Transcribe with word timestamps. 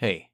Hey, 0.00 0.30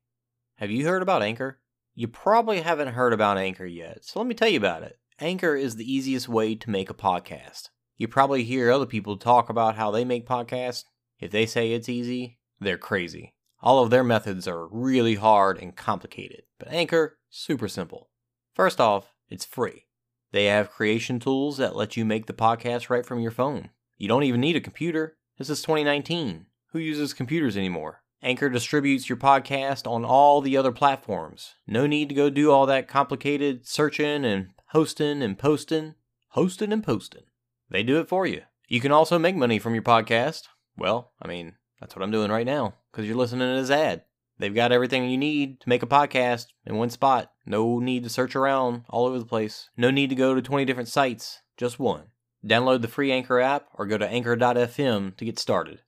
have 0.56 0.70
you 0.70 0.86
heard 0.86 1.00
about 1.00 1.22
Anchor? 1.22 1.58
You 1.94 2.06
probably 2.06 2.60
haven't 2.60 2.92
heard 2.92 3.14
about 3.14 3.38
Anchor 3.38 3.64
yet, 3.64 4.04
so 4.04 4.20
let 4.20 4.28
me 4.28 4.34
tell 4.34 4.50
you 4.50 4.58
about 4.58 4.82
it. 4.82 4.98
Anchor 5.20 5.56
is 5.56 5.76
the 5.76 5.90
easiest 5.90 6.28
way 6.28 6.54
to 6.54 6.68
make 6.68 6.90
a 6.90 6.94
podcast. 6.94 7.70
You 7.96 8.06
probably 8.06 8.44
hear 8.44 8.70
other 8.70 8.84
people 8.84 9.16
talk 9.16 9.48
about 9.48 9.76
how 9.76 9.90
they 9.90 10.04
make 10.04 10.28
podcasts. 10.28 10.84
If 11.18 11.30
they 11.30 11.46
say 11.46 11.72
it's 11.72 11.88
easy, 11.88 12.40
they're 12.60 12.76
crazy. 12.76 13.32
All 13.62 13.82
of 13.82 13.88
their 13.88 14.04
methods 14.04 14.46
are 14.46 14.68
really 14.68 15.14
hard 15.14 15.56
and 15.56 15.74
complicated, 15.74 16.42
but 16.58 16.68
Anchor, 16.68 17.16
super 17.30 17.66
simple. 17.66 18.10
First 18.54 18.82
off, 18.82 19.14
it's 19.30 19.46
free. 19.46 19.86
They 20.32 20.44
have 20.44 20.72
creation 20.72 21.18
tools 21.18 21.56
that 21.56 21.74
let 21.74 21.96
you 21.96 22.04
make 22.04 22.26
the 22.26 22.34
podcast 22.34 22.90
right 22.90 23.06
from 23.06 23.20
your 23.20 23.30
phone. 23.30 23.70
You 23.96 24.08
don't 24.08 24.24
even 24.24 24.42
need 24.42 24.56
a 24.56 24.60
computer. 24.60 25.16
This 25.38 25.48
is 25.48 25.62
2019. 25.62 26.44
Who 26.72 26.78
uses 26.78 27.14
computers 27.14 27.56
anymore? 27.56 28.02
Anchor 28.24 28.48
distributes 28.48 29.06
your 29.06 29.18
podcast 29.18 29.86
on 29.86 30.02
all 30.02 30.40
the 30.40 30.56
other 30.56 30.72
platforms. 30.72 31.56
No 31.66 31.86
need 31.86 32.08
to 32.08 32.14
go 32.14 32.30
do 32.30 32.50
all 32.50 32.64
that 32.64 32.88
complicated 32.88 33.66
searching 33.66 34.24
and 34.24 34.48
hosting 34.68 35.22
and 35.22 35.38
posting. 35.38 35.94
Hosting 36.30 36.72
and 36.72 36.82
posting. 36.82 37.24
They 37.68 37.82
do 37.82 38.00
it 38.00 38.08
for 38.08 38.26
you. 38.26 38.40
You 38.66 38.80
can 38.80 38.92
also 38.92 39.18
make 39.18 39.36
money 39.36 39.58
from 39.58 39.74
your 39.74 39.82
podcast. 39.82 40.44
Well, 40.74 41.12
I 41.20 41.28
mean, 41.28 41.56
that's 41.78 41.94
what 41.94 42.02
I'm 42.02 42.10
doing 42.10 42.30
right 42.30 42.46
now 42.46 42.72
because 42.90 43.06
you're 43.06 43.14
listening 43.14 43.46
to 43.54 43.60
this 43.60 43.70
ad. 43.70 44.04
They've 44.38 44.54
got 44.54 44.72
everything 44.72 45.10
you 45.10 45.18
need 45.18 45.60
to 45.60 45.68
make 45.68 45.82
a 45.82 45.86
podcast 45.86 46.46
in 46.64 46.76
one 46.76 46.88
spot. 46.88 47.30
No 47.44 47.78
need 47.78 48.04
to 48.04 48.08
search 48.08 48.34
around 48.34 48.84
all 48.88 49.04
over 49.04 49.18
the 49.18 49.26
place. 49.26 49.68
No 49.76 49.90
need 49.90 50.08
to 50.08 50.16
go 50.16 50.34
to 50.34 50.40
20 50.40 50.64
different 50.64 50.88
sites. 50.88 51.42
Just 51.58 51.78
one. 51.78 52.04
Download 52.42 52.80
the 52.80 52.88
free 52.88 53.12
Anchor 53.12 53.38
app 53.38 53.66
or 53.74 53.84
go 53.84 53.98
to 53.98 54.08
anchor.fm 54.08 55.14
to 55.14 55.24
get 55.26 55.38
started. 55.38 55.80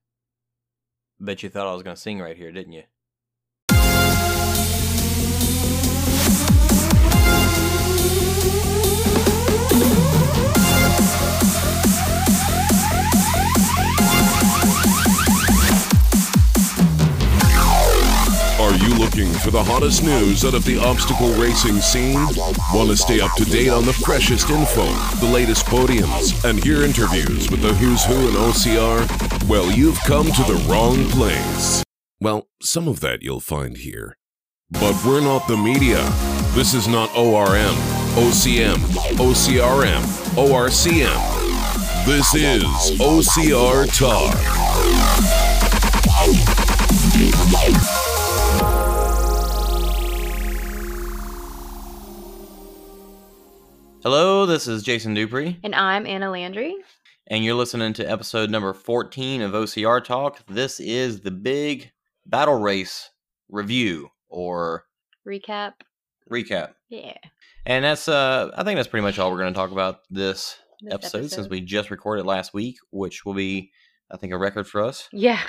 Bet 1.19 1.43
you 1.43 1.49
thought 1.49 1.67
I 1.67 1.73
was 1.73 1.83
going 1.83 1.97
to 1.97 2.01
sing 2.01 2.21
right 2.21 2.37
here, 2.37 2.53
didn't 2.53 2.73
you? 2.73 2.85
Looking 19.07 19.33
for 19.35 19.53
the 19.53 19.63
hottest 19.63 20.03
news 20.03 20.45
out 20.45 20.55
of 20.55 20.65
the 20.65 20.79
obstacle 20.79 21.31
racing 21.35 21.77
scene? 21.77 22.19
Want 22.75 22.91
to 22.91 22.97
stay 22.97 23.21
up 23.21 23.33
to 23.37 23.45
date 23.45 23.69
on 23.69 23.85
the 23.85 23.93
freshest 23.93 24.51
info, 24.51 24.85
the 25.21 25.31
latest 25.33 25.65
podiums, 25.67 26.45
and 26.45 26.63
hear 26.63 26.83
interviews 26.83 27.49
with 27.49 27.63
the 27.63 27.73
who's 27.75 28.05
who 28.05 28.15
in 28.29 28.35
OCR? 28.35 29.49
Well, 29.49 29.71
you've 29.71 30.01
come 30.01 30.27
to 30.27 30.43
the 30.43 30.61
wrong 30.69 31.05
place. 31.11 31.85
Well, 32.21 32.49
some 32.61 32.89
of 32.89 32.99
that 33.01 33.23
you'll 33.23 33.39
find 33.39 33.77
here. 33.77 34.17
But 34.71 35.01
we're 35.05 35.21
not 35.21 35.47
the 35.47 35.57
media. 35.57 36.03
This 36.55 36.75
is 36.75 36.89
not 36.89 37.15
ORM, 37.17 37.77
OCM, 38.17 38.79
OCRM, 39.19 40.03
ORCM. 40.35 42.07
This 42.07 42.35
is 42.35 42.65
OCR 42.99 43.87
Talk. 43.97 44.35
Hello, 54.09 54.47
this 54.47 54.69
is 54.69 54.85
Jason 54.85 55.15
Dupree, 55.15 55.59
And 55.65 55.75
I'm 55.75 56.07
Anna 56.07 56.31
Landry. 56.31 56.77
and 57.27 57.45
you're 57.45 57.57
listening 57.57 57.93
to 57.95 58.09
episode 58.09 58.51
number 58.51 58.73
14 58.73 59.43
of 59.43 59.51
OCR 59.51 60.01
Talk. 60.05 60.47
This 60.47 60.79
is 60.79 61.23
the 61.23 61.33
big 61.33 61.91
battle 62.25 62.55
race 62.55 63.11
review 63.49 64.11
or 64.29 64.85
Recap. 65.27 65.73
recap. 66.31 66.75
Yeah. 66.89 67.15
And 67.67 67.85
that's 67.85 68.07
uh 68.07 68.53
I 68.57 68.63
think 68.63 68.77
that's 68.77 68.87
pretty 68.87 69.03
much 69.03 69.19
all 69.19 69.33
we're 69.33 69.39
going 69.39 69.53
to 69.53 69.59
talk 69.59 69.73
about 69.73 70.03
this, 70.09 70.57
this 70.83 70.95
episode, 70.95 71.33
since 71.33 71.49
we 71.49 71.61
just 71.61 71.91
recorded 71.91 72.27
last 72.27 72.55
week, 72.55 72.77
which 72.93 73.27
will 73.27 73.35
be 73.35 73.73
I 74.09 74.19
think 74.19 74.33
a 74.33 74.39
record 74.39 74.69
for 74.69 74.85
us. 74.85 75.09
Yeah. 75.11 75.41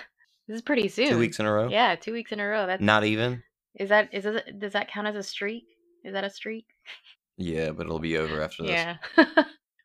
This 0.48 0.56
is 0.56 0.62
pretty 0.64 0.88
soon. 0.88 1.10
Two 1.10 1.20
weeks 1.20 1.40
in 1.40 1.46
a 1.46 1.54
row. 1.54 1.70
Yeah, 1.70 1.94
two 1.94 2.12
weeks 2.12 2.32
in 2.32 2.40
a 2.40 2.48
row. 2.48 2.66
That's 2.66 2.82
Not 2.82 3.04
even. 3.04 3.44
is 3.76 3.90
that 3.90 4.10
is 4.12 4.24
that 4.24 4.58
does 4.60 4.74
that 4.74 4.90
count 4.90 5.06
as 5.06 5.16
a 5.16 5.22
streak? 5.22 5.66
Is 6.04 6.14
that 6.14 6.24
a 6.24 6.30
streak? 6.32 6.66
Yeah, 7.38 7.72
but 7.72 7.86
it'll 7.86 8.00
be 8.00 8.18
over 8.18 8.42
after 8.42 8.64
this. 8.64 8.72
Yeah. 8.72 8.98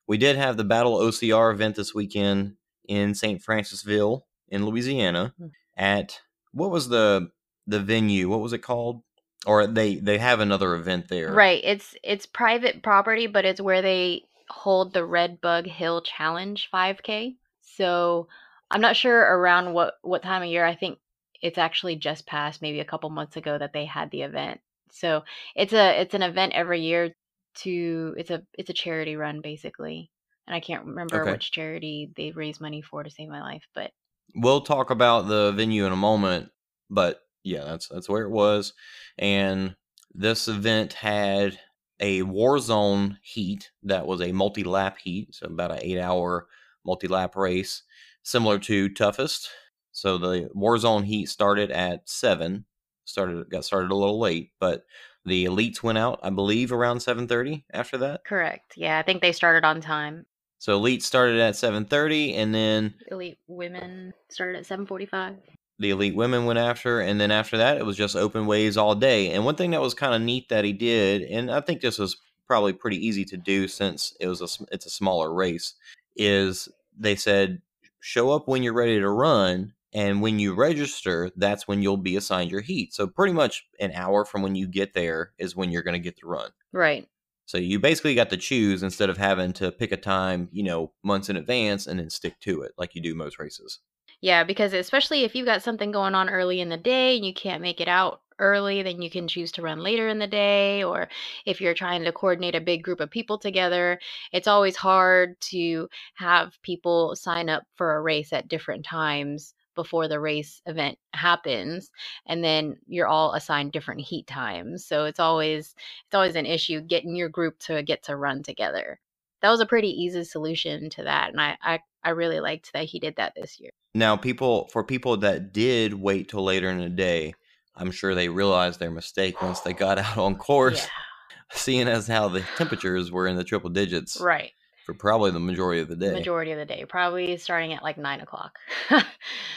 We 0.08 0.18
did 0.18 0.36
have 0.36 0.56
the 0.56 0.64
Battle 0.64 0.98
OCR 0.98 1.52
event 1.52 1.76
this 1.76 1.94
weekend 1.94 2.56
in 2.88 3.14
St. 3.14 3.40
Francisville 3.42 4.22
in 4.48 4.66
Louisiana 4.66 5.32
Mm. 5.40 5.50
at 5.76 6.20
what 6.52 6.70
was 6.70 6.88
the 6.88 7.30
the 7.68 7.78
venue? 7.80 8.28
What 8.28 8.40
was 8.40 8.52
it 8.52 8.58
called? 8.58 9.02
Or 9.46 9.66
they 9.66 9.94
they 9.96 10.18
have 10.18 10.40
another 10.40 10.74
event 10.74 11.08
there. 11.08 11.32
right. 11.32 11.60
It's 11.64 11.94
it's 12.02 12.26
private 12.26 12.82
property, 12.82 13.26
but 13.28 13.44
it's 13.44 13.60
where 13.60 13.80
they 13.80 14.24
hold 14.50 14.92
the 14.92 15.04
Red 15.04 15.40
Bug 15.40 15.66
Hill 15.66 16.02
Challenge 16.02 16.68
5K. 16.74 17.36
So 17.62 18.26
I'm 18.70 18.80
not 18.82 18.96
sure 18.96 19.18
around 19.18 19.72
what 19.72 19.94
what 20.02 20.22
time 20.22 20.42
of 20.42 20.48
year. 20.48 20.66
I 20.66 20.74
think 20.74 20.98
it's 21.40 21.58
actually 21.58 21.96
just 21.96 22.26
passed, 22.26 22.60
maybe 22.60 22.80
a 22.80 22.84
couple 22.84 23.08
months 23.08 23.36
ago, 23.36 23.56
that 23.56 23.72
they 23.72 23.84
had 23.86 24.10
the 24.10 24.22
event. 24.22 24.60
So 24.90 25.22
it's 25.56 25.72
a 25.72 26.00
it's 26.00 26.14
an 26.14 26.22
event 26.22 26.52
every 26.54 26.80
year 26.82 27.14
to 27.56 28.14
it's 28.18 28.30
a 28.30 28.46
it's 28.54 28.70
a 28.70 28.74
charity 28.74 29.16
run 29.16 29.40
basically. 29.40 30.10
And 30.46 30.54
I 30.56 30.60
can't 30.60 30.86
remember 30.86 31.26
Okay. 31.26 31.28
which 31.28 31.52
charity 31.52 32.12
they 32.16 32.32
raise 32.32 32.60
money 32.60 32.82
for 32.82 33.02
to 33.02 33.10
save 33.10 33.28
my 33.28 33.40
life, 33.42 33.66
but 33.74 33.92
We'll 34.34 34.62
talk 34.62 34.90
about 34.90 35.22
the 35.28 35.52
venue 35.52 35.84
in 35.84 35.92
a 35.92 35.96
moment, 35.96 36.50
but 36.88 37.22
yeah, 37.44 37.64
that's 37.64 37.88
that's 37.88 38.08
where 38.08 38.22
it 38.24 38.30
was. 38.30 38.72
And 39.18 39.76
this 40.14 40.48
event 40.48 40.94
had 40.94 41.60
a 42.00 42.22
war 42.22 42.58
zone 42.58 43.18
heat 43.22 43.70
that 43.82 44.06
was 44.06 44.20
a 44.22 44.32
multi 44.32 44.64
lap 44.64 44.98
heat, 44.98 45.34
so 45.34 45.46
about 45.46 45.72
an 45.72 45.80
eight 45.82 45.98
hour 45.98 46.48
multi 46.84 47.08
lap 47.08 47.36
race, 47.36 47.82
similar 48.22 48.58
to 48.60 48.88
toughest. 48.88 49.50
So 49.92 50.16
the 50.16 50.48
war 50.54 50.78
zone 50.78 51.02
heat 51.02 51.28
started 51.28 51.70
at 51.70 52.08
seven. 52.08 52.64
Started 53.04 53.50
got 53.50 53.64
started 53.66 53.90
a 53.90 53.96
little 53.96 54.18
late, 54.20 54.52
but 54.60 54.84
the 55.24 55.44
elites 55.46 55.82
went 55.82 55.98
out, 55.98 56.20
I 56.22 56.30
believe, 56.30 56.72
around 56.72 57.00
seven 57.00 57.26
thirty. 57.28 57.64
After 57.72 57.96
that, 57.98 58.24
correct. 58.24 58.74
Yeah, 58.76 58.98
I 58.98 59.02
think 59.02 59.22
they 59.22 59.32
started 59.32 59.64
on 59.64 59.80
time. 59.80 60.26
so 60.58 60.78
elites 60.80 61.02
started 61.02 61.38
at 61.40 61.56
seven 61.56 61.84
thirty, 61.84 62.34
and 62.34 62.54
then 62.54 62.94
Elite 63.10 63.38
women 63.46 64.12
started 64.30 64.58
at 64.58 64.66
7:45. 64.66 65.36
the 65.78 65.90
elite 65.90 66.14
women 66.14 66.44
went 66.44 66.58
after 66.58 67.00
and 67.00 67.20
then 67.20 67.30
after 67.32 67.56
that 67.56 67.76
it 67.78 67.84
was 67.84 67.96
just 67.96 68.14
open 68.14 68.46
waves 68.46 68.76
all 68.76 68.94
day 68.94 69.30
and 69.32 69.44
one 69.44 69.56
thing 69.56 69.72
that 69.72 69.80
was 69.80 69.94
kind 69.94 70.14
of 70.14 70.20
neat 70.22 70.48
that 70.48 70.64
he 70.64 70.72
did 70.72 71.22
and 71.22 71.50
i 71.50 71.60
think 71.60 71.80
this 71.80 71.98
was 71.98 72.16
probably 72.46 72.72
pretty 72.72 73.04
easy 73.04 73.24
to 73.24 73.36
do 73.36 73.66
since 73.66 74.14
it 74.20 74.28
was 74.28 74.40
a 74.40 74.64
it's 74.72 74.86
a 74.86 74.90
smaller 74.90 75.32
race 75.34 75.74
is 76.14 76.68
they 76.96 77.16
said 77.16 77.60
show 78.00 78.30
up 78.30 78.46
when 78.46 78.62
you're 78.62 78.72
ready 78.74 79.00
to 79.00 79.08
run 79.08 79.72
and 79.94 80.22
when 80.22 80.38
you 80.38 80.54
register 80.54 81.30
that's 81.36 81.68
when 81.68 81.82
you'll 81.82 81.96
be 81.96 82.16
assigned 82.16 82.50
your 82.50 82.60
heat 82.60 82.92
so 82.94 83.06
pretty 83.06 83.32
much 83.32 83.66
an 83.80 83.92
hour 83.92 84.24
from 84.24 84.42
when 84.42 84.54
you 84.54 84.66
get 84.66 84.94
there 84.94 85.32
is 85.38 85.56
when 85.56 85.70
you're 85.70 85.82
going 85.82 85.94
to 85.94 85.98
get 85.98 86.16
to 86.18 86.26
run 86.26 86.50
Right. 86.72 87.08
so 87.46 87.58
you 87.58 87.78
basically 87.78 88.14
got 88.14 88.30
to 88.30 88.36
choose 88.36 88.82
instead 88.82 89.10
of 89.10 89.18
having 89.18 89.52
to 89.54 89.72
pick 89.72 89.92
a 89.92 89.96
time 89.96 90.48
you 90.52 90.62
know 90.62 90.92
months 91.02 91.28
in 91.28 91.36
advance 91.36 91.86
and 91.86 91.98
then 92.00 92.10
stick 92.10 92.38
to 92.40 92.62
it 92.62 92.72
like 92.78 92.94
you 92.94 93.02
do 93.02 93.14
most 93.14 93.38
races 93.38 93.80
Yeah, 94.20 94.44
because 94.44 94.72
especially 94.72 95.24
if 95.24 95.34
you've 95.34 95.46
got 95.46 95.62
something 95.62 95.90
going 95.92 96.14
on 96.14 96.30
early 96.30 96.60
in 96.60 96.68
the 96.68 96.76
day 96.76 97.16
and 97.16 97.26
you 97.26 97.34
can't 97.34 97.62
make 97.62 97.80
it 97.80 97.88
out 97.88 98.20
early, 98.38 98.82
then 98.82 99.02
you 99.02 99.10
can 99.10 99.28
choose 99.28 99.52
to 99.52 99.62
run 99.62 99.80
later 99.80 100.08
in 100.08 100.18
the 100.18 100.26
day. 100.26 100.82
Or 100.84 101.08
if 101.44 101.60
you're 101.60 101.74
trying 101.74 102.04
to 102.04 102.12
coordinate 102.12 102.54
a 102.54 102.60
big 102.60 102.82
group 102.82 103.00
of 103.00 103.10
people 103.10 103.38
together, 103.38 103.98
it's 104.32 104.48
always 104.48 104.76
hard 104.76 105.40
to 105.52 105.88
have 106.14 106.60
people 106.62 107.14
sign 107.16 107.48
up 107.48 107.64
for 107.74 107.94
a 107.96 108.00
race 108.00 108.32
at 108.32 108.48
different 108.48 108.84
times 108.84 109.54
before 109.74 110.08
the 110.08 110.20
race 110.20 110.60
event 110.66 110.98
happens 111.14 111.90
and 112.26 112.42
then 112.44 112.76
you're 112.86 113.06
all 113.08 113.32
assigned 113.34 113.72
different 113.72 114.00
heat 114.00 114.26
times 114.26 114.84
so 114.84 115.04
it's 115.04 115.20
always 115.20 115.74
it's 116.06 116.14
always 116.14 116.36
an 116.36 116.46
issue 116.46 116.80
getting 116.80 117.14
your 117.16 117.28
group 117.28 117.58
to 117.58 117.82
get 117.82 118.02
to 118.02 118.16
run 118.16 118.42
together 118.42 118.98
that 119.40 119.50
was 119.50 119.60
a 119.60 119.66
pretty 119.66 119.88
easy 119.90 120.24
solution 120.24 120.88
to 120.90 121.02
that 121.02 121.30
and 121.30 121.40
i 121.40 121.56
i, 121.62 121.80
I 122.04 122.10
really 122.10 122.40
liked 122.40 122.72
that 122.72 122.84
he 122.84 122.98
did 123.00 123.16
that 123.16 123.34
this 123.36 123.60
year 123.60 123.70
Now, 123.94 124.16
people 124.16 124.68
for 124.72 124.82
people 124.84 125.18
that 125.18 125.52
did 125.52 125.94
wait 125.94 126.28
till 126.28 126.42
later 126.42 126.68
in 126.70 126.78
the 126.78 126.88
day, 126.88 127.34
I'm 127.76 127.90
sure 127.90 128.14
they 128.14 128.28
realized 128.28 128.80
their 128.80 128.90
mistake 128.90 129.42
once 129.42 129.60
they 129.60 129.74
got 129.74 129.98
out 130.06 130.16
on 130.18 130.36
course, 130.36 130.80
Yeah. 130.80 131.56
seeing 131.58 131.88
as 131.88 132.06
how 132.08 132.28
the 132.28 132.42
temperatures 132.56 133.10
were 133.12 133.26
in 133.26 133.36
the 133.36 133.44
triple 133.44 133.70
digits 133.70 134.18
Right. 134.20 134.52
For 134.84 134.94
probably 134.94 135.30
the 135.30 135.40
majority 135.40 135.80
of 135.80 135.88
the 135.88 135.96
day. 135.96 136.12
Majority 136.12 136.52
of 136.52 136.58
the 136.58 136.64
day, 136.64 136.84
probably 136.88 137.36
starting 137.36 137.72
at 137.72 137.82
like 137.82 137.98
nine 137.98 138.20
o'clock. 138.20 138.58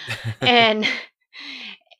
and 0.41 0.87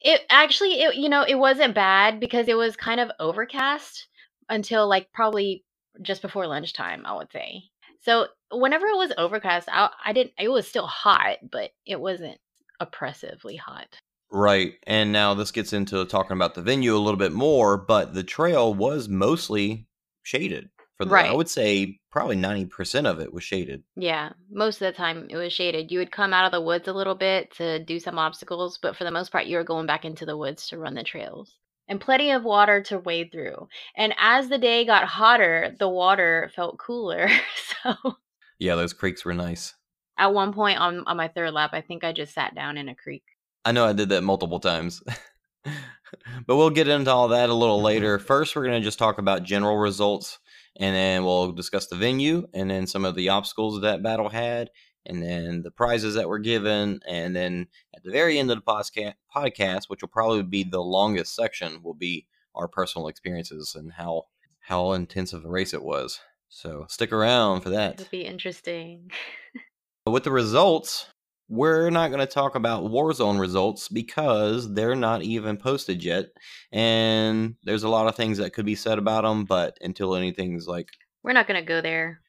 it 0.02 0.22
actually, 0.30 0.82
it, 0.82 0.96
you 0.96 1.10
know, 1.10 1.24
it 1.24 1.36
wasn't 1.36 1.76
bad 1.76 2.20
because 2.20 2.48
it 2.48 2.58
was 2.58 2.76
kind 2.76 3.00
of 3.00 3.12
overcast 3.20 4.08
until 4.50 4.88
like 4.88 5.12
probably 5.14 5.64
just 6.02 6.22
before 6.22 6.48
lunchtime, 6.48 7.06
I 7.06 7.16
would 7.16 7.32
say. 7.32 7.64
So 8.02 8.28
whenever 8.52 8.86
it 8.86 8.98
was 8.98 9.12
overcast, 9.18 9.68
I, 9.72 9.90
I 10.04 10.14
didn't. 10.14 10.34
It 10.40 10.50
was 10.50 10.68
still 10.68 10.86
hot, 10.86 11.38
but 11.52 11.72
it 11.86 12.00
wasn't 12.00 12.38
oppressively 12.80 13.56
hot. 13.56 14.00
Right. 14.32 14.74
And 14.86 15.12
now 15.12 15.34
this 15.34 15.52
gets 15.52 15.74
into 15.74 16.04
talking 16.06 16.36
about 16.36 16.56
the 16.56 16.62
venue 16.62 16.96
a 16.96 17.00
little 17.00 17.18
bit 17.18 17.32
more, 17.32 17.78
but 17.78 18.14
the 18.14 18.24
trail 18.24 18.74
was 18.74 19.08
mostly 19.08 19.88
shaded. 20.24 20.70
For 20.98 21.06
the, 21.06 21.16
I 21.16 21.34
would 21.34 21.50
say 21.50 22.00
probably 22.12 22.38
90% 22.38 23.06
of 23.06 23.20
it 23.20 23.34
was 23.34 23.44
shaded. 23.44 23.84
Yeah, 23.98 24.32
most 24.50 24.82
of 24.82 24.86
the 24.88 24.98
time 24.98 25.28
it 25.30 25.36
was 25.36 25.52
shaded. 25.52 25.92
You 25.92 26.00
would 26.00 26.12
come 26.12 26.34
out 26.34 26.46
of 26.46 26.52
the 26.54 26.62
woods 26.62 26.88
a 26.88 26.94
little 26.94 27.16
bit 27.16 27.52
to 27.56 27.84
do 27.84 28.00
some 28.00 28.18
obstacles, 28.18 28.80
but 28.82 28.96
for 28.96 29.04
the 29.04 29.12
most 29.12 29.32
part, 29.32 29.46
you 29.46 29.58
were 29.58 29.64
going 29.66 29.86
back 29.88 30.06
into 30.06 30.26
the 30.26 30.38
woods 30.38 30.68
to 30.70 30.78
run 30.78 30.94
the 30.94 31.04
trails. 31.04 31.58
And 31.88 32.00
plenty 32.00 32.32
of 32.32 32.44
water 32.44 32.82
to 32.84 32.98
wade 33.00 33.32
through. 33.32 33.68
And 33.96 34.16
as 34.18 34.48
the 34.48 34.58
day 34.58 34.86
got 34.86 35.04
hotter, 35.06 35.76
the 35.78 35.90
water 35.90 36.50
felt 36.56 36.80
cooler. 36.80 37.30
so 37.84 38.16
Yeah, 38.58 38.76
those 38.76 38.94
creeks 38.94 39.26
were 39.26 39.34
nice. 39.34 39.74
at 40.18 40.34
one 40.34 40.54
point 40.54 40.80
on, 40.80 41.04
on 41.06 41.18
my 41.18 41.28
third 41.28 41.52
lap, 41.52 41.72
I 41.74 41.82
think 41.82 42.04
I 42.06 42.14
just 42.14 42.34
sat 42.34 42.56
down 42.56 42.78
in 42.78 42.88
a 42.90 42.96
creek. 42.96 43.24
I 43.66 43.72
know 43.74 43.86
I 43.86 43.94
did 43.94 44.10
that 44.10 44.22
multiple 44.24 44.60
times. 44.62 45.04
but 45.64 46.56
we'll 46.56 46.70
get 46.70 46.88
into 46.88 47.12
all 47.12 47.28
that 47.30 47.50
a 47.50 47.54
little 47.54 47.82
later. 47.92 48.18
First, 48.20 48.56
we're 48.56 48.66
going 48.66 48.80
to 48.82 48.86
just 48.86 49.00
talk 49.00 49.18
about 49.18 49.44
general 49.44 49.78
results, 49.78 50.40
and 50.78 50.96
then 50.96 51.24
we'll 51.24 51.52
discuss 51.52 51.88
the 51.88 51.96
venue, 51.96 52.48
and 52.54 52.70
then 52.70 52.88
some 52.88 53.06
of 53.06 53.16
the 53.16 53.30
obstacles 53.30 53.82
that 53.82 54.04
battle 54.04 54.30
had, 54.30 54.70
and 55.06 55.22
then 55.24 55.62
the 55.62 55.72
prizes 55.72 56.16
that 56.16 56.28
were 56.28 56.40
given. 56.40 57.00
And 57.08 57.36
then 57.36 57.68
at 57.96 58.04
the 58.04 58.12
very 58.12 58.38
end 58.40 58.52
of 58.52 58.58
the 58.58 59.14
podcast, 59.36 59.86
which 59.88 60.02
will 60.02 60.10
probably 60.10 60.44
be 60.44 60.64
the 60.64 60.82
longest 60.82 61.36
section, 61.36 61.82
will 61.84 61.94
be 61.94 62.26
our 62.56 62.68
personal 62.68 63.08
experiences 63.08 63.76
and 63.76 63.94
how, 63.94 64.24
how 64.60 64.94
intensive 64.94 65.46
a 65.46 65.50
race 65.50 65.74
it 65.74 65.84
was. 65.84 66.20
So 66.50 66.86
stick 66.90 67.12
around 67.12 67.62
for 67.62 67.70
that. 67.70 67.96
It'll 67.96 68.10
be 68.10 68.26
interesting. 68.26 69.12
With 70.08 70.24
the 70.24 70.32
results, 70.32 71.08
we're 71.48 71.90
not 71.90 72.08
going 72.10 72.20
to 72.20 72.26
talk 72.26 72.56
about 72.56 72.84
Warzone 72.86 73.40
results 73.40 73.88
because 73.88 74.74
they're 74.74 74.96
not 74.96 75.22
even 75.22 75.58
posted 75.58 76.04
yet. 76.04 76.28
And 76.72 77.56
there's 77.64 77.84
a 77.84 77.90
lot 77.90 78.08
of 78.08 78.16
things 78.16 78.38
that 78.40 78.54
could 78.54 78.66
be 78.66 78.76
said 78.76 78.98
about 78.98 79.24
them, 79.24 79.46
but 79.46 79.78
until 79.82 80.16
anything's 80.16 80.68
like, 80.68 80.90
We're 81.24 81.34
not 81.34 81.48
going 81.48 81.60
to 81.60 81.66
go 81.66 81.82
there. 81.82 82.22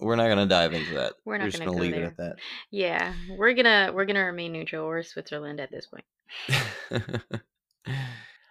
we're 0.00 0.16
not 0.16 0.26
going 0.26 0.38
to 0.38 0.46
dive 0.46 0.72
into 0.74 0.94
that. 0.94 1.14
We're 1.24 1.38
not 1.38 1.46
just 1.46 1.58
gonna 1.58 1.70
gonna 1.70 1.78
go 1.78 1.82
leave 1.82 1.94
there. 1.94 2.04
it 2.04 2.06
at 2.08 2.16
that. 2.16 2.36
Yeah, 2.70 3.14
we're 3.38 3.54
going 3.54 3.64
to 3.66 3.92
we're 3.94 4.04
going 4.04 4.16
to 4.16 4.22
remain 4.22 4.52
neutral 4.52 4.84
or 4.86 5.02
Switzerland 5.02 5.60
at 5.60 5.70
this 5.70 5.86
point. 5.86 6.04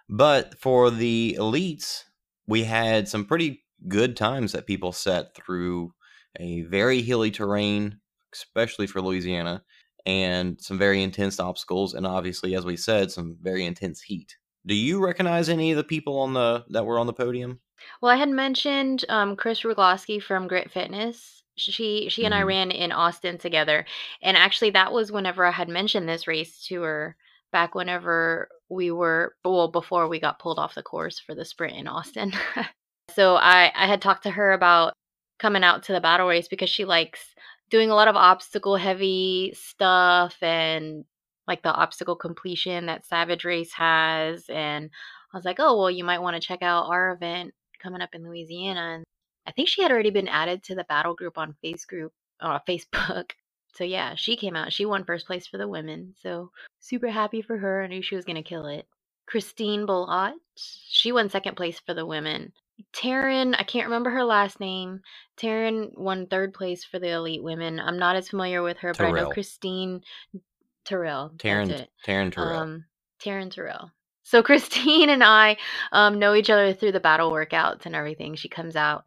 but 0.10 0.58
for 0.60 0.90
the 0.92 1.36
elites, 1.40 2.04
we 2.48 2.64
had 2.64 3.08
some 3.08 3.26
pretty 3.26 3.64
good 3.88 4.16
times 4.16 4.54
that 4.54 4.66
people 4.68 4.92
set 4.94 5.36
through 5.36 5.94
a 6.40 6.62
very 6.64 7.02
hilly 7.02 7.32
terrain, 7.32 8.00
especially 8.34 8.88
for 8.88 9.02
Louisiana, 9.02 9.64
and 10.06 10.60
some 10.62 10.78
very 10.78 11.02
intense 11.04 11.40
obstacles, 11.40 11.94
and 11.94 12.06
obviously, 12.06 12.56
as 12.56 12.66
we 12.66 12.78
said, 12.78 13.12
some 13.12 13.38
very 13.42 13.66
intense 13.66 14.02
heat. 14.02 14.36
Do 14.66 14.76
you 14.76 15.04
recognize 15.04 15.50
any 15.50 15.72
of 15.72 15.78
the 15.78 15.84
people 15.84 16.20
on 16.20 16.34
the 16.34 16.66
that 16.70 16.86
were 16.86 17.00
on 17.00 17.08
the 17.08 17.14
podium? 17.14 17.60
Well, 18.02 18.12
I 18.12 18.16
had 18.18 18.30
mentioned 18.30 19.04
um, 19.10 19.36
Chris 19.36 19.62
Rugloski 19.62 20.22
from 20.22 20.48
Grit 20.48 20.72
Fitness. 20.72 21.44
She 21.56 22.10
she 22.10 22.26
and 22.26 22.34
I 22.34 22.42
Mhm. 22.42 22.48
ran 22.48 22.72
in 22.72 22.92
Austin 22.92 23.38
together, 23.38 23.86
and 24.22 24.36
actually 24.38 24.72
that 24.72 24.92
was 24.92 25.12
whenever 25.12 25.46
I 25.46 25.52
had 25.52 25.70
mentioned 25.70 26.08
this 26.10 26.28
race 26.28 26.66
to 26.68 26.82
her 26.82 27.16
back 27.52 27.76
whenever 27.76 28.50
we 28.70 28.90
were 28.92 29.36
well 29.46 29.68
before 29.68 30.08
we 30.08 30.20
got 30.20 30.40
pulled 30.40 30.58
off 30.58 30.74
the 30.76 30.82
course 30.84 31.20
for 31.20 31.36
the 31.36 31.46
sprint 31.46 31.78
in 31.78 31.88
Austin. 31.88 32.34
so 33.16 33.36
I 33.36 33.72
I 33.76 33.86
had 33.88 34.02
talked 34.02 34.24
to 34.24 34.32
her 34.32 34.54
about 34.54 34.94
coming 35.40 35.64
out 35.64 35.84
to 35.84 35.94
the 35.94 36.02
battle 36.02 36.28
race 36.28 36.48
because 36.48 36.70
she 36.70 36.86
likes 36.86 37.33
doing 37.74 37.90
a 37.90 37.96
lot 37.96 38.08
of 38.08 38.16
obstacle 38.16 38.76
heavy 38.76 39.52
stuff 39.56 40.36
and 40.44 41.06
like 41.48 41.64
the 41.64 41.74
obstacle 41.74 42.16
completion 42.16 42.86
that 42.86 43.04
Savage 43.04 43.44
Race 43.44 43.74
has 43.74 44.46
and 44.48 44.92
I 45.34 45.38
was 45.38 45.44
like, 45.44 45.58
"Oh, 45.60 45.76
well, 45.80 45.90
you 45.90 46.04
might 46.04 46.22
want 46.22 46.36
to 46.36 46.48
check 46.48 46.62
out 46.62 46.86
our 46.86 47.14
event 47.14 47.52
coming 47.82 48.00
up 48.00 48.14
in 48.14 48.24
Louisiana." 48.24 48.98
And 48.98 49.04
I 49.48 49.52
think 49.52 49.70
she 49.70 49.82
had 49.82 49.92
already 49.92 50.12
been 50.12 50.28
added 50.28 50.62
to 50.66 50.76
the 50.76 50.84
battle 50.84 51.16
group 51.16 51.40
on 51.40 51.56
Face 51.64 51.84
group 51.86 52.14
uh, 52.42 52.60
Facebook. 52.70 53.32
So 53.74 53.84
yeah, 53.84 54.14
she 54.14 54.38
came 54.38 54.56
out. 54.56 54.72
She 54.72 54.86
won 54.86 55.04
first 55.04 55.26
place 55.26 55.48
for 55.48 55.58
the 55.58 55.68
women. 55.68 56.14
So 56.22 56.52
super 56.80 57.10
happy 57.10 57.42
for 57.42 57.58
her. 57.58 57.82
I 57.82 57.88
knew 57.88 58.04
she 58.04 58.16
was 58.16 58.26
gonna 58.26 58.44
kill 58.44 58.68
it. 58.68 58.86
Christine 59.26 59.88
Bolot, 59.88 60.36
she 60.56 61.12
won 61.12 61.28
second 61.28 61.56
place 61.56 61.80
for 61.80 61.96
the 61.96 62.06
women. 62.06 62.54
Taryn, 62.94 63.56
I 63.58 63.64
can't 63.64 63.86
remember 63.88 64.10
her 64.12 64.24
last 64.24 64.60
name. 64.60 65.02
Taryn 65.38 65.98
won 65.98 66.28
third 66.28 66.54
place 66.54 66.84
for 66.84 67.00
the 67.00 67.10
elite 67.10 67.44
women. 67.44 67.80
I'm 67.80 67.98
not 68.00 68.16
as 68.16 68.30
familiar 68.30 68.62
with 68.62 68.78
her, 68.80 68.94
but 68.94 69.06
I 69.08 69.12
know 69.12 69.30
Christine 69.30 70.02
Terrell. 70.86 71.32
Taryn. 71.38 71.88
Taryn 72.06 72.32
Terrell. 72.32 72.60
Um, 72.60 72.86
Taryn 73.24 73.52
Terrell. 73.52 73.92
So 74.24 74.42
Christine 74.44 75.10
and 75.10 75.24
I 75.24 75.58
um, 75.92 76.20
know 76.20 76.34
each 76.34 76.50
other 76.50 76.74
through 76.74 76.94
the 76.94 77.00
battle 77.00 77.32
workouts 77.32 77.86
and 77.86 77.96
everything. 77.96 78.36
She 78.36 78.50
comes 78.50 78.76
out, 78.76 79.04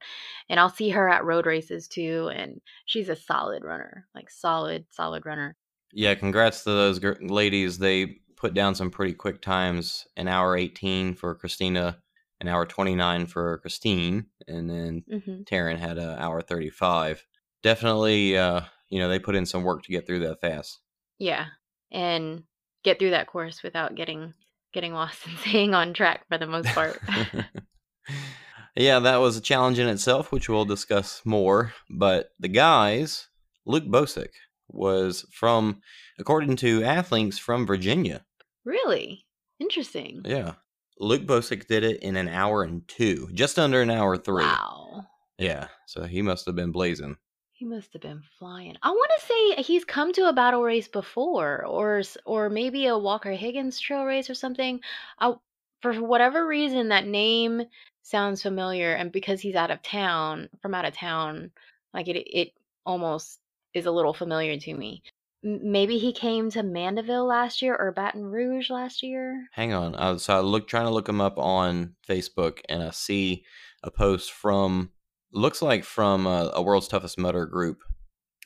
and 0.49 0.61
I'll 0.61 0.71
see 0.71 0.91
her 0.91 1.09
at 1.09 1.25
road 1.25 1.47
races 1.47 1.89
too. 1.89 2.31
And 2.35 2.61
she's 2.87 3.09
a 3.09 3.17
solid 3.17 3.65
runner, 3.65 4.07
like 4.15 4.31
solid, 4.31 4.85
solid 4.91 5.27
runner. 5.27 5.57
yeah, 5.93 6.15
congrats 6.15 6.65
to 6.65 6.71
those 6.71 6.99
gir- 6.99 7.19
ladies. 7.21 7.79
They 7.79 8.21
put 8.37 8.53
down 8.55 8.75
some 8.75 8.91
pretty 8.91 9.15
quick 9.15 9.41
times. 9.41 10.07
An 10.17 10.29
hour 10.29 10.57
eighteen 10.57 11.15
for 11.15 11.35
Christina, 11.35 11.99
an 12.41 12.49
hour 12.49 12.67
twenty 12.67 12.95
nine 12.95 13.27
for 13.27 13.59
Christine, 13.59 14.27
and 14.47 14.69
then 14.69 15.05
hmm 15.09 15.43
Taryn 15.43 15.79
had 15.79 15.99
an 15.99 16.19
hour 16.19 16.41
35. 16.43 17.25
Definitely, 17.63 18.37
uh, 18.37 18.61
you 18.89 18.99
know, 18.99 19.09
they 19.09 19.19
put 19.19 19.35
in 19.35 19.47
some 19.47 19.63
work 19.65 19.83
to 19.85 19.93
get 19.93 20.07
through 20.07 20.21
that 20.21 20.41
fast. 20.41 20.81
Yeah, 21.19 21.47
and 21.91 22.45
get 22.85 22.99
through 22.99 23.11
that 23.11 23.27
course 23.27 23.63
without 23.63 23.95
getting 23.95 24.35
getting 24.73 24.93
lost 24.93 25.27
and 25.27 25.39
staying 25.39 25.75
on 25.75 25.95
track 25.95 26.25
for 26.29 26.39
the 26.39 26.47
most 26.47 26.69
part. 26.69 27.01
yeah, 28.77 28.99
that 28.99 29.17
was 29.17 29.37
a 29.37 29.41
challenge 29.41 29.79
in 29.79 29.89
itself, 29.89 30.31
which 30.33 30.49
we'll 30.49 30.65
discuss 30.65 31.23
more. 31.25 31.73
But 31.91 32.31
the 32.39 32.49
guys, 32.49 33.29
Luke 33.65 33.87
Bosick 33.87 34.31
was 34.69 35.25
from, 35.33 35.81
according 36.19 36.57
to 36.57 36.81
Athlinks, 36.81 37.39
from 37.39 37.67
Virginia. 37.67 38.25
really 38.65 39.25
interesting. 39.59 40.21
Yeah. 40.25 40.53
Luke 40.99 41.27
Bosick 41.27 41.67
did 41.67 41.85
it 41.85 42.03
in 42.03 42.17
an 42.17 42.29
hour 42.29 42.63
and 42.63 42.87
two, 42.89 43.29
just 43.35 43.59
under 43.59 43.83
an 43.83 43.91
hour 43.91 44.17
three. 44.17 44.45
Wow. 44.45 45.07
Yeah, 45.39 45.69
so 45.87 46.05
he 46.05 46.23
must 46.23 46.47
have 46.47 46.57
been 46.57 46.73
blazing. 46.73 47.17
He 47.53 47.65
must 47.65 47.93
have 47.93 48.03
been 48.03 48.23
flying. 48.39 48.77
I 48.83 48.91
want 48.91 49.11
to 49.19 49.27
say 49.27 49.63
he's 49.63 49.85
come 49.85 50.13
to 50.15 50.29
a 50.29 50.33
battle 50.33 50.63
race 50.63 50.89
before, 50.89 51.65
or 51.65 52.03
or 52.25 52.51
maybe 52.51 52.87
a 52.87 52.99
Walker 52.99 53.33
Higgins 53.33 53.81
trail 53.81 54.05
race 54.05 54.29
or 54.29 54.35
something. 54.35 54.81
I, 55.19 55.35
for 55.81 55.95
whatever 55.95 56.47
reason, 56.47 56.89
that 56.89 57.07
name 57.07 57.63
sounds 58.03 58.43
familiar, 58.43 58.93
and 58.93 59.11
because 59.11 59.41
he's 59.41 59.55
out 59.55 59.71
of 59.71 59.83
town, 59.83 60.49
from 60.61 60.75
out 60.75 60.85
of 60.85 60.95
town, 60.95 61.51
like 61.95 62.09
it 62.09 62.17
it 62.17 62.53
almost 62.85 63.41
is 63.75 63.87
a 63.87 63.91
little 63.91 64.15
familiar 64.15 64.59
to 64.59 64.75
me. 64.75 65.03
Maybe 65.49 65.99
he 65.99 66.13
came 66.13 66.51
to 66.51 66.65
Mandeville 66.65 67.25
last 67.27 67.63
year 67.63 67.77
or 67.77 67.93
Baton 67.93 68.25
Rouge 68.25 68.69
last 68.69 69.03
year. 69.05 69.47
Hang 69.53 69.73
on. 69.73 69.95
Uh, 69.95 70.19
so 70.19 70.37
I 70.37 70.41
look 70.41 70.67
trying 70.67 70.87
to 70.87 70.91
look 70.93 71.09
him 71.09 71.21
up 71.21 71.39
on 71.39 71.95
Facebook, 72.09 72.59
and 72.69 72.83
I 72.83 72.91
see 72.91 73.45
a 73.85 73.91
post 73.93 74.33
from 74.33 74.91
looks 75.33 75.63
like 75.63 75.85
from 75.85 76.27
uh, 76.27 76.49
a 76.53 76.63
World's 76.63 76.89
Toughest 76.89 77.17
Mudder 77.17 77.47
group, 77.47 77.79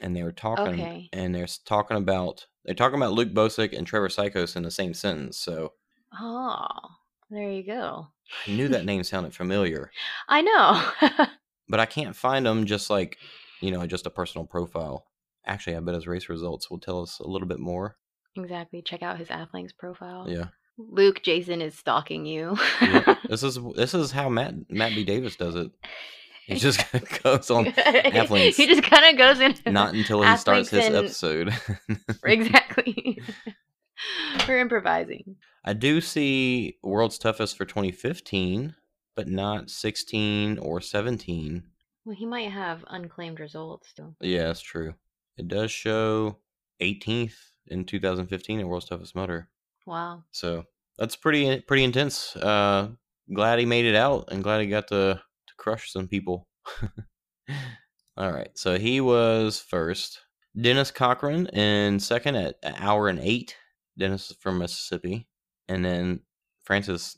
and 0.02 0.14
they 0.14 0.22
were 0.22 0.32
talking, 0.32 0.74
Okay. 0.80 1.08
and 1.12 1.34
they're 1.34 1.46
talking 1.64 1.96
about 1.96 2.46
they're 2.66 2.74
talking 2.74 2.96
about 2.98 3.12
Luke 3.12 3.32
Bosick 3.32 3.74
and 3.76 3.86
Trevor 3.86 4.08
Cichosz 4.08 4.54
in 4.56 4.62
the 4.62 4.70
same 4.70 4.92
sentence. 4.92 5.38
So 5.38 5.72
Oh, 6.20 6.66
there 7.30 7.50
you 7.50 7.62
go. 7.62 8.08
I 8.46 8.50
knew 8.50 8.68
that 8.68 8.84
name 8.84 9.04
sounded 9.04 9.34
familiar, 9.34 9.90
I 10.28 10.42
know. 10.42 11.26
but 11.68 11.80
I 11.80 11.86
can't 11.86 12.14
find 12.14 12.46
him. 12.46 12.66
Just 12.66 12.90
like 12.90 13.16
you 13.62 13.70
know, 13.70 13.86
just 13.86 14.04
a 14.06 14.10
personal 14.10 14.46
profile. 14.46 15.06
Actually, 15.46 15.76
I 15.76 15.80
bet 15.80 15.94
his 15.94 16.06
race 16.06 16.28
results 16.28 16.70
will 16.70 16.78
tell 16.80 17.02
us 17.02 17.18
a 17.18 17.26
little 17.28 17.48
bit 17.48 17.58
more. 17.60 17.96
exactly. 18.36 18.82
Check 18.82 19.02
out 19.02 19.18
his 19.18 19.28
Athlinks 19.28 19.76
profile. 19.76 20.26
Yeah. 20.28 20.46
Luke, 20.78 21.22
Jason 21.22 21.60
is 21.60 21.76
stalking 21.78 22.24
you. 22.26 22.56
yeah. 22.80 23.16
This 23.28 23.42
is 23.42 23.58
this 23.76 23.94
is 23.94 24.10
how 24.10 24.28
Matt 24.28 24.54
Matt 24.70 24.94
B 24.94 25.04
Davis 25.04 25.36
does 25.36 25.54
it. 25.54 25.70
He 26.46 26.54
just 26.66 26.80
goes 27.22 27.50
on 27.50 27.66
Athlinks. 27.66 28.56
he 28.56 28.66
just 28.66 28.82
kind 28.82 29.04
of 29.12 29.18
goes 29.18 29.40
in. 29.40 29.72
Not 29.72 29.94
until 29.94 30.22
he 30.22 30.36
starts 30.36 30.70
his 30.70 30.86
and- 30.86 30.96
episode. 30.96 31.54
exactly. 32.24 33.20
We're 34.48 34.58
improvising. 34.60 35.36
I 35.64 35.74
do 35.74 36.00
see 36.00 36.78
World's 36.82 37.18
Toughest 37.18 37.56
for 37.58 37.66
2015, 37.66 38.74
but 39.14 39.28
not 39.28 39.68
16 39.70 40.58
or 40.58 40.80
17. 40.80 41.62
Well, 42.06 42.16
he 42.16 42.24
might 42.24 42.50
have 42.50 42.82
unclaimed 42.88 43.38
results 43.40 43.88
still. 43.90 44.16
Yeah, 44.20 44.44
that's 44.46 44.62
true. 44.62 44.94
It 45.40 45.48
does 45.48 45.70
show 45.70 46.36
18th 46.82 47.32
in 47.68 47.86
2015 47.86 48.60
at 48.60 48.68
World's 48.68 48.84
Toughest 48.86 49.14
Mudder. 49.14 49.48
Wow. 49.86 50.24
So 50.32 50.64
that's 50.98 51.16
pretty 51.16 51.60
pretty 51.62 51.82
intense. 51.84 52.36
Uh, 52.36 52.88
glad 53.32 53.58
he 53.58 53.64
made 53.64 53.86
it 53.86 53.94
out, 53.94 54.28
and 54.30 54.44
glad 54.44 54.60
he 54.60 54.66
got 54.66 54.88
to 54.88 55.14
to 55.46 55.54
crush 55.56 55.90
some 55.90 56.08
people. 56.08 56.46
All 58.18 58.30
right, 58.30 58.50
so 58.54 58.78
he 58.78 59.00
was 59.00 59.58
first. 59.60 60.20
Dennis 60.60 60.90
Cochran 60.90 61.46
in 61.46 61.98
second 62.00 62.36
at 62.36 62.56
an 62.62 62.74
hour 62.76 63.08
and 63.08 63.18
eight. 63.20 63.56
Dennis 63.96 64.30
is 64.30 64.36
from 64.36 64.58
Mississippi, 64.58 65.26
and 65.68 65.82
then 65.82 66.20
Francis. 66.64 67.16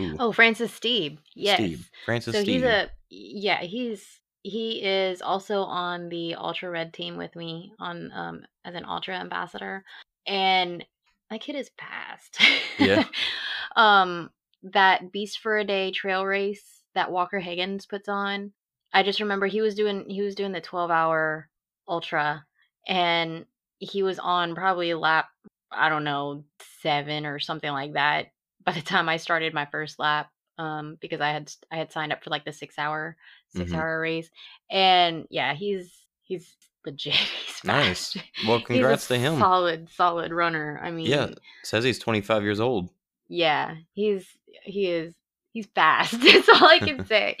Ooh, 0.00 0.16
Oh, 0.20 0.32
Francis 0.32 0.70
Steeb. 0.70 1.18
Yes. 1.34 1.58
Steve. 1.58 1.90
Francis 2.06 2.34
So 2.34 2.44
he's 2.44 2.62
a 2.62 2.90
yeah, 3.10 3.60
he's 3.62 4.20
he 4.42 4.82
is 4.82 5.22
also 5.22 5.62
on 5.62 6.08
the 6.08 6.34
Altra 6.34 6.70
Red 6.70 6.92
team 6.92 7.16
with 7.16 7.34
me 7.36 7.72
on 7.78 8.10
um 8.12 8.42
as 8.64 8.74
an 8.74 8.84
Altra 8.84 9.14
ambassador. 9.14 9.84
And 10.26 10.84
my 11.30 11.38
kid 11.38 11.56
is 11.56 11.70
passed. 11.76 12.38
Yeah. 12.78 13.04
um 13.76 14.30
that 14.64 15.12
Beast 15.12 15.38
for 15.38 15.58
a 15.58 15.64
Day 15.64 15.90
trail 15.90 16.24
race 16.24 16.82
that 16.94 17.10
Walker 17.10 17.40
Higgins 17.40 17.86
puts 17.86 18.08
on. 18.08 18.52
I 18.92 19.02
just 19.02 19.20
remember 19.20 19.46
he 19.46 19.60
was 19.60 19.74
doing 19.74 20.08
he 20.08 20.22
was 20.22 20.34
doing 20.34 20.52
the 20.52 20.60
12 20.60 20.90
hour 20.90 21.48
ultra 21.88 22.44
and 22.86 23.46
he 23.78 24.02
was 24.02 24.18
on 24.18 24.54
probably 24.54 24.94
lap 24.94 25.28
I 25.70 25.88
don't 25.88 26.04
know 26.04 26.44
7 26.82 27.26
or 27.26 27.38
something 27.38 27.70
like 27.72 27.94
that 27.94 28.26
by 28.64 28.72
the 28.72 28.82
time 28.82 29.08
I 29.08 29.16
started 29.16 29.54
my 29.54 29.66
first 29.66 29.98
lap 29.98 30.30
um 30.62 30.96
because 31.00 31.20
I 31.20 31.30
had 31.30 31.52
I 31.70 31.76
had 31.76 31.92
signed 31.92 32.12
up 32.12 32.22
for 32.22 32.30
like 32.30 32.44
the 32.44 32.52
6 32.52 32.78
hour 32.78 33.16
6 33.56 33.70
Mhm. 33.70 33.76
hour 33.76 34.00
race 34.00 34.30
and 34.70 35.26
yeah 35.30 35.54
he's 35.54 35.90
he's 36.22 36.54
legit 36.86 37.14
he's 37.46 37.64
Nice. 37.64 38.12
fast. 38.14 38.26
Well, 38.46 38.56
a 38.58 38.62
congrats 38.62 39.06
to 39.08 39.16
him. 39.18 39.38
solid 39.38 39.88
solid 39.90 40.32
runner 40.32 40.80
I 40.82 40.90
mean 40.90 41.06
Yeah, 41.06 41.28
says 41.62 41.84
he's 41.84 41.98
25 41.98 42.42
years 42.42 42.60
old. 42.60 42.90
yeah, 43.28 43.76
he's 43.94 44.26
he 44.64 44.86
is 44.86 45.14
he's 45.52 45.66
fast. 45.74 46.12
That's 46.20 46.48
all 46.48 46.66
I 46.68 46.78
can 46.78 47.04
say. 47.06 47.36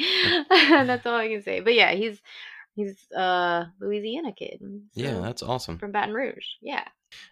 That's 0.48 1.06
all 1.06 1.16
I 1.16 1.28
can 1.28 1.42
say. 1.42 1.60
But 1.60 1.74
yeah, 1.74 1.92
he's 1.92 2.20
he's 2.74 2.96
uh 3.12 3.66
Louisiana 3.80 4.32
kid. 4.32 4.60
Yeah, 4.94 5.20
that's 5.20 5.42
awesome. 5.42 5.78
from 5.78 5.92
Baton 5.92 6.14
Rouge. 6.14 6.46
Yeah. 6.60 6.84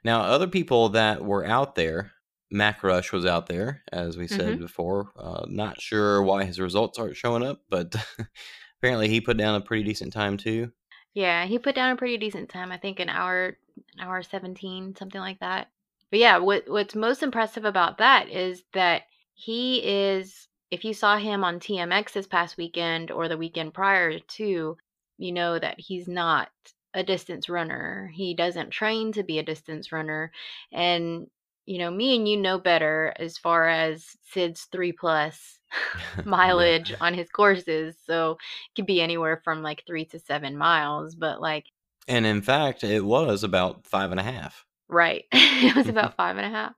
Now, 0.04 0.20
other 0.22 0.46
people 0.46 0.90
that 0.90 1.24
were 1.24 1.44
out 1.44 1.74
there, 1.74 2.12
Mac 2.50 2.82
Rush 2.82 3.12
was 3.12 3.24
out 3.26 3.46
there, 3.46 3.82
as 3.92 4.16
we 4.16 4.26
said 4.26 4.56
Mhm. 4.56 4.60
before. 4.60 5.12
Uh, 5.16 5.44
not 5.48 5.80
sure 5.80 6.22
why 6.22 6.44
his 6.44 6.60
results 6.60 6.98
aren't 6.98 7.16
showing 7.16 7.44
up, 7.44 7.62
but 7.68 7.94
apparently 8.78 9.08
he 9.08 9.20
put 9.20 9.36
down 9.36 9.54
a 9.54 9.60
pretty 9.60 9.84
decent 9.84 10.12
time 10.12 10.36
too. 10.36 10.72
Yeah, 11.14 11.46
he 11.46 11.58
put 11.58 11.74
down 11.74 11.92
a 11.92 11.96
pretty 11.96 12.16
decent 12.18 12.48
time. 12.48 12.72
I 12.72 12.76
think 12.78 13.00
an 13.00 13.08
hour 13.08 13.56
an 13.94 14.00
hour 14.00 14.22
17, 14.22 14.94
something 14.96 15.20
like 15.20 15.40
that. 15.40 15.68
But 16.10 16.20
yeah, 16.20 16.38
what 16.38 16.68
what's 16.68 16.94
most 16.94 17.22
impressive 17.22 17.64
about 17.64 17.98
that 17.98 18.28
is 18.28 18.64
that 18.72 19.02
he 19.34 19.78
is 19.84 20.48
if 20.70 20.84
you 20.84 20.94
saw 20.94 21.16
him 21.18 21.42
on 21.44 21.58
TMX 21.60 22.12
this 22.12 22.26
past 22.26 22.56
weekend 22.56 23.10
or 23.10 23.28
the 23.28 23.38
weekend 23.38 23.74
prior 23.74 24.18
to, 24.18 24.76
you 25.18 25.32
know 25.32 25.58
that 25.58 25.80
he's 25.80 26.06
not 26.08 26.50
a 26.94 27.02
distance 27.04 27.48
runner. 27.48 28.10
He 28.14 28.34
doesn't 28.34 28.70
train 28.70 29.12
to 29.12 29.22
be 29.22 29.38
a 29.38 29.42
distance 29.44 29.92
runner. 29.92 30.32
And 30.72 31.28
you 31.70 31.78
know, 31.78 31.88
me 31.88 32.16
and 32.16 32.28
you 32.28 32.36
know 32.36 32.58
better 32.58 33.14
as 33.16 33.38
far 33.38 33.68
as 33.68 34.04
Sid's 34.32 34.64
3 34.72 34.90
plus 34.90 35.60
mileage 36.24 36.92
on 37.00 37.14
his 37.14 37.30
courses. 37.30 37.94
So 38.04 38.32
it 38.32 38.74
could 38.74 38.86
be 38.86 39.00
anywhere 39.00 39.40
from 39.44 39.62
like 39.62 39.84
3 39.86 40.04
to 40.06 40.18
7 40.18 40.58
miles, 40.58 41.14
but 41.14 41.40
like 41.40 41.66
And 42.08 42.26
in 42.26 42.42
fact, 42.42 42.82
it 42.82 43.04
was 43.04 43.44
about 43.44 43.86
five 43.86 44.10
and 44.10 44.18
a 44.18 44.24
half. 44.24 44.66
Right. 44.88 45.26
it 45.32 45.76
was 45.76 45.86
about 45.86 46.16
five 46.16 46.36
and 46.38 46.46
a 46.46 46.50
half, 46.50 46.72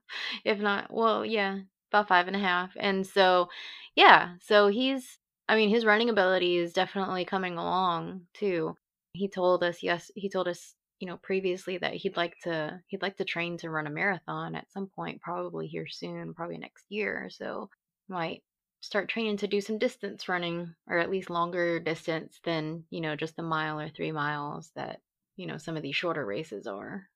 if 0.45 0.59
not, 0.59 0.93
well, 0.93 1.25
yeah, 1.25 1.61
about 1.91 2.07
five 2.07 2.27
and 2.27 2.35
a 2.35 2.39
half. 2.39 2.77
And 2.79 3.07
so, 3.07 3.49
yeah, 3.95 4.33
so 4.41 4.67
he's, 4.67 5.17
I 5.49 5.55
mean, 5.55 5.69
his 5.69 5.85
running 5.85 6.11
ability 6.11 6.57
is 6.57 6.71
definitely 6.71 7.25
coming 7.25 7.57
along 7.57 8.27
too. 8.35 8.75
He 9.13 9.27
told 9.27 9.63
us, 9.63 9.81
yes, 9.81 10.11
he 10.13 10.29
told 10.29 10.47
us, 10.47 10.75
you 10.99 11.07
know, 11.07 11.17
previously 11.17 11.77
that 11.77 11.93
he'd 11.95 12.17
like 12.17 12.35
to, 12.43 12.81
he'd 12.87 13.01
like 13.01 13.17
to 13.17 13.25
train 13.25 13.57
to 13.59 13.69
run 13.69 13.87
a 13.87 13.91
marathon 13.91 14.55
at 14.55 14.71
some 14.71 14.87
point, 14.87 15.21
probably 15.21 15.67
here 15.67 15.87
soon, 15.87 16.33
probably 16.33 16.57
next 16.57 16.85
year. 16.89 17.29
So 17.29 17.69
might 18.07 18.43
start 18.81 19.09
training 19.09 19.37
to 19.37 19.47
do 19.47 19.61
some 19.61 19.77
distance 19.77 20.27
running 20.29 20.75
or 20.87 20.97
at 20.99 21.09
least 21.09 21.29
longer 21.29 21.79
distance 21.79 22.39
than, 22.43 22.85
you 22.89 23.01
know, 23.01 23.15
just 23.15 23.35
the 23.35 23.43
mile 23.43 23.79
or 23.79 23.89
three 23.89 24.11
miles 24.11 24.71
that, 24.75 25.01
you 25.35 25.47
know, 25.47 25.57
some 25.57 25.77
of 25.77 25.83
these 25.83 25.95
shorter 25.95 26.25
races 26.25 26.67
are. 26.67 27.09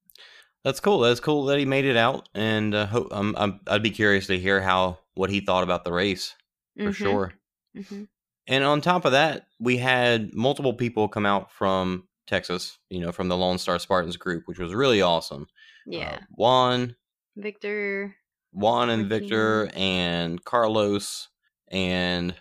That's 0.63 0.79
cool. 0.79 1.00
That's 1.00 1.19
cool 1.19 1.46
that 1.46 1.60
he 1.60 1.65
made 1.65 1.86
it 1.86 1.96
out, 1.96 2.29
and 2.34 2.74
uh, 2.75 2.88
hope 2.88 3.07
I'm, 3.12 3.36
I'm 3.38 3.60
I'd 3.67 3.84
be 3.84 3.91
curious 3.91 4.27
to 4.27 4.39
hear 4.39 4.62
how 4.62 5.00
what 5.13 5.29
he 5.29 5.39
thought 5.39 5.63
about 5.63 5.84
the 5.86 5.93
race 5.93 6.36
for 6.84 6.91
Mhm, 6.91 6.91
sure. 6.91 7.34
mhm. 7.74 8.07
And 8.48 8.63
on 8.63 8.81
top 8.81 9.05
of 9.05 9.12
that, 9.12 9.48
we 9.60 9.77
had 9.77 10.34
multiple 10.34 10.74
people 10.74 11.07
come 11.07 11.25
out 11.25 11.51
from 11.51 12.07
Texas, 12.27 12.77
you 12.89 13.00
know, 13.00 13.12
from 13.12 13.29
the 13.29 13.38
Lone 13.38 13.57
Star 13.57 13.79
Spartans 13.79 14.17
group, 14.17 14.43
which 14.46 14.60
was 14.60 14.74
really 14.74 15.01
awesome. 15.01 15.48
Yeah. 15.86 16.10
Uh, 16.13 16.19
Juan, 16.31 16.96
Victor. 17.36 18.15
Juan 18.51 18.89
and. 18.89 19.07
Victor 19.07 19.69
and 19.74 20.43
Carlos 20.43 21.29
and 21.69 22.36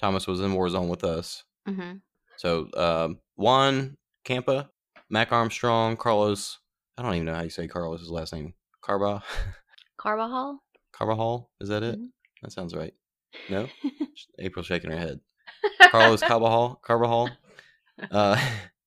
Thomas 0.00 0.26
was 0.26 0.40
in 0.40 0.52
Warzone 0.52 0.88
with 0.88 1.04
us. 1.04 1.44
hmm 1.66 1.94
So 2.36 2.68
um, 2.76 3.18
Juan 3.36 3.96
Campa, 4.24 4.68
Mac 5.10 5.32
Armstrong, 5.32 5.96
Carlos. 5.96 6.58
I 6.96 7.02
don't 7.02 7.14
even 7.14 7.26
know 7.26 7.34
how 7.34 7.42
you 7.42 7.50
say 7.50 7.68
Carlos's 7.68 8.10
last 8.10 8.32
name. 8.32 8.54
Carba, 8.82 9.22
Carbajal? 9.98 10.62
Carbajal. 10.92 11.50
Is 11.60 11.68
that 11.68 11.82
it? 11.82 11.98
Mhm. 11.98 12.08
That 12.42 12.52
sounds 12.52 12.74
right. 12.74 12.94
No, 13.48 13.68
April 14.38 14.62
shaking 14.64 14.90
her 14.90 14.98
head. 14.98 15.20
Carlos 15.90 16.22
Carbajal. 16.22 16.80
Carbajal. 16.82 17.30
Uh, 18.12 18.38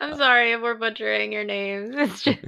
I'm 0.00 0.16
sorry 0.16 0.52
if 0.52 0.60
we're 0.62 0.74
butchering 0.76 1.32
your 1.32 1.44
names. 1.44 1.94
It's 1.98 2.22
just... 2.22 2.38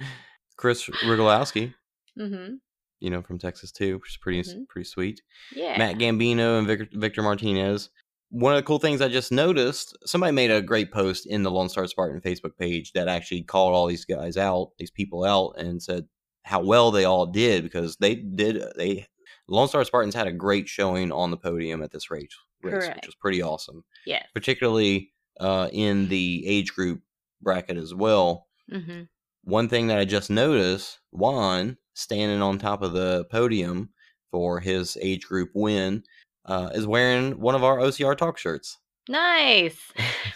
Chris 0.56 0.86
Rigolowski, 1.04 1.74
hmm 2.16 2.54
you 3.00 3.10
know, 3.10 3.22
from 3.22 3.38
Texas 3.38 3.70
too, 3.70 3.96
which 3.98 4.10
is 4.10 4.16
pretty 4.16 4.42
Mhm. 4.42 4.66
pretty 4.68 4.84
sweet. 4.88 5.22
Yeah. 5.54 5.78
Matt 5.78 5.98
Gambino 5.98 6.58
and 6.58 6.66
Victor, 6.66 6.88
Victor 6.92 7.22
Martinez. 7.22 7.90
One 8.30 8.52
of 8.52 8.56
the 8.58 8.64
cool 8.66 8.80
things 8.80 9.00
I 9.00 9.06
just 9.08 9.30
noticed, 9.30 9.96
somebody 10.04 10.32
made 10.32 10.50
a 10.50 10.60
great 10.60 10.90
post 10.92 11.24
in 11.26 11.44
the 11.44 11.50
Lone 11.50 11.68
Star 11.68 11.86
Spartan 11.86 12.20
Facebook 12.20 12.56
page 12.58 12.90
that 12.94 13.06
actually 13.06 13.42
called 13.44 13.72
all 13.72 13.86
these 13.86 14.04
guys 14.04 14.36
out, 14.36 14.72
these 14.78 14.90
people 14.90 15.22
out, 15.24 15.54
and 15.58 15.80
said 15.80 16.08
how 16.42 16.60
well 16.60 16.90
they 16.90 17.04
all 17.04 17.24
did 17.26 17.62
because 17.62 17.96
they 17.98 18.16
did 18.16 18.64
they 18.76 19.06
Lone 19.46 19.68
Star 19.68 19.84
Spartans 19.84 20.16
had 20.16 20.26
a 20.26 20.32
great 20.32 20.68
showing 20.68 21.12
on 21.12 21.30
the 21.30 21.36
podium 21.36 21.82
at 21.84 21.92
this 21.92 22.10
race, 22.10 22.26
race 22.64 22.88
which 22.88 23.06
was 23.06 23.14
pretty 23.14 23.40
awesome, 23.40 23.84
Yeah. 24.06 24.24
particularly 24.34 25.12
uh, 25.40 25.68
in 25.72 26.08
the 26.08 26.44
age 26.46 26.74
group 26.74 27.00
bracket 27.42 27.76
as 27.76 27.94
well. 27.94 28.46
hmm 28.70 29.02
One 29.44 29.68
thing 29.68 29.86
that 29.88 29.98
I 29.98 30.04
just 30.04 30.30
noticed, 30.30 30.98
Juan 31.12 31.76
standing 31.94 32.42
on 32.42 32.58
top 32.58 32.82
of 32.82 32.92
the 32.92 33.24
podium 33.30 33.90
for 34.30 34.60
his 34.60 34.96
age 35.00 35.26
group 35.26 35.50
win 35.54 36.02
uh, 36.44 36.70
is 36.72 36.86
wearing 36.86 37.40
one 37.40 37.54
of 37.54 37.64
our 37.64 37.78
OCR 37.78 38.16
talk 38.16 38.38
shirts. 38.38 38.78
Nice. 39.08 39.78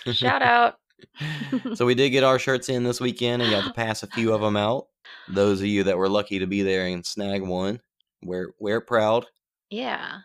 Shout 0.12 0.42
out. 0.42 0.76
so 1.75 1.85
we 1.85 1.94
did 1.94 2.11
get 2.11 2.25
our 2.25 2.38
shirts 2.38 2.68
in 2.68 2.85
this 2.85 3.00
weekend 3.00 3.42
and 3.42 3.50
got 3.50 3.64
to 3.64 3.73
pass 3.73 4.02
a 4.02 4.09
few 4.09 4.32
of 4.32 4.40
them 4.42 4.56
out. 4.56 4.87
Those 5.28 5.61
of 5.61 5.66
you 5.66 5.85
that 5.85 5.99
were 5.99 6.09
lucky 6.09 6.38
to 6.38 6.47
be 6.47 6.62
there 6.62 6.87
and 6.87 7.04
snag 7.04 7.42
one, 7.42 7.80
wear 8.23 8.52
it 8.61 8.87
proud. 8.87 9.26
Yeah. 9.71 10.18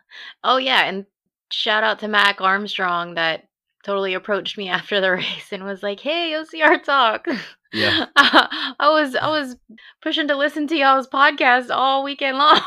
Oh, 0.44 0.58
yeah. 0.58 0.84
And 0.86 1.06
shout 1.52 1.84
out 1.84 2.00
to 2.00 2.08
Mac 2.08 2.42
Armstrong 2.42 3.16
that 3.16 3.47
totally 3.88 4.14
approached 4.14 4.58
me 4.58 4.70
after 4.78 5.02
the 5.02 5.12
race 5.12 5.52
and 5.52 5.64
was 5.64 5.82
like, 5.82 6.00
"Hey, 6.00 6.34
OCR 6.34 6.84
talk." 6.84 7.28
Yeah. 7.74 8.06
I 8.16 8.74
was 8.80 9.14
I 9.14 9.28
was 9.28 9.58
pushing 10.02 10.30
to 10.30 10.38
listen 10.38 10.68
to 10.68 10.76
y'all's 10.78 11.06
podcast 11.10 11.70
all 11.70 12.02
weekend 12.02 12.38
long. 12.38 12.62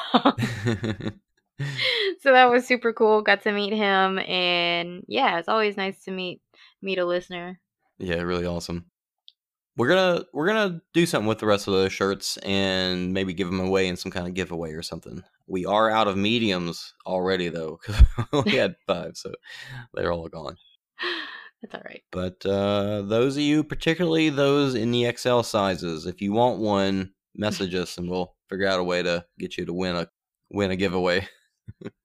so 2.21 2.33
that 2.33 2.51
was 2.51 2.67
super 2.67 2.93
cool. 2.93 3.23
Got 3.23 3.43
to 3.45 3.53
meet 3.53 3.73
him 3.73 4.19
and 4.19 5.03
yeah, 5.09 5.39
it's 5.39 5.49
always 5.49 5.79
nice 5.79 6.05
to 6.05 6.11
meet 6.11 6.43
meet 6.83 6.99
a 6.99 7.07
listener. 7.07 7.59
yeah, 7.99 8.21
really 8.21 8.45
awesome. 8.45 8.91
We're 9.79 9.89
gonna 9.89 10.25
we're 10.35 10.49
gonna 10.49 10.83
do 10.93 11.07
something 11.07 11.27
with 11.27 11.39
the 11.39 11.47
rest 11.47 11.67
of 11.67 11.73
those 11.73 11.95
shirts 11.95 12.37
and 12.39 13.15
maybe 13.15 13.33
give 13.33 13.47
them 13.51 13.61
away 13.61 13.89
in 13.89 13.97
some 13.97 14.13
kind 14.13 14.27
of 14.29 14.35
giveaway 14.35 14.73
or 14.73 14.83
something. 14.83 15.23
We 15.47 15.65
are 15.65 15.91
out 15.91 16.09
of 16.09 16.19
mediums 16.19 16.93
already 17.07 17.49
though 17.49 17.81
because 17.81 18.45
we 18.45 18.57
had 18.57 18.77
five, 18.87 19.17
so 19.17 19.33
they're 19.95 20.13
all 20.13 20.29
gone. 20.29 20.59
That's 21.63 21.75
all 21.75 21.83
right. 21.85 22.03
But 22.11 22.45
uh, 22.47 23.03
those 23.03 23.37
of 23.37 23.43
you, 23.43 23.63
particularly 23.65 24.31
those 24.31 24.75
in 24.75 24.91
the 24.93 25.13
XL 25.15 25.43
sizes, 25.43 26.07
if 26.07 26.23
you 26.23 26.33
want 26.33 26.59
one, 26.59 27.13
message 27.35 27.75
us 27.75 27.99
and 27.99 28.09
we'll 28.11 28.35
figure 28.49 28.67
out 28.67 28.81
a 28.81 28.85
way 28.85 29.03
to 29.03 29.25
get 29.39 29.57
you 29.59 29.67
to 29.67 29.73
win 29.73 29.95
a 29.97 30.09
win 30.51 30.71
a 30.71 30.77
giveaway. 30.77 31.29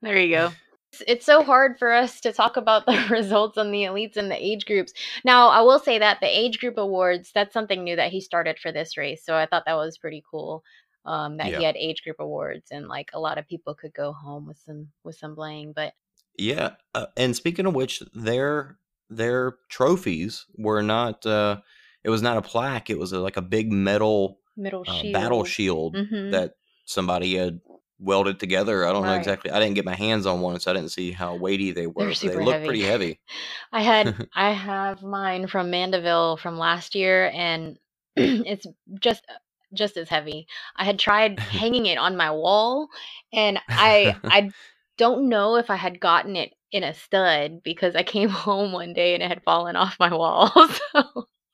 There 0.01 0.17
you 0.19 0.35
go. 0.35 0.51
It's, 0.93 1.03
it's 1.07 1.25
so 1.25 1.43
hard 1.43 1.77
for 1.77 1.91
us 1.91 2.21
to 2.21 2.31
talk 2.31 2.55
about 2.55 2.85
the 2.85 3.07
results 3.09 3.57
on 3.57 3.71
the 3.71 3.83
elites 3.83 4.15
and 4.15 4.31
the 4.31 4.41
age 4.41 4.65
groups. 4.65 4.93
Now, 5.25 5.49
I 5.49 5.59
will 5.59 5.79
say 5.79 5.99
that 5.99 6.21
the 6.21 6.27
age 6.27 6.57
group 6.59 6.77
awards, 6.77 7.31
that's 7.35 7.51
something 7.53 7.83
new 7.83 7.97
that 7.97 8.13
he 8.13 8.21
started 8.21 8.57
for 8.59 8.71
this 8.71 8.95
race. 8.95 9.25
So 9.25 9.35
I 9.35 9.45
thought 9.45 9.63
that 9.65 9.75
was 9.75 9.97
pretty 9.97 10.23
cool. 10.31 10.63
Um, 11.03 11.35
that 11.37 11.51
Yeah. 11.51 11.57
he 11.57 11.63
had 11.65 11.75
age 11.75 12.01
group 12.01 12.17
awards 12.19 12.67
and 12.71 12.87
like 12.87 13.09
a 13.13 13.19
lot 13.19 13.37
of 13.37 13.45
people 13.45 13.73
could 13.75 13.93
go 13.93 14.13
home 14.13 14.47
with 14.47 14.57
some 14.65 14.87
with 15.03 15.17
some 15.17 15.35
bling. 15.35 15.73
But 15.75 15.93
Yeah, 16.37 16.75
uh, 16.93 17.07
and 17.17 17.35
speaking 17.35 17.65
of 17.65 17.75
which, 17.75 18.01
their 18.13 18.77
their 19.09 19.55
trophies 19.69 20.45
were 20.57 20.81
not. 20.81 21.25
Uh, 21.25 21.57
it 22.03 22.09
was 22.09 22.21
not 22.21 22.37
a 22.37 22.41
plaque. 22.41 22.89
It 22.89 22.99
was 22.99 23.11
a, 23.13 23.19
like 23.19 23.37
a 23.37 23.41
big 23.41 23.71
metal 23.71 24.39
middle 24.57 24.83
uh, 24.87 24.99
shield. 24.99 25.13
battle 25.13 25.43
shield 25.43 25.95
Mhm. 25.95 26.31
that 26.31 26.53
somebody 26.85 27.35
had 27.35 27.59
welded 27.99 28.39
together. 28.39 28.85
I 28.85 28.91
don't 28.91 29.03
know 29.05 29.13
exactly. 29.15 29.51
I 29.51 29.59
didn't 29.59 29.75
get 29.75 29.85
my 29.85 29.95
hands 29.95 30.25
on 30.25 30.41
one, 30.41 30.59
so 30.59 30.71
I 30.71 30.73
didn't 30.73 30.91
see 30.91 31.11
how 31.11 31.35
weighty 31.35 31.71
they 31.71 31.87
were. 31.87 32.13
They 32.13 32.35
look 32.35 32.53
heavy. 32.53 32.65
pretty 32.65 32.83
heavy. 32.83 33.19
I 33.71 33.81
had 33.81 34.27
I 34.35 34.51
have 34.51 35.01
mine 35.01 35.47
from 35.47 35.71
Mandeville 35.71 36.37
from 36.37 36.57
last 36.57 36.95
year 36.95 37.31
and 37.33 37.77
it's 38.15 38.65
just 38.99 39.25
just 39.73 39.97
as 39.97 40.09
heavy. 40.09 40.47
I 40.75 40.85
had 40.85 40.99
tried 40.99 41.39
hanging 41.59 41.85
it 41.85 41.97
on 41.97 42.15
my 42.17 42.31
wall 42.31 42.87
and 43.33 43.59
I 43.69 44.15
I 44.23 44.51
don't 44.97 45.27
know 45.27 45.55
if 45.57 45.69
I 45.69 45.75
had 45.75 45.99
gotten 45.99 46.35
it 46.35 46.53
in 46.71 46.83
a 46.83 46.93
stud 46.93 47.61
because 47.63 47.95
I 47.95 48.03
came 48.03 48.29
home 48.45 48.71
one 48.71 48.93
day 48.93 49.13
and 49.13 49.23
it 49.23 49.27
had 49.29 49.43
fallen 49.43 49.75
off 49.75 49.97
my 49.99 50.13
wall. 50.13 50.51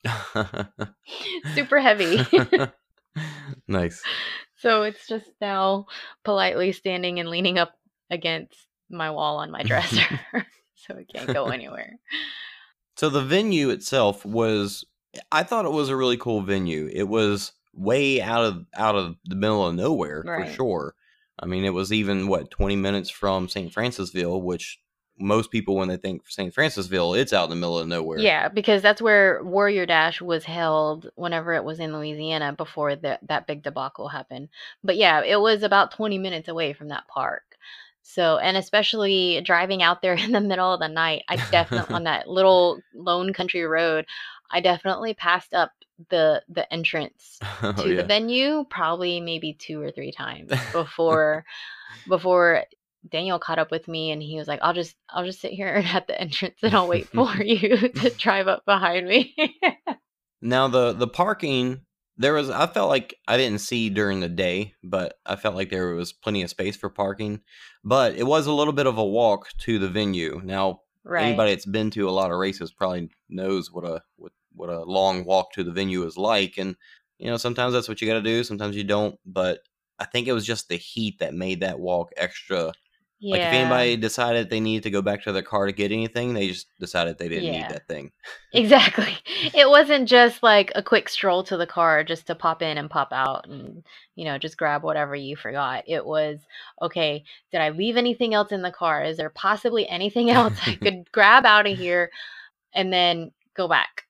So 0.04 0.44
super 1.54 1.78
heavy. 1.78 2.18
nice. 3.68 4.02
so 4.56 4.82
it's 4.82 5.06
just 5.06 5.30
now 5.40 5.86
politely 6.24 6.72
standing 6.72 7.20
and 7.20 7.28
leaning 7.28 7.58
up 7.58 7.72
against 8.10 8.56
my 8.90 9.10
wall 9.10 9.36
on 9.38 9.50
my 9.50 9.62
dresser. 9.62 10.04
so 10.74 10.94
it 10.96 11.08
can't 11.14 11.32
go 11.32 11.46
anywhere. 11.50 11.98
So 12.96 13.08
the 13.08 13.22
venue 13.22 13.70
itself 13.70 14.24
was 14.24 14.84
I 15.30 15.42
thought 15.44 15.64
it 15.66 15.72
was 15.72 15.88
a 15.88 15.96
really 15.96 16.16
cool 16.16 16.42
venue. 16.42 16.90
It 16.92 17.08
was 17.08 17.52
way 17.74 18.20
out 18.20 18.44
of 18.44 18.66
out 18.74 18.96
of 18.96 19.16
the 19.24 19.36
middle 19.36 19.66
of 19.66 19.74
nowhere 19.74 20.22
Right. 20.26 20.48
for 20.48 20.52
sure. 20.54 20.94
I 21.38 21.46
mean, 21.46 21.64
it 21.64 21.70
was 21.74 21.92
even 21.92 22.28
what 22.28 22.50
20 22.50 22.76
minutes 22.76 23.08
from 23.10 23.48
St. 23.48 23.72
Francisville, 23.72 24.42
which 24.42 24.78
most 25.18 25.50
people 25.50 25.76
when 25.76 25.88
they 25.88 25.96
think 25.96 26.28
St. 26.28 26.54
Francisville, 26.54 27.18
it's 27.18 27.32
out 27.32 27.44
in 27.44 27.50
the 27.50 27.56
middle 27.56 27.78
of 27.78 27.86
nowhere. 27.86 28.18
Yeah, 28.18 28.48
because 28.48 28.82
that's 28.82 29.02
where 29.02 29.42
Warrior 29.42 29.86
Dash 29.86 30.20
was 30.20 30.44
held 30.44 31.10
whenever 31.14 31.54
it 31.54 31.64
was 31.64 31.78
in 31.80 31.92
Louisiana 31.92 32.52
before 32.52 32.96
the, 32.96 33.18
that 33.28 33.46
big 33.46 33.62
debacle 33.62 34.08
happened. 34.08 34.48
But 34.82 34.96
yeah, 34.96 35.22
it 35.22 35.40
was 35.40 35.62
about 35.62 35.92
20 35.92 36.18
minutes 36.18 36.48
away 36.48 36.72
from 36.72 36.88
that 36.88 37.06
park. 37.08 37.42
So, 38.02 38.38
and 38.38 38.56
especially 38.56 39.40
driving 39.42 39.82
out 39.82 40.02
there 40.02 40.14
in 40.18 40.32
the 40.32 40.40
middle 40.40 40.72
of 40.72 40.80
the 40.80 40.88
night, 40.88 41.22
I 41.28 41.36
definitely 41.50 41.94
on 41.94 42.04
that 42.04 42.28
little 42.28 42.80
lone 42.94 43.32
country 43.32 43.64
road, 43.64 44.06
I 44.50 44.60
definitely 44.60 45.14
passed 45.14 45.54
up 45.54 45.72
the 46.10 46.42
the 46.48 46.70
entrance 46.72 47.38
oh, 47.62 47.72
to 47.72 47.94
the 47.96 48.02
venue 48.02 48.64
probably 48.68 49.20
maybe 49.20 49.52
two 49.52 49.80
or 49.80 49.92
three 49.92 50.10
times 50.10 50.50
before 50.72 51.44
before 52.08 52.64
Daniel 53.10 53.38
caught 53.38 53.58
up 53.58 53.70
with 53.70 53.88
me 53.88 54.10
and 54.10 54.22
he 54.22 54.36
was 54.38 54.48
like, 54.48 54.60
I'll 54.62 54.74
just 54.74 54.96
I'll 55.10 55.24
just 55.24 55.40
sit 55.40 55.52
here 55.52 55.68
at 55.84 56.06
the 56.06 56.20
entrance 56.20 56.58
and 56.62 56.74
I'll 56.74 56.88
wait 56.88 57.08
for 57.08 57.34
you 57.42 57.88
to 57.88 58.10
drive 58.10 58.48
up 58.48 58.64
behind 58.64 59.06
me. 59.06 59.34
Now 60.44 60.66
the 60.66 60.92
the 60.92 61.06
parking 61.06 61.82
there 62.16 62.34
was 62.34 62.50
I 62.50 62.66
felt 62.66 62.88
like 62.88 63.14
I 63.28 63.36
didn't 63.36 63.60
see 63.60 63.90
during 63.90 64.18
the 64.18 64.28
day, 64.28 64.74
but 64.82 65.14
I 65.24 65.36
felt 65.36 65.54
like 65.54 65.70
there 65.70 65.94
was 65.94 66.12
plenty 66.12 66.42
of 66.42 66.50
space 66.50 66.76
for 66.76 66.90
parking. 66.90 67.42
But 67.84 68.16
it 68.16 68.24
was 68.24 68.48
a 68.48 68.52
little 68.52 68.72
bit 68.72 68.88
of 68.88 68.98
a 68.98 69.04
walk 69.04 69.50
to 69.58 69.78
the 69.78 69.88
venue. 69.88 70.40
Now 70.42 70.80
right. 71.04 71.26
anybody 71.26 71.52
that's 71.52 71.66
been 71.66 71.90
to 71.90 72.08
a 72.08 72.10
lot 72.10 72.30
of 72.30 72.38
races 72.38 72.72
probably 72.72 73.10
knows 73.28 73.70
what 73.70 73.84
a 73.84 74.02
what, 74.16 74.32
what 74.54 74.68
a 74.68 74.82
long 74.82 75.24
walk 75.24 75.52
to 75.52 75.64
the 75.64 75.72
venue 75.72 76.04
is 76.04 76.16
like 76.16 76.58
and 76.58 76.76
you 77.18 77.30
know 77.30 77.36
sometimes 77.36 77.72
that's 77.72 77.88
what 77.88 78.00
you 78.00 78.08
got 78.08 78.14
to 78.14 78.22
do 78.22 78.44
sometimes 78.44 78.76
you 78.76 78.84
don't 78.84 79.18
but 79.24 79.60
i 79.98 80.04
think 80.04 80.26
it 80.26 80.32
was 80.32 80.46
just 80.46 80.68
the 80.68 80.76
heat 80.76 81.18
that 81.18 81.34
made 81.34 81.60
that 81.60 81.78
walk 81.78 82.10
extra 82.16 82.72
yeah. 83.22 83.32
like 83.32 83.40
if 83.40 83.52
anybody 83.54 83.96
decided 83.96 84.50
they 84.50 84.60
needed 84.60 84.82
to 84.82 84.90
go 84.90 85.00
back 85.00 85.22
to 85.22 85.32
their 85.32 85.42
car 85.42 85.64
to 85.66 85.72
get 85.72 85.92
anything 85.92 86.34
they 86.34 86.48
just 86.48 86.66
decided 86.80 87.16
they 87.16 87.28
didn't 87.28 87.44
Yeah. 87.44 87.52
need 87.62 87.70
that 87.70 87.86
thing 87.88 88.10
Exactly. 88.52 89.16
It 89.54 89.68
wasn't 89.68 90.08
just 90.08 90.42
like 90.42 90.70
a 90.74 90.82
quick 90.82 91.08
stroll 91.08 91.42
to 91.44 91.56
the 91.56 91.66
car 91.66 92.04
just 92.04 92.26
to 92.26 92.34
pop 92.34 92.60
in 92.62 92.76
and 92.78 92.90
pop 92.90 93.08
out 93.12 93.48
and, 93.48 93.82
you 94.14 94.24
know, 94.24 94.36
just 94.38 94.56
grab 94.58 94.82
whatever 94.82 95.14
you 95.16 95.36
forgot. 95.36 95.84
It 95.86 96.04
was, 96.04 96.38
okay, 96.80 97.24
did 97.50 97.60
I 97.60 97.70
leave 97.70 97.96
anything 97.96 98.34
else 98.34 98.52
in 98.52 98.62
the 98.62 98.70
car? 98.70 99.02
Is 99.04 99.16
there 99.16 99.30
possibly 99.30 99.88
anything 99.88 100.30
else 100.38 100.54
I 100.66 100.74
could 100.82 101.10
grab 101.12 101.44
out 101.46 101.66
of 101.66 101.76
here 101.78 102.10
and 102.74 102.92
then 102.92 103.32
go 103.56 103.68
back? 103.68 104.02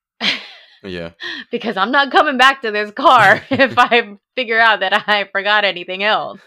yeah 0.85 1.11
because 1.53 1.77
I'm 1.77 1.93
not 1.93 2.11
coming 2.11 2.37
back 2.39 2.63
to 2.63 2.73
this 2.73 2.91
car 2.91 3.41
if 3.51 3.79
I 3.79 4.19
figure 4.35 4.59
out 4.59 4.81
that 4.81 5.05
I 5.09 5.29
forgot 5.31 5.65
anything 5.65 6.03
else. 6.03 6.41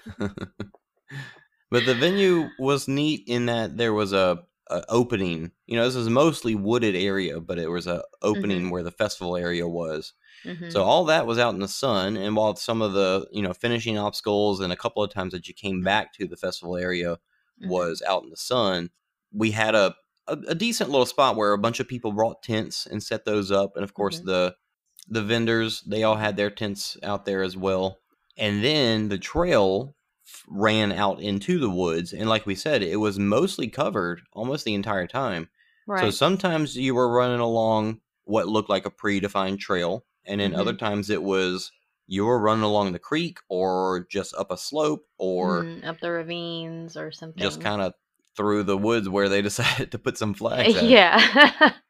But 1.72 1.86
the 1.86 1.96
venue 1.96 2.52
was 2.58 2.88
neat 2.88 3.24
in 3.28 3.46
that 3.48 3.78
there 3.78 3.94
was 3.94 4.14
a, 4.14 4.44
a 4.70 4.84
opening 4.90 5.52
you 5.68 5.76
know 5.78 5.86
this 5.86 5.96
is 5.96 6.10
mostly 6.10 6.56
wooded 6.56 6.96
area 6.96 7.40
but 7.42 7.60
it 7.60 7.70
was 7.70 7.88
a 7.88 8.04
opening 8.22 8.70
where 8.70 8.84
the 8.84 8.92
festival 8.92 9.36
area 9.38 9.68
was 9.68 10.14
Mhm. 10.44 10.70
So 10.70 10.84
all 10.84 11.06
that 11.06 11.28
was 11.28 11.38
out 11.40 11.54
in 11.54 11.60
the 11.60 11.68
sun, 11.68 12.18
and 12.18 12.36
while 12.36 12.56
some 12.56 12.82
of 12.82 12.94
the 12.94 13.28
you 13.32 13.42
know 13.42 13.54
finishing 13.54 13.98
obstacles 13.98 14.60
and 14.62 14.74
a 14.74 14.78
couple 14.78 15.04
of 15.04 15.12
times 15.12 15.34
that 15.34 15.48
you 15.48 15.54
came 15.54 15.84
back 15.84 16.14
to 16.14 16.28
the 16.28 16.38
festival 16.38 16.76
area 16.78 17.20
Mhm. 17.58 17.70
was 17.70 18.02
out 18.08 18.24
in 18.24 18.30
the 18.30 18.38
sun, 18.38 18.90
we 19.32 19.52
had 19.52 19.76
a, 19.76 19.96
a 20.28 20.34
a 20.50 20.56
decent 20.56 20.90
little 20.90 21.06
spot 21.06 21.36
where 21.36 21.54
a 21.54 21.58
bunch 21.58 21.80
of 21.80 21.88
people 21.88 22.12
brought 22.12 22.44
tents 22.44 22.86
and 22.88 23.04
set 23.04 23.26
those 23.26 23.52
up, 23.52 23.76
and 23.76 23.84
of 23.84 23.94
course 23.94 24.20
Mhm. 24.20 24.26
the 24.26 24.56
the 25.08 25.24
vendors 25.24 25.82
they 25.82 26.04
all 26.04 26.16
had 26.18 26.38
their 26.38 26.50
tents 26.50 26.98
out 27.04 27.26
there 27.26 27.44
as 27.44 27.56
well, 27.58 28.00
and 28.38 28.64
then 28.64 29.10
the 29.10 29.18
trail 29.20 29.96
ran 30.48 30.92
out 30.92 31.20
into 31.22 31.60
the 31.60 31.70
woods, 31.70 32.14
and 32.14 32.28
like 32.30 32.46
we 32.46 32.56
said, 32.56 32.82
it 32.84 32.98
was 32.98 33.20
mostly 33.20 33.68
covered 33.68 34.22
almost 34.34 34.66
the 34.66 34.74
entire 34.74 35.08
time. 35.08 35.50
right. 35.88 36.02
So 36.02 36.10
sometimes 36.12 36.76
you 36.76 36.96
were 36.96 37.10
running 37.12 37.40
along 37.40 38.02
what 38.24 38.48
looked 38.48 38.70
like 38.70 38.86
a 38.86 38.92
predefined 38.92 39.60
trail, 39.60 40.06
and 40.26 40.40
then 40.42 40.56
other 40.56 40.74
times 40.74 41.10
it 41.10 41.22
was 41.24 41.72
you 42.08 42.26
were 42.26 42.40
running 42.40 42.64
along 42.64 42.92
the 42.94 43.00
creek 43.00 43.40
or 43.50 44.06
just 44.12 44.34
up 44.36 44.52
a 44.52 44.58
slope 44.58 45.06
or 45.18 45.64
Mm, 45.64 45.86
up 45.86 46.00
the 46.00 46.12
ravines 46.12 46.96
or 46.98 47.12
something. 47.12 47.42
just 47.42 47.62
kind 47.62 47.82
of 47.82 47.94
through 48.38 48.64
the 48.64 48.78
woods 48.78 49.08
where 49.10 49.30
they 49.30 49.42
decided 49.50 49.92
to 49.92 50.00
put 50.00 50.18
some 50.18 50.34
flags. 50.34 50.76
At. 50.76 50.84
Yeah. 50.84 51.74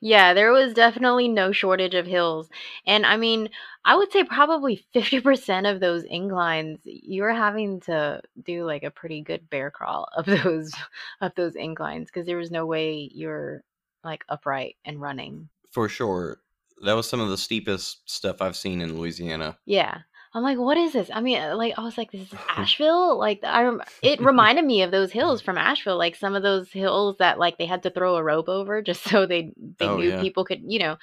yeah, 0.00 0.34
there 0.34 0.52
was 0.52 0.74
definitely 0.74 1.28
no 1.28 1.52
shortage 1.52 1.94
of 1.94 2.06
hills. 2.06 2.48
And 2.86 3.04
I 3.04 3.16
mean, 3.16 3.48
I 3.84 3.96
would 3.96 4.12
say 4.12 4.24
probably 4.24 4.84
50% 4.94 5.70
of 5.72 5.80
those 5.80 6.04
inclines, 6.04 6.80
you're 6.84 7.32
having 7.32 7.80
to 7.82 8.20
do 8.42 8.64
like 8.64 8.82
a 8.82 8.90
pretty 8.90 9.22
good 9.22 9.48
bear 9.50 9.70
crawl 9.70 10.08
of 10.16 10.26
those 10.44 10.72
of 11.20 11.32
those 11.36 11.56
inclines 11.56 12.06
because 12.08 12.26
there 12.26 12.36
was 12.36 12.50
no 12.50 12.66
way 12.66 13.10
you're 13.12 13.62
like 14.04 14.24
upright 14.28 14.76
and 14.84 15.00
running. 15.00 15.48
for 15.70 15.88
sure. 15.88 16.38
That 16.84 16.92
was 16.92 17.08
some 17.08 17.18
of 17.18 17.28
the 17.28 17.36
steepest 17.36 18.08
stuff 18.08 18.40
I've 18.40 18.56
seen 18.56 18.80
in 18.80 18.96
Louisiana. 18.96 19.58
Yeah. 19.66 20.02
I'm 20.34 20.42
like, 20.42 20.58
what 20.58 20.76
is 20.76 20.92
this? 20.92 21.10
I 21.12 21.20
mean, 21.20 21.38
uh, 21.40 21.56
like, 21.56 21.74
I 21.78 21.82
was 21.82 21.96
like, 21.98 22.10
this 22.12 22.32
is 22.32 22.38
Asheville. 22.48 23.18
Like, 23.18 23.40
I 23.44 23.62
rem- 23.62 23.82
it 24.02 24.20
reminded 24.20 24.64
me 24.64 24.82
of 24.82 24.90
those 24.90 25.10
hills 25.12 25.40
from 25.40 25.58
Asheville, 25.58 25.98
like 25.98 26.16
some 26.16 26.34
of 26.34 26.42
those 26.42 26.70
hills 26.70 27.16
that 27.18 27.38
like 27.38 27.58
they 27.58 27.66
had 27.66 27.82
to 27.84 27.90
throw 27.90 28.16
a 28.16 28.22
rope 28.22 28.48
over 28.48 28.82
just 28.82 29.02
so 29.08 29.26
they 29.26 29.52
they 29.78 29.86
Oh, 29.88 29.96
knew 29.96 30.10
yeah. 30.10 30.20
people 30.20 30.44
could, 30.44 30.62
you 30.66 30.78
know, 30.78 30.96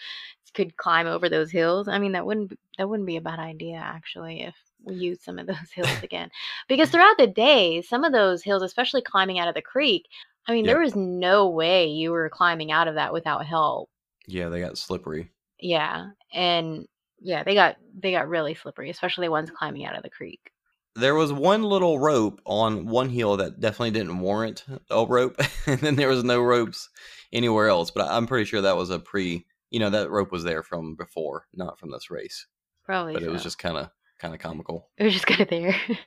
could 0.54 0.78
climb 0.78 1.08
over 1.08 1.28
those 1.30 1.52
hills. 1.52 1.88
I 1.88 2.00
mean, 2.00 2.14
that 2.14 2.26
wouldn't 2.26 2.50
be- 2.50 2.58
that 2.78 2.88
wouldn't 2.90 3.08
be 3.08 3.18
a 3.18 3.22
bad 3.22 3.40
idea 3.40 3.78
actually 3.78 4.44
if 4.44 4.56
we 4.84 4.96
used 4.96 5.22
some 5.22 5.40
of 5.40 5.48
those 5.48 5.72
hills 5.74 6.02
again, 6.04 6.30
because 6.68 6.90
throughout 6.90 7.18
the 7.18 7.28
day, 7.28 7.82
some 7.82 8.04
of 8.04 8.12
those 8.14 8.44
hills, 8.44 8.64
especially 8.64 9.02
climbing 9.02 9.40
out 9.40 9.48
of 9.48 9.56
the 9.56 9.62
creek, 9.62 10.06
I 10.48 10.54
mean, 10.54 10.66
there 10.66 10.80
was 10.80 10.96
no 10.96 11.50
way 11.50 11.88
you 11.88 12.12
were 12.12 12.30
climbing 12.30 12.72
out 12.72 12.88
of 12.88 12.96
that 12.96 13.14
without 13.14 13.46
help. 13.46 13.90
Yeah, 14.28 14.50
they 14.50 14.60
got 14.62 14.78
slippery. 14.78 15.32
Yeah, 15.60 16.10
and 16.34 16.88
yeah, 17.20 17.44
they 17.44 17.54
got 17.54 17.78
they 17.98 18.12
got 18.12 18.28
really 18.28 18.54
slippery, 18.56 18.90
especially 18.90 19.28
the 19.28 19.32
ones 19.32 19.50
climbing 19.52 19.86
out 19.86 19.96
of 19.96 20.04
the 20.04 20.10
creek. 20.10 20.52
There 20.98 21.16
was 21.16 21.34
one 21.34 21.64
little 21.64 22.00
rope 22.00 22.40
on 22.46 22.86
one 22.86 23.10
hill 23.10 23.38
that 23.38 23.60
definitely 23.60 23.92
didn't 23.92 24.20
warrant 24.20 24.64
a 24.90 25.06
rope, 25.06 25.40
and 25.68 25.80
then 25.80 25.96
there 25.96 26.08
was 26.10 26.24
no 26.24 26.42
ropes 26.42 26.90
anywhere 27.34 27.68
else. 27.68 27.92
But 27.92 28.08
I'm 28.10 28.28
pretty 28.28 28.46
sure 28.46 28.62
that 28.62 28.78
was 28.78 28.90
a 28.90 29.00
pre, 29.00 29.46
you 29.72 29.80
know, 29.80 29.90
that 29.90 30.10
rope 30.10 30.32
was 30.32 30.44
there 30.44 30.64
from 30.64 30.96
before, 30.96 31.48
not 31.54 31.80
from 31.80 31.92
this 31.92 32.10
race. 32.10 32.48
Probably, 32.86 33.14
But 33.14 33.24
it 33.24 33.32
was 33.32 33.44
just 33.44 33.58
kind 33.58 33.78
of 33.78 33.90
kind 34.20 34.34
of 34.34 34.40
comical. 34.40 34.88
it 34.98 35.04
was 35.04 35.14
just 35.14 35.28
kind 35.28 35.42
of 35.42 35.50
there. 35.50 35.76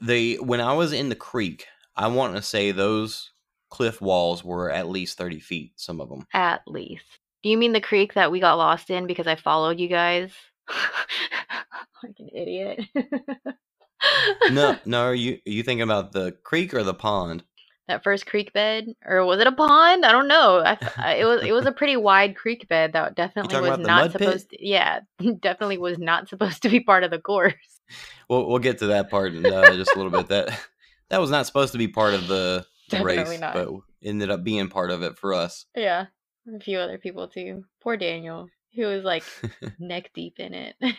They 0.00 0.34
when 0.34 0.60
I 0.60 0.74
was 0.74 0.92
in 0.92 1.08
the 1.08 1.16
creek, 1.16 1.66
I 1.96 2.06
want 2.06 2.36
to 2.36 2.42
say 2.42 2.70
those 2.70 3.32
cliff 3.68 4.00
walls 4.00 4.44
were 4.44 4.70
at 4.70 4.88
least 4.88 5.18
30 5.18 5.40
feet. 5.40 5.72
Some 5.74 6.00
of 6.00 6.08
them. 6.08 6.24
At 6.32 6.62
least. 6.68 7.04
Do 7.42 7.48
you 7.50 7.58
mean 7.58 7.72
the 7.72 7.80
creek 7.80 8.14
that 8.14 8.30
we 8.30 8.38
got 8.38 8.54
lost 8.58 8.90
in 8.90 9.06
because 9.08 9.26
I 9.26 9.34
followed 9.34 9.80
you 9.80 9.88
guys? 9.88 10.30
like 12.02 12.18
an 12.18 12.28
idiot. 12.34 12.80
No, 14.50 14.76
no. 14.84 15.02
Are 15.02 15.14
you 15.14 15.34
are 15.46 15.50
you 15.50 15.62
thinking 15.62 15.82
about 15.82 16.12
the 16.12 16.32
creek 16.42 16.74
or 16.74 16.82
the 16.82 16.94
pond? 16.94 17.44
that 17.88 18.04
first 18.04 18.26
creek 18.26 18.52
bed, 18.52 18.86
or 19.04 19.24
was 19.24 19.40
it 19.40 19.46
a 19.46 19.52
pond? 19.52 20.04
I 20.04 20.12
don't 20.12 20.28
know. 20.28 20.60
I, 20.60 20.78
I- 20.96 21.14
it 21.14 21.24
was 21.24 21.42
it 21.42 21.52
was 21.52 21.66
a 21.66 21.72
pretty 21.72 21.96
wide 21.96 22.36
creek 22.36 22.68
bed 22.68 22.92
that 22.92 23.16
definitely 23.16 23.60
was 23.60 23.78
not 23.78 24.12
pit? 24.12 24.20
supposed. 24.20 24.50
To, 24.50 24.56
yeah, 24.60 25.00
definitely 25.40 25.78
was 25.78 25.98
not 25.98 26.28
supposed 26.28 26.62
to 26.62 26.68
be 26.68 26.80
part 26.80 27.02
of 27.02 27.10
the 27.10 27.18
course. 27.18 27.54
We'll 28.28 28.46
we'll 28.46 28.58
get 28.58 28.78
to 28.80 28.88
that 28.88 29.10
part 29.10 29.34
in 29.34 29.44
uh, 29.46 29.74
just 29.74 29.94
a 29.94 29.96
little 29.96 30.12
bit. 30.12 30.28
That 30.28 30.60
that 31.08 31.20
was 31.20 31.30
not 31.30 31.46
supposed 31.46 31.72
to 31.72 31.78
be 31.78 31.88
part 31.88 32.12
of 32.14 32.28
the, 32.28 32.66
the 32.90 33.02
race, 33.02 33.40
not. 33.40 33.54
but 33.54 33.70
ended 34.02 34.30
up 34.30 34.44
being 34.44 34.68
part 34.68 34.90
of 34.90 35.02
it 35.02 35.16
for 35.18 35.32
us. 35.32 35.64
Yeah, 35.74 36.06
a 36.54 36.60
few 36.60 36.78
other 36.78 36.98
people 36.98 37.28
too. 37.28 37.64
Poor 37.82 37.96
Daniel, 37.96 38.48
he 38.78 38.84
was 38.84 39.04
like 39.04 39.24
neck 39.78 40.10
deep 40.14 40.38
in 40.38 40.54
it. 40.54 40.76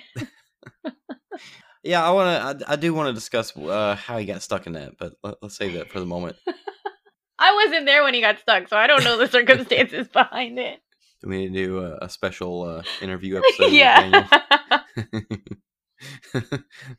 Yeah, 1.84 2.06
I 2.06 2.12
want 2.12 2.60
to. 2.60 2.68
I, 2.68 2.74
I 2.74 2.76
do 2.76 2.94
want 2.94 3.08
to 3.08 3.14
discuss 3.14 3.56
uh, 3.56 3.96
how 3.96 4.18
he 4.18 4.26
got 4.26 4.42
stuck 4.42 4.68
in 4.68 4.74
that, 4.74 4.98
but 4.98 5.14
let, 5.24 5.36
us 5.42 5.56
save 5.56 5.74
that 5.74 5.90
for 5.90 6.00
the 6.00 6.06
moment. 6.06 6.36
I 7.40 7.56
wasn't 7.56 7.86
there 7.86 8.04
when 8.04 8.14
he 8.14 8.20
got 8.20 8.40
stuck, 8.40 8.68
so 8.68 8.76
I 8.76 8.86
don't 8.86 9.04
know 9.04 9.18
the 9.18 9.28
circumstances 9.28 10.10
behind 10.10 10.60
it. 10.60 10.82
Do 11.22 11.30
we 11.30 11.38
need 11.38 11.54
to 11.54 11.66
do 11.66 11.80
a, 11.80 12.00
a 12.02 12.10
special 12.10 12.64
uh, 12.64 12.84
interview 13.02 13.38
episode? 13.38 13.72
yeah. 13.72 14.28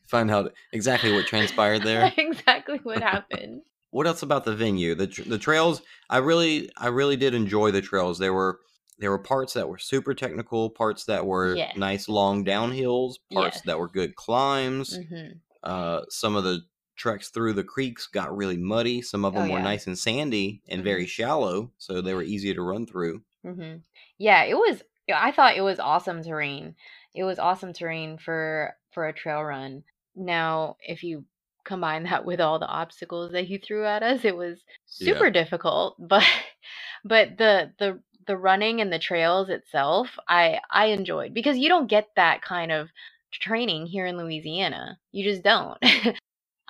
Find 0.09 0.31
out 0.31 0.53
exactly 0.73 1.13
what 1.13 1.27
transpired 1.27 1.83
there. 1.83 2.11
exactly 2.17 2.81
what 2.83 3.03
happened. 3.03 3.63
What 3.91 4.07
else 4.07 4.23
about 4.23 4.45
the 4.45 4.55
venue? 4.55 4.95
The 4.95 5.09
the 5.27 5.39
trails. 5.39 5.83
I 6.09 6.19
really, 6.19 6.71
I 6.77 6.89
really 6.89 7.17
did 7.17 7.35
enjoy 7.35 7.71
the 7.71 7.83
trails. 7.83 8.19
There 8.19 8.33
were 8.33 8.61
there 9.01 9.11
were 9.11 9.19
parts 9.19 9.55
that 9.55 9.69
were 9.69 9.79
super 9.79 10.15
technical, 10.15 10.71
parts 10.71 11.05
that 11.07 11.27
were 11.27 11.63
Yes. 11.63 11.75
nice 11.75 12.09
long 12.09 12.45
downhills, 12.45 13.17
parts 13.33 13.61
Yes. 13.61 13.63
that 13.63 13.79
were 13.81 13.89
good 13.89 14.15
climbs. 14.17 15.01
hmm 15.01 15.41
Uh, 15.63 16.03
some 16.11 16.37
of 16.37 16.45
the 16.45 16.63
treks 16.97 17.31
through 17.31 17.55
the 17.55 17.65
creeks 17.65 18.07
got 18.07 18.37
really 18.37 18.57
muddy. 18.59 19.03
Some 19.03 19.25
of 19.25 19.35
Oh, 19.35 19.43
them 19.43 19.49
were 19.49 19.61
nice 19.61 19.87
and 19.87 19.99
sandy 19.99 20.63
and 20.69 20.85
very 20.85 21.07
shallow, 21.07 21.73
so 21.79 22.01
they 22.01 22.15
were 22.15 22.23
easy 22.23 22.55
to 22.55 22.63
run 22.63 22.87
through. 22.87 23.25
hmm 23.45 23.77
Yeah, 24.19 24.45
it 24.45 24.55
was. 24.55 24.83
I 25.13 25.33
thought 25.33 25.57
it 25.57 25.63
was 25.63 25.81
awesome 25.81 26.23
terrain. 26.23 26.77
It 27.15 27.25
was 27.25 27.39
awesome 27.39 27.73
terrain 27.73 28.19
for 28.19 28.77
for 28.93 29.07
a 29.09 29.13
trail 29.13 29.43
run. 29.43 29.85
Now, 30.15 30.77
if 30.81 31.03
you 31.03 31.25
combine 31.65 32.05
that 32.05 32.25
with 32.25 32.41
all 32.41 32.59
the 32.59 32.67
obstacles 32.67 33.33
that 33.33 33.45
he 33.47 33.59
threw 33.59 33.87
at 33.87 34.03
us, 34.03 34.25
it 34.25 34.37
was 34.37 34.65
Yeah. 34.99 35.25
super 35.25 35.31
difficult. 35.31 35.97
But 35.99 36.25
but 37.05 37.39
the 37.39 37.73
the 37.79 38.03
the 38.31 38.39
running 38.39 38.81
and 38.81 38.93
the 38.95 39.01
trails 39.01 39.51
itself, 39.51 40.19
I 40.29 40.61
I 40.71 40.87
enjoyed 40.89 41.35
because 41.35 41.59
you 41.59 41.69
don't 41.71 41.89
get 41.89 42.09
that 42.17 42.43
kind 42.43 42.73
of 42.73 42.91
training 43.33 43.89
here 43.89 44.07
in 44.07 44.19
Louisiana. 44.19 44.99
You 45.13 45.25
just 45.25 45.45
don't. 45.45 45.79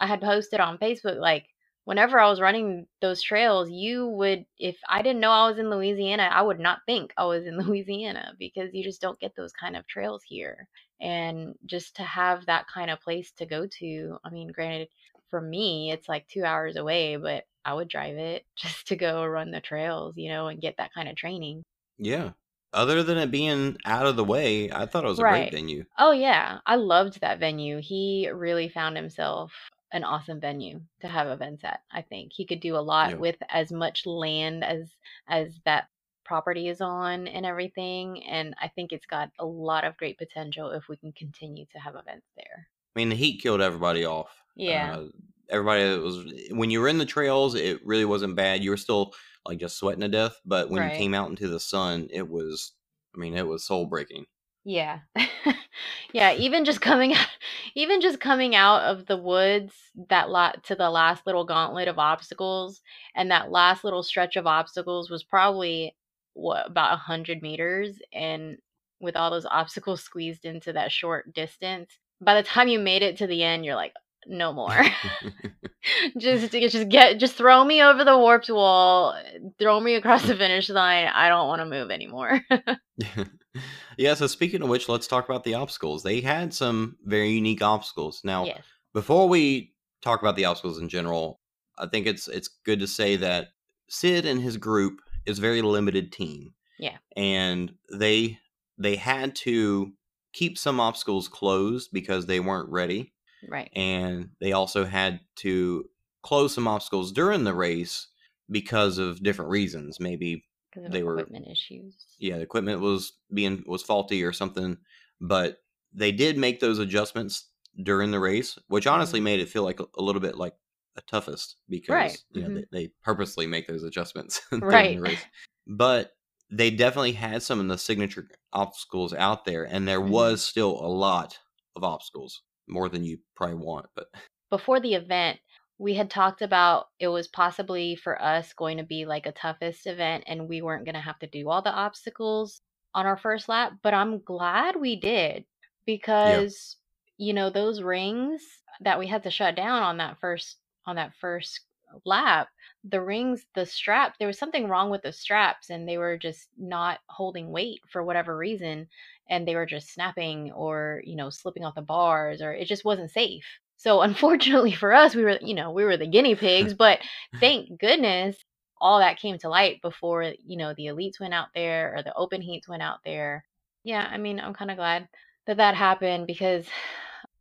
I 0.01 0.09
had 0.09 0.23
posted 0.23 0.61
on 0.61 0.79
Facebook 0.79 1.21
like 1.21 1.47
whenever 1.87 2.21
I 2.21 2.31
was 2.31 2.43
running 2.43 2.89
those 3.03 3.23
trails, 3.23 3.71
you 3.71 4.09
would 4.09 4.47
if 4.59 4.79
I 4.91 5.03
didn't 5.03 5.21
know 5.23 5.33
I 5.33 5.51
was 5.51 5.59
in 5.61 5.71
Louisiana, 5.71 6.31
I 6.33 6.43
would 6.43 6.61
not 6.61 6.81
think 6.87 7.15
I 7.19 7.27
was 7.27 7.47
in 7.47 7.59
Louisiana 7.67 8.35
because 8.41 8.75
you 8.75 8.85
just 8.85 9.03
don't 9.03 9.21
get 9.21 9.37
those 9.37 9.53
kind 9.55 9.77
of 9.77 9.89
trails 9.89 10.23
here. 10.29 10.69
And 11.03 11.57
just 11.67 11.97
to 11.99 12.05
have 12.05 12.47
that 12.47 12.67
kind 12.75 12.91
of 12.91 13.03
place 13.03 13.33
to 13.39 13.47
go 13.47 13.69
to, 13.81 14.19
I 14.25 14.31
mean, 14.31 14.49
granted 14.53 14.89
for 15.31 15.43
me 15.43 15.93
it's 15.93 16.09
like 16.11 16.29
2 16.29 16.45
hours 16.45 16.77
away, 16.77 17.17
but 17.19 17.45
I 17.65 17.75
would 17.75 17.89
drive 17.89 18.17
it 18.17 18.45
just 18.57 18.87
to 18.89 18.97
go 18.97 19.25
run 19.25 19.51
the 19.51 19.61
trails, 19.61 20.15
you 20.17 20.29
know, 20.29 20.49
and 20.49 20.61
get 20.61 20.77
that 20.79 20.93
kind 20.95 21.09
of 21.09 21.17
training. 21.17 21.63
Yeah. 21.99 22.33
Other 22.73 23.03
than 23.03 23.19
it 23.19 23.31
being 23.33 23.77
out 23.85 24.07
of 24.07 24.17
the 24.17 24.25
way, 24.25 24.71
I 24.71 24.87
thought 24.87 25.05
it 25.05 25.09
was 25.09 25.19
a 25.19 25.25
Right. 25.25 25.51
great 25.51 25.61
venue. 25.61 25.85
Oh 25.99 26.13
yeah, 26.13 26.61
I 26.67 26.77
loved 26.77 27.21
that 27.21 27.41
venue. 27.41 27.81
He 27.81 28.31
really 28.33 28.69
found 28.69 28.97
himself 28.97 29.53
an 29.93 30.05
awesome 30.05 30.39
venue 30.41 30.81
to 31.01 31.09
have 31.09 31.27
events 31.27 31.65
at. 31.65 31.83
I 31.91 32.03
think 32.03 32.33
he 32.33 32.47
could 32.47 32.61
do 32.61 32.77
a 32.77 32.79
lot 32.79 33.11
Yeah. 33.11 33.17
with 33.17 33.37
as 33.49 33.73
much 33.73 34.07
land 34.07 34.63
as 34.65 34.97
as 35.27 35.59
that 35.65 35.89
property 36.25 36.69
is 36.69 36.81
on 36.81 37.27
and 37.27 37.45
everything 37.45 38.23
and 38.25 38.55
I 38.61 38.69
think 38.69 38.93
it's 38.93 39.07
got 39.07 39.31
a 39.41 39.45
lot 39.45 39.85
of 39.85 39.97
great 39.97 40.17
potential 40.17 40.71
if 40.71 40.89
we 40.89 40.97
can 40.97 41.11
continue 41.13 41.67
to 41.73 41.79
have 41.81 41.97
events 41.97 42.29
there. 42.37 42.69
I 42.95 42.99
mean, 43.01 43.09
the 43.09 43.17
heat 43.17 43.41
killed 43.43 43.61
everybody 43.61 44.05
off. 44.05 44.31
Yeah. 44.55 44.97
Uh, 44.97 45.09
everybody 45.51 45.85
that 45.85 46.01
was 46.01 46.25
when 46.53 46.71
you 46.71 46.81
were 46.81 46.89
in 46.89 46.99
the 46.99 47.07
trails, 47.07 47.55
it 47.55 47.85
really 47.85 48.05
wasn't 48.05 48.37
bad. 48.37 48.63
You 48.65 48.71
were 48.71 48.77
still 48.77 49.15
like 49.47 49.59
just 49.59 49.79
sweating 49.79 50.01
to 50.03 50.09
death, 50.09 50.41
but 50.45 50.71
when 50.71 50.83
Right. 50.83 50.85
you 50.85 50.91
came 50.91 51.15
out 51.15 51.31
into 51.31 51.49
the 51.49 51.61
sun, 51.61 52.09
it 52.11 52.29
was. 52.29 52.73
I 53.15 53.19
mean, 53.19 53.35
it 53.37 53.47
was 53.47 53.65
soul 53.67 53.87
breaking. 53.87 54.27
Yeah. 54.65 55.01
yeah, 56.13 56.33
even 56.35 56.65
just 56.65 56.81
coming 56.81 57.15
out 57.15 57.27
even 57.75 58.01
just 58.01 58.21
coming 58.21 58.55
out 58.55 58.83
of 58.83 59.07
the 59.07 59.17
woods 59.17 59.75
that 60.09 60.29
lot 60.31 60.63
to 60.65 60.75
the 60.75 60.91
last 60.91 61.27
little 61.27 61.45
gauntlet 61.45 61.89
of 61.89 61.99
obstacles 61.99 62.83
and 63.15 63.31
that 63.31 63.51
last 63.51 63.85
little 63.85 64.03
stretch 64.03 64.37
of 64.37 64.47
obstacles 64.47 65.09
was 65.11 65.25
probably 65.25 65.97
what 66.35 66.67
about 66.67 66.89
a 66.93 66.97
100 66.97 67.43
meters 67.43 67.99
and 68.13 68.59
with 69.01 69.17
all 69.17 69.31
those 69.31 69.47
obstacles 69.47 70.03
squeezed 70.03 70.45
into 70.45 70.73
that 70.75 70.93
short 70.93 71.33
distance 71.33 71.99
by 72.21 72.35
the 72.35 72.47
time 72.47 72.69
you 72.69 72.79
made 72.79 73.03
it 73.03 73.17
to 73.17 73.27
the 73.27 73.43
end 73.43 73.65
you're 73.65 73.75
like 73.77 73.95
no 74.27 74.53
more 74.53 74.85
just 76.19 76.53
just 76.53 76.89
get 76.89 77.19
just 77.19 77.35
throw 77.35 77.65
me 77.65 77.83
over 77.83 78.05
the 78.05 78.17
warped 78.17 78.51
wall 78.51 79.15
throw 79.59 79.81
me 79.81 79.95
across 79.95 80.27
the 80.27 80.37
finish 80.37 80.69
line 80.69 81.09
i 81.15 81.29
don't 81.29 81.49
want 81.49 81.61
to 81.61 81.67
move 81.67 81.91
anymore 81.91 82.41
yeah. 83.97 84.15
So 84.15 84.29
speaking 84.29 84.63
of 84.63 84.69
which, 84.69 84.89
let's 84.89 85.09
talk 85.09 85.29
about 85.29 85.43
the 85.43 85.55
obstacles. 85.55 86.05
They 86.05 86.21
had 86.21 86.55
some 86.55 86.97
very 87.05 87.31
unique 87.31 87.63
obstacles. 87.63 88.21
Now, 88.23 88.45
yes 88.45 88.63
before 88.93 89.29
we 89.29 89.73
talk 90.03 90.21
about 90.21 90.37
the 90.37 90.45
obstacles 90.45 90.79
in 90.79 90.89
general, 90.89 91.41
I 91.79 91.87
think 91.87 92.07
it's 92.07 92.29
it's 92.29 92.49
good 92.49 92.81
to 92.81 92.87
say 92.87 93.17
that 93.17 93.49
Sid 93.89 94.27
and 94.27 94.41
his 94.41 94.57
group 94.57 95.01
is 95.27 95.39
a 95.39 95.43
very 95.43 95.63
limited 95.63 96.13
team. 96.13 96.55
Yeah. 96.79 96.97
And 97.17 97.73
they 97.91 98.39
they 98.79 98.97
had 98.97 99.35
to 99.37 99.93
keep 100.33 100.59
some 100.59 100.81
obstacles 100.81 101.29
closed 101.29 101.91
because 101.93 102.27
they 102.27 102.41
weren't 102.41 102.71
ready. 102.71 103.13
Right 103.49 103.71
And 103.75 104.31
they 104.41 104.53
also 104.53 104.85
had 104.85 105.21
to 105.37 105.89
close 106.23 106.55
some 106.55 106.69
obstacles 106.69 107.13
during 107.13 107.45
the 107.45 107.55
race 107.55 108.09
because 108.51 108.99
of 108.99 109.23
different 109.23 109.51
reasons. 109.51 109.99
Maybe 110.01 110.45
they 110.77 111.03
were- 111.03 111.21
equipment 111.21 111.47
issues. 111.51 111.95
yeah, 112.19 112.37
the 112.37 112.43
equipment 112.43 112.81
was 112.81 113.13
being 113.33 113.63
was 113.67 113.83
faulty 113.83 114.23
or 114.23 114.33
something, 114.33 114.77
but 115.21 115.63
they 115.93 116.13
did 116.13 116.37
make 116.39 116.61
those 116.61 116.79
adjustments 116.79 117.47
during 117.83 118.11
the 118.11 118.21
race, 118.21 118.59
which 118.69 118.87
honestly 118.87 119.21
Mhm. 119.21 119.25
made 119.25 119.41
it 119.41 119.49
feel 119.49 119.63
like 119.63 119.81
a, 119.81 119.87
a 119.97 120.03
little 120.03 120.21
bit 120.21 120.37
like 120.37 120.55
a 120.97 121.01
toughest 121.03 121.57
because 121.69 121.95
Right, 121.95 122.19
you 122.33 122.43
know 122.43 122.49
mhm. 122.51 122.65
they, 122.73 122.87
they 122.87 122.89
purposely 123.03 123.47
make 123.47 123.67
those 123.69 123.83
adjustments 123.85 124.41
during 124.51 124.63
Right. 124.67 124.97
the 124.97 125.01
race. 125.03 125.25
But 125.67 126.13
they 126.51 126.71
definitely 126.71 127.13
had 127.13 127.43
some 127.45 127.61
of 127.61 127.69
the 127.69 127.79
signature 127.79 128.29
obstacles 128.53 129.15
out 129.15 129.45
there, 129.45 129.65
and 129.65 129.87
there 129.87 130.01
Mhm. 130.01 130.09
was 130.11 130.45
still 130.45 130.73
a 130.73 130.89
lot 130.89 131.39
of 131.77 131.85
obstacles, 131.85 132.43
more 132.69 132.89
than 132.89 133.05
you 133.05 133.19
probably 133.35 133.57
want. 133.57 133.87
But 133.95 134.07
Before 134.51 134.81
the 134.81 134.95
event, 134.95 135.39
we 135.79 135.95
had 135.95 136.11
talked 136.11 136.43
about 136.43 136.89
it 136.99 137.09
was 137.09 137.29
possibly 137.29 137.97
for 137.97 138.21
us 138.21 138.53
going 138.53 138.77
to 138.79 138.85
be 138.85 139.07
like 139.07 139.27
a 139.27 139.33
toughest 139.33 139.87
event 139.87 140.25
and 140.27 140.49
we 140.49 140.63
weren't 140.63 140.85
going 140.85 140.95
to 140.95 141.01
have 141.01 141.19
to 141.21 141.27
do 141.27 141.49
all 141.49 141.63
the 141.63 141.73
obstacles 141.73 142.61
on 142.95 143.07
our 143.07 143.17
first 143.17 143.49
lap, 143.49 143.73
but 143.83 143.95
I'm 143.95 144.23
glad 144.23 144.77
we 144.77 144.97
did 144.97 145.45
because 145.87 146.77
you 147.17 147.33
know 147.33 147.51
those 147.51 147.83
rings 147.83 148.43
that 148.81 148.99
we 148.99 149.07
had 149.07 149.23
to 149.23 149.31
shut 149.31 149.55
down 149.55 149.83
on 149.83 149.99
that 149.99 150.19
first 150.21 150.57
on 150.87 150.97
that 150.97 151.13
first 151.21 151.61
lap 152.05 152.49
the 152.85 153.01
rings 153.01 153.45
the 153.55 153.67
strap 153.67 154.15
there 154.19 154.29
was 154.29 154.39
something 154.39 154.69
wrong 154.69 154.91
with 154.91 155.03
the 155.03 155.13
straps 155.13 155.71
and 155.71 155.89
they 155.89 155.99
were 155.99 156.17
just 156.17 156.49
not 156.57 157.01
holding 157.09 157.51
weight 157.51 157.81
for 157.91 158.03
whatever 158.03 158.37
reason 158.37 158.87
and 159.31 159.49
they 159.49 159.55
were 159.57 159.67
just 159.67 159.93
snapping 159.95 160.53
or 160.53 161.03
you 161.05 161.17
know 161.17 161.31
slipping 161.31 161.65
off 161.65 161.75
the 161.77 161.83
bars 161.83 162.43
or 162.43 162.53
it 162.53 162.67
just 162.67 162.85
wasn't 162.85 163.11
safe 163.11 163.45
so 163.77 164.03
unfortunately 164.09 164.73
for 164.73 164.93
us 164.93 165.15
we 165.15 165.23
were 165.25 165.39
you 165.43 165.55
know 165.55 165.71
we 165.73 165.85
were 165.85 165.97
the 165.97 166.07
guinea 166.07 166.35
pigs 166.35 166.75
but 166.75 167.01
thank 167.41 167.79
goodness 167.81 168.37
all 168.81 168.99
that 169.01 169.19
came 169.19 169.39
to 169.39 169.49
light 169.49 169.81
before 169.83 170.23
you 170.45 170.57
know 170.59 170.75
the 170.77 170.87
elites 170.87 171.21
went 171.21 171.35
out 171.35 171.49
there 171.55 171.95
or 171.97 172.03
the 172.03 172.15
open 172.15 172.43
heats 172.43 172.69
went 172.69 172.83
out 172.83 172.99
there 173.05 173.45
yeah 173.85 174.09
i 174.11 174.19
mean 174.19 174.41
i'm 174.41 174.55
kind 174.55 174.71
of 174.71 174.77
glad 174.77 175.09
that 175.47 175.57
that 175.59 175.75
happened 175.75 176.27
because 176.27 176.67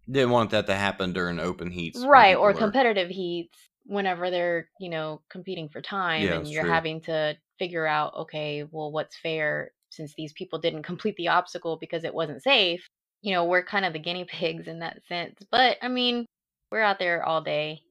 didn't 0.09 0.31
want 0.31 0.49
that 0.51 0.65
to 0.67 0.75
happen 0.75 1.13
during 1.13 1.39
open 1.39 1.71
heats, 1.71 1.99
right 2.01 2.35
or 2.35 2.49
are- 2.51 2.53
competitive 2.53 3.09
heats 3.09 3.57
whenever 3.85 4.29
they're 4.29 4.69
you 4.79 4.89
know 4.89 5.21
competing 5.29 5.69
for 5.69 5.81
time 5.81 6.21
Yeah, 6.23 6.35
and 6.35 6.47
you're 6.51 6.61
true. 6.61 6.71
having 6.71 7.01
to 7.01 7.35
figure 7.57 7.85
out 7.85 8.13
okay 8.15 8.63
well 8.71 8.91
what's 8.91 9.17
fair 9.17 9.71
since 9.89 10.13
these 10.15 10.33
people 10.33 10.59
didn't 10.59 10.83
complete 10.83 11.15
the 11.17 11.27
obstacle 11.29 11.77
because 11.77 12.03
it 12.03 12.13
wasn't 12.13 12.43
safe 12.43 12.87
you 13.21 13.33
know 13.33 13.45
we're 13.45 13.63
kind 13.63 13.85
of 13.85 13.93
the 13.93 13.99
guinea 13.99 14.25
pigs 14.29 14.67
in 14.67 14.79
that 14.79 15.01
sense 15.07 15.35
but 15.51 15.77
i 15.81 15.87
mean 15.87 16.25
we're 16.71 16.81
out 16.81 16.99
there 16.99 17.23
all 17.23 17.41
day 17.41 17.81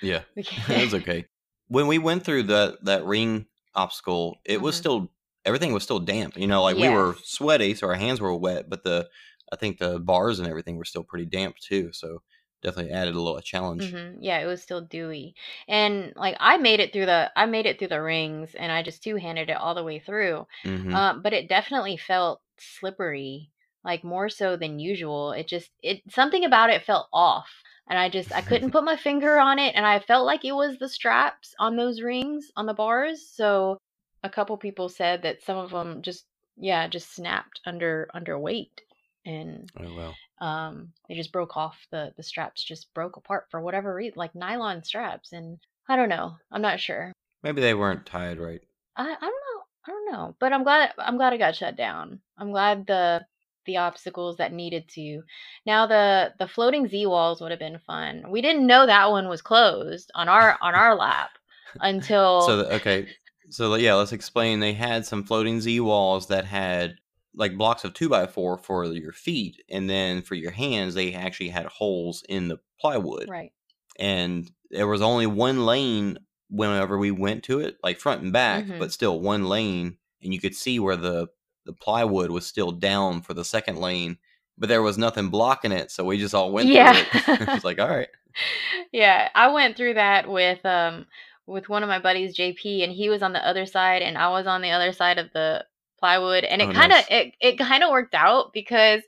Yeah, 0.00 0.22
We 0.36 0.44
it 0.68 0.80
was 0.80 0.94
okay. 0.94 1.26
When 1.68 1.86
we 1.86 1.98
went 1.98 2.24
through 2.24 2.44
the 2.44 2.78
that 2.82 3.04
ring 3.04 3.46
obstacle, 3.74 4.40
it 4.44 4.60
was 4.60 4.76
Mhm. 4.76 4.78
still 4.78 5.12
everything 5.44 5.72
was 5.72 5.82
still 5.82 6.00
damp. 6.00 6.36
You 6.36 6.46
know, 6.46 6.62
like 6.62 6.76
we 6.78 6.88
were 6.88 7.16
sweaty, 7.24 7.74
so 7.74 7.88
our 7.88 7.94
hands 7.94 8.20
were 8.20 8.34
wet, 8.34 8.68
but 8.70 8.84
the 8.84 9.08
I 9.52 9.56
think 9.56 9.78
the 9.78 9.98
bars 10.00 10.38
and 10.38 10.48
everything 10.48 10.76
were 10.76 10.84
still 10.84 11.04
pretty 11.04 11.26
damp 11.26 11.56
too. 11.58 11.92
So 11.92 12.22
definitely 12.62 12.92
added 12.92 13.14
a 13.14 13.20
little 13.20 13.40
challenge. 13.40 13.96
hmm 13.96 14.14
Yeah, 14.20 14.38
it 14.38 14.46
was 14.46 14.62
still 14.62 14.80
dewy. 14.82 15.34
And 15.68 16.12
like 16.16 16.36
I 16.40 16.56
made 16.56 16.80
it 16.80 16.92
through 16.92 17.06
the 17.06 17.30
I 17.36 17.46
made 17.46 17.66
it 17.66 17.78
through 17.78 17.88
the 17.88 18.02
rings 18.02 18.54
and 18.54 18.70
I 18.72 18.82
just 18.82 19.02
two-handed 19.02 19.48
it 19.50 19.56
all 19.56 19.74
the 19.74 19.84
way 19.84 19.98
through. 19.98 20.46
hmm 20.64 20.92
Um, 20.92 21.22
but 21.22 21.32
it 21.32 21.48
definitely 21.48 21.96
felt 21.96 22.42
slippery, 22.58 23.50
like 23.84 24.04
more 24.04 24.28
so 24.28 24.56
than 24.56 24.78
usual. 24.78 25.32
It 25.32 25.46
just 25.48 25.70
it 25.82 26.02
something 26.10 26.44
about 26.44 26.70
it 26.70 26.84
felt 26.84 27.08
off. 27.12 27.48
And 27.88 27.98
I 27.98 28.08
just 28.08 28.32
I 28.32 28.42
couldn't 28.42 28.70
put 28.72 28.84
my 28.84 28.96
finger 28.96 29.38
on 29.38 29.58
it 29.58 29.74
and 29.74 29.86
I 29.86 29.98
felt 30.00 30.26
like 30.26 30.44
it 30.44 30.52
was 30.52 30.78
the 30.78 30.88
straps 30.88 31.54
on 31.58 31.76
those 31.76 32.02
rings 32.02 32.50
on 32.56 32.66
the 32.66 32.74
bars. 32.74 33.28
So 33.28 33.78
a 34.22 34.30
couple 34.30 34.56
people 34.58 34.88
said 34.88 35.22
that 35.22 35.42
some 35.42 35.56
of 35.56 35.70
them 35.70 36.02
just 36.02 36.26
yeah, 36.56 36.88
just 36.88 37.14
snapped 37.14 37.60
under 37.66 38.08
under 38.14 38.38
weight. 38.38 38.82
And 39.24 39.70
oh 39.80 39.94
well. 39.94 40.14
Um, 40.40 40.92
they 41.08 41.14
just 41.14 41.32
broke 41.32 41.56
off 41.56 41.76
the 41.90 42.12
the 42.16 42.22
straps, 42.22 42.62
just 42.64 42.92
broke 42.94 43.16
apart 43.16 43.46
for 43.50 43.60
whatever 43.60 43.94
reason, 43.94 44.14
like 44.16 44.34
nylon 44.34 44.82
straps, 44.82 45.32
and 45.32 45.58
I 45.88 45.96
don't 45.96 46.08
know. 46.08 46.36
I'm 46.50 46.62
not 46.62 46.80
sure. 46.80 47.12
Maybe 47.42 47.60
they 47.60 47.74
weren't 47.74 48.06
tied 48.06 48.38
right. 48.38 48.60
I, 48.96 49.02
I 49.02 49.06
don't 49.06 49.20
know. 49.20 49.62
I 49.86 49.90
don't 49.90 50.12
know. 50.12 50.36
But 50.38 50.52
I'm 50.52 50.62
glad 50.62 50.92
I'm 50.98 51.16
glad 51.16 51.32
it 51.32 51.38
got 51.38 51.56
shut 51.56 51.76
down. 51.76 52.20
I'm 52.38 52.50
glad 52.52 52.86
the 52.86 53.24
the 53.66 53.76
obstacles 53.76 54.36
that 54.38 54.52
needed 54.52 54.88
to. 54.90 55.22
Now 55.66 55.86
the 55.86 56.32
the 56.38 56.48
floating 56.48 56.88
Z 56.88 57.06
walls 57.06 57.40
would 57.40 57.50
have 57.50 57.60
been 57.60 57.78
fun. 57.78 58.24
We 58.30 58.40
didn't 58.40 58.66
know 58.66 58.86
that 58.86 59.10
one 59.10 59.28
was 59.28 59.42
closed 59.42 60.10
on 60.14 60.28
our 60.28 60.58
on 60.62 60.74
our 60.74 60.94
lap 60.94 61.30
until 61.80 62.42
So 62.42 62.56
the, 62.58 62.74
okay, 62.76 63.08
so 63.50 63.74
yeah, 63.74 63.94
let's 63.94 64.12
explain. 64.12 64.60
They 64.60 64.72
had 64.72 65.04
some 65.04 65.24
floating 65.24 65.60
Z 65.60 65.80
walls 65.80 66.28
that 66.28 66.46
had 66.46 66.96
like 67.34 67.56
blocks 67.56 67.84
of 67.84 67.94
two 67.94 68.08
by 68.08 68.26
four 68.26 68.58
for 68.58 68.84
your 68.86 69.12
feet, 69.12 69.62
and 69.68 69.88
then 69.88 70.22
for 70.22 70.34
your 70.34 70.50
hands, 70.50 70.94
they 70.94 71.14
actually 71.14 71.50
had 71.50 71.66
holes 71.66 72.22
in 72.28 72.48
the 72.48 72.58
plywood. 72.80 73.28
right. 73.28 73.52
and 73.98 74.50
there 74.70 74.86
was 74.86 75.02
only 75.02 75.26
one 75.26 75.66
lane 75.66 76.16
whenever 76.48 76.96
we 76.96 77.10
went 77.10 77.44
to 77.44 77.60
it, 77.60 77.76
like 77.82 77.98
front 78.00 78.22
and 78.22 78.32
back, 78.32 78.64
Mhm. 78.64 78.78
but 78.78 78.92
still 78.92 79.20
one 79.20 79.44
lane, 79.44 79.98
and 80.22 80.32
you 80.32 80.40
could 80.40 80.54
see 80.54 80.78
where 80.80 80.96
the 80.96 81.28
the 81.66 81.72
plywood 81.74 82.30
was 82.30 82.46
still 82.46 82.72
down 82.72 83.20
for 83.20 83.34
the 83.34 83.44
second 83.44 83.76
lane, 83.78 84.16
but 84.56 84.68
there 84.68 84.80
was 84.82 84.96
nothing 84.96 85.28
blocking 85.28 85.72
it, 85.72 85.90
so 85.90 86.04
we 86.04 86.18
just 86.18 86.34
all 86.34 86.50
went 86.50 86.68
Yeah. 86.68 86.92
through 87.04 87.34
it. 87.34 87.40
it 87.42 87.48
was 87.48 87.64
like, 87.64 87.78
all 87.78 87.88
right, 87.88 88.08
yeah, 88.92 89.28
I 89.34 89.48
went 89.48 89.76
through 89.76 89.94
that 89.94 90.28
with 90.28 90.64
um 90.64 91.06
with 91.46 91.68
one 91.68 91.82
of 91.82 91.88
my 91.88 91.98
buddies, 91.98 92.36
JP, 92.36 92.84
and 92.84 92.92
he 92.92 93.08
was 93.10 93.22
on 93.22 93.32
the 93.32 93.46
other 93.46 93.66
side, 93.66 94.02
and 94.02 94.16
I 94.16 94.30
was 94.30 94.46
on 94.46 94.62
the 94.62 94.70
other 94.70 94.92
side 94.92 95.18
of 95.18 95.32
the 95.32 95.64
plywood, 96.00 96.44
and 96.44 96.60
it 96.62 96.68
Oh, 96.70 96.72
kind 96.72 96.92
of 96.92 96.98
nice. 96.98 97.06
it 97.10 97.34
it 97.40 97.58
kind 97.58 97.84
of 97.84 97.90
worked 97.90 98.14
out 98.14 98.52
because 98.52 99.02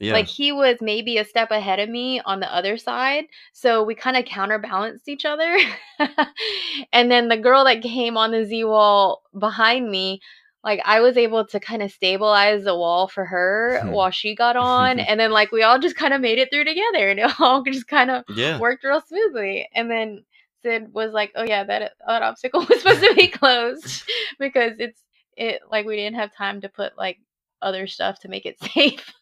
yeah, 0.00 0.14
like 0.14 0.26
he 0.26 0.52
was 0.52 0.76
maybe 0.80 1.18
a 1.18 1.24
step 1.24 1.50
ahead 1.50 1.78
of 1.80 1.88
me 1.88 2.20
on 2.24 2.40
the 2.40 2.52
other 2.52 2.76
side, 2.78 3.24
so 3.52 3.82
we 3.84 3.94
kind 3.94 4.16
of 4.16 4.24
counterbalanced 4.24 5.08
each 5.08 5.24
other. 5.24 5.58
and 6.92 7.10
then 7.10 7.28
the 7.28 7.36
girl 7.36 7.64
that 7.64 7.82
came 7.82 8.16
on 8.16 8.30
the 8.32 8.44
Z 8.44 8.64
wall 8.64 9.22
behind 9.38 9.90
me. 9.90 10.20
Like 10.64 10.80
I 10.84 11.00
was 11.00 11.16
able 11.16 11.46
to 11.46 11.60
kind 11.60 11.82
of 11.82 11.92
stabilize 11.92 12.64
the 12.64 12.74
wall 12.76 13.06
for 13.08 13.24
her 13.24 13.80
while 13.86 14.10
she 14.10 14.34
got 14.34 14.56
on, 14.56 14.98
and 14.98 15.18
then 15.18 15.30
like 15.30 15.52
we 15.52 15.62
all 15.62 15.78
just 15.78 15.96
kind 15.96 16.12
of 16.12 16.20
made 16.20 16.38
it 16.38 16.50
through 16.50 16.64
together, 16.64 17.08
and 17.10 17.20
it 17.20 17.40
all 17.40 17.62
just 17.62 17.86
kind 17.86 18.10
of 18.10 18.24
yeah, 18.28 18.58
worked 18.58 18.82
real 18.84 19.00
smoothly. 19.00 19.68
And 19.74 19.88
then 19.90 20.24
Sid 20.62 20.92
was 20.92 21.12
like, 21.12 21.30
"Oh 21.36 21.44
yeah, 21.44 21.62
that 21.64 21.92
that 22.06 22.22
obstacle 22.22 22.66
was 22.68 22.80
supposed 22.82 23.00
to 23.02 23.14
be 23.14 23.28
closed 23.28 24.02
because 24.40 24.72
it's 24.80 25.00
it 25.38 25.62
like 25.70 25.86
we 25.86 25.96
didn't 25.96 26.16
have 26.18 26.34
time 26.34 26.60
to 26.62 26.68
put 26.68 26.98
like 26.98 27.18
other 27.62 27.86
stuff 27.86 28.20
to 28.20 28.28
make 28.28 28.46
it 28.46 28.58
safe." 28.74 29.12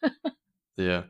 yeah. 0.77 1.05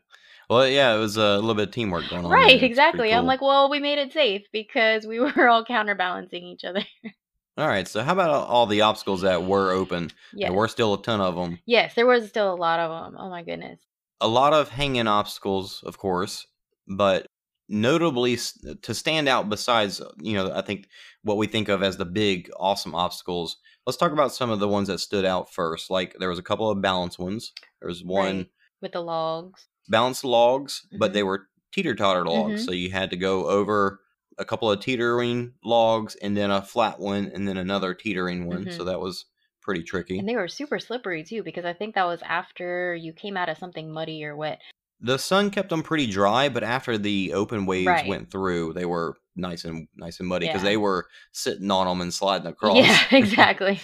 Well, 0.49 0.69
yeah, 0.69 0.95
it 0.95 0.99
was 0.99 1.17
a 1.17 1.37
little 1.37 1.55
bit 1.55 1.69
of 1.69 1.75
teamwork 1.75 2.09
going 2.09 2.25
on. 2.25 2.31
right, 2.31 2.63
exactly. 2.63 3.13
I'm 3.13 3.27
like, 3.27 3.41
"Well, 3.41 3.69
we 3.69 3.81
made 3.81 3.99
it 3.99 4.13
safe 4.13 4.43
because 4.53 5.05
we 5.07 5.19
were 5.21 5.49
all 5.49 5.65
counterbalancing 5.65 6.45
each 6.45 6.65
other." 6.65 6.83
all 7.59 7.67
right. 7.67 7.89
So, 7.89 8.03
how 8.03 8.13
about 8.13 8.31
all 8.47 8.67
the 8.67 8.83
obstacles 8.83 9.23
that 9.23 9.43
were 9.45 9.73
open? 9.73 10.11
yes. 10.33 10.49
There 10.49 10.57
were 10.57 10.69
still 10.69 10.95
a 10.95 11.03
ton 11.03 11.21
of 11.21 11.35
them. 11.35 11.59
yes, 11.67 11.95
there 11.95 12.07
was 12.07 12.29
still 12.29 12.53
a 12.53 12.57
lot 12.57 12.79
of 12.79 12.91
them. 13.13 13.17
Oh 13.21 13.29
my 13.29 13.43
goodness. 13.43 13.81
a 14.21 14.29
lot 14.29 14.53
of 14.53 14.69
hanging 14.69 15.09
obstacles, 15.09 15.83
of 15.85 15.99
course, 15.99 16.47
but 16.87 17.27
notably 17.69 18.39
to 18.83 18.95
stand 18.95 19.29
out 19.29 19.49
besides, 19.49 20.01
you 20.21 20.35
know, 20.35 20.53
I 20.55 20.63
think 20.63 20.87
what 21.23 21.37
we 21.39 21.49
think 21.49 21.69
of 21.69 21.83
as 21.83 21.97
the 21.97 22.05
big, 22.05 22.49
awesome 22.59 22.95
obstacles. 22.95 23.57
Let's 23.87 23.97
talk 23.97 24.11
about 24.13 24.33
some 24.35 24.51
of 24.51 24.59
the 24.59 24.67
ones 24.69 24.89
that 24.89 24.99
stood 24.99 25.25
out 25.25 25.53
first. 25.53 25.91
Like 25.91 26.17
there 26.19 26.29
was 26.29 26.41
a 26.41 26.43
couple 26.43 26.69
of 26.69 26.83
balance 26.83 27.19
ones. 27.19 27.53
There 27.81 27.89
was 27.89 28.03
one 28.05 28.37
Right. 28.39 28.51
With 28.83 28.93
the 28.93 29.01
logs. 29.01 29.69
balanced 29.89 30.25
logs, 30.25 30.87
but 30.99 31.11
Mhm. 31.11 31.15
they 31.15 31.23
were 31.23 31.49
teeter 31.73 31.95
totter 31.95 32.25
logs. 32.27 32.63
Mhm. 32.63 32.67
So 32.67 32.73
you 32.73 32.91
had 32.91 33.11
to 33.11 33.17
go 33.17 33.47
over 33.49 34.01
a 34.39 34.45
couple 34.45 34.71
of 34.71 34.81
teetering 34.81 35.55
logs 35.65 36.17
and 36.17 36.37
then 36.37 36.51
a 36.51 36.63
flat 36.63 36.99
one 36.99 37.31
and 37.33 37.47
then 37.47 37.57
another 37.57 37.95
teetering 37.95 38.47
one. 38.47 38.67
Mhm. 38.67 38.73
So 38.77 38.85
that 38.85 39.01
was 39.01 39.25
pretty 39.63 39.83
tricky. 39.85 40.19
And 40.19 40.29
they 40.29 40.37
were 40.37 40.49
super 40.49 40.79
slippery 40.79 41.23
too 41.25 41.43
because 41.43 41.65
I 41.65 41.73
think 41.73 41.95
that 41.95 42.05
was 42.05 42.23
after 42.23 42.95
you 42.95 43.13
came 43.13 43.37
out 43.37 43.49
of 43.49 43.57
something 43.59 43.91
muddy 43.91 44.25
or 44.25 44.37
wet. 44.37 44.61
The 45.07 45.19
sun 45.19 45.51
kept 45.51 45.71
them 45.71 45.83
pretty 45.83 46.07
dry, 46.07 46.49
but 46.49 46.63
after 46.65 46.99
the 46.99 47.33
open 47.35 47.67
waves 47.67 47.87
Right. 47.87 48.07
went 48.07 48.31
through, 48.31 48.73
they 48.75 48.85
were 48.87 49.17
nice 49.37 49.65
and 49.65 49.89
nice 49.97 50.21
and 50.21 50.29
muddy 50.29 50.47
because 50.47 50.63
Yeah. 50.63 50.71
they 50.71 50.77
were 50.77 51.07
sitting 51.33 51.71
on 51.71 51.87
them 51.87 52.01
and 52.01 52.13
sliding 52.13 52.47
across. 52.53 52.77
Yeah, 52.77 52.99
exactly. 53.13 53.81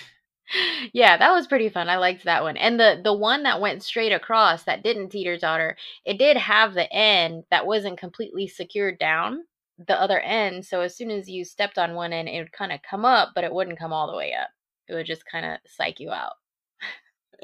yeah, 0.92 1.16
that 1.16 1.32
was 1.32 1.46
pretty 1.46 1.68
fun. 1.68 1.88
I 1.88 1.96
liked 1.96 2.24
that 2.24 2.42
one. 2.42 2.56
And 2.56 2.78
the 2.78 3.00
the 3.02 3.12
one 3.14 3.42
that 3.44 3.60
went 3.60 3.82
straight 3.82 4.12
across 4.12 4.64
that 4.64 4.82
didn't 4.82 5.10
teeter 5.10 5.38
totter, 5.38 5.76
it 6.04 6.18
did 6.18 6.36
have 6.36 6.74
the 6.74 6.92
end 6.92 7.44
that 7.50 7.66
wasn't 7.66 7.98
completely 7.98 8.46
secured 8.48 8.98
down 8.98 9.44
the 9.86 9.98
other 10.00 10.20
end. 10.20 10.64
So 10.66 10.80
as 10.82 10.96
soon 10.96 11.10
as 11.10 11.28
you 11.28 11.44
stepped 11.44 11.78
on 11.78 11.94
one 11.94 12.12
end, 12.12 12.28
it 12.28 12.38
would 12.38 12.52
kind 12.52 12.72
of 12.72 12.80
come 12.82 13.04
up, 13.04 13.30
but 13.34 13.44
it 13.44 13.52
wouldn't 13.52 13.78
come 13.78 13.92
all 13.92 14.10
the 14.10 14.16
way 14.16 14.34
up. 14.34 14.48
It 14.88 14.94
would 14.94 15.06
just 15.06 15.24
kind 15.26 15.46
of 15.46 15.58
psych 15.66 16.00
you 16.00 16.10
out. 16.10 16.34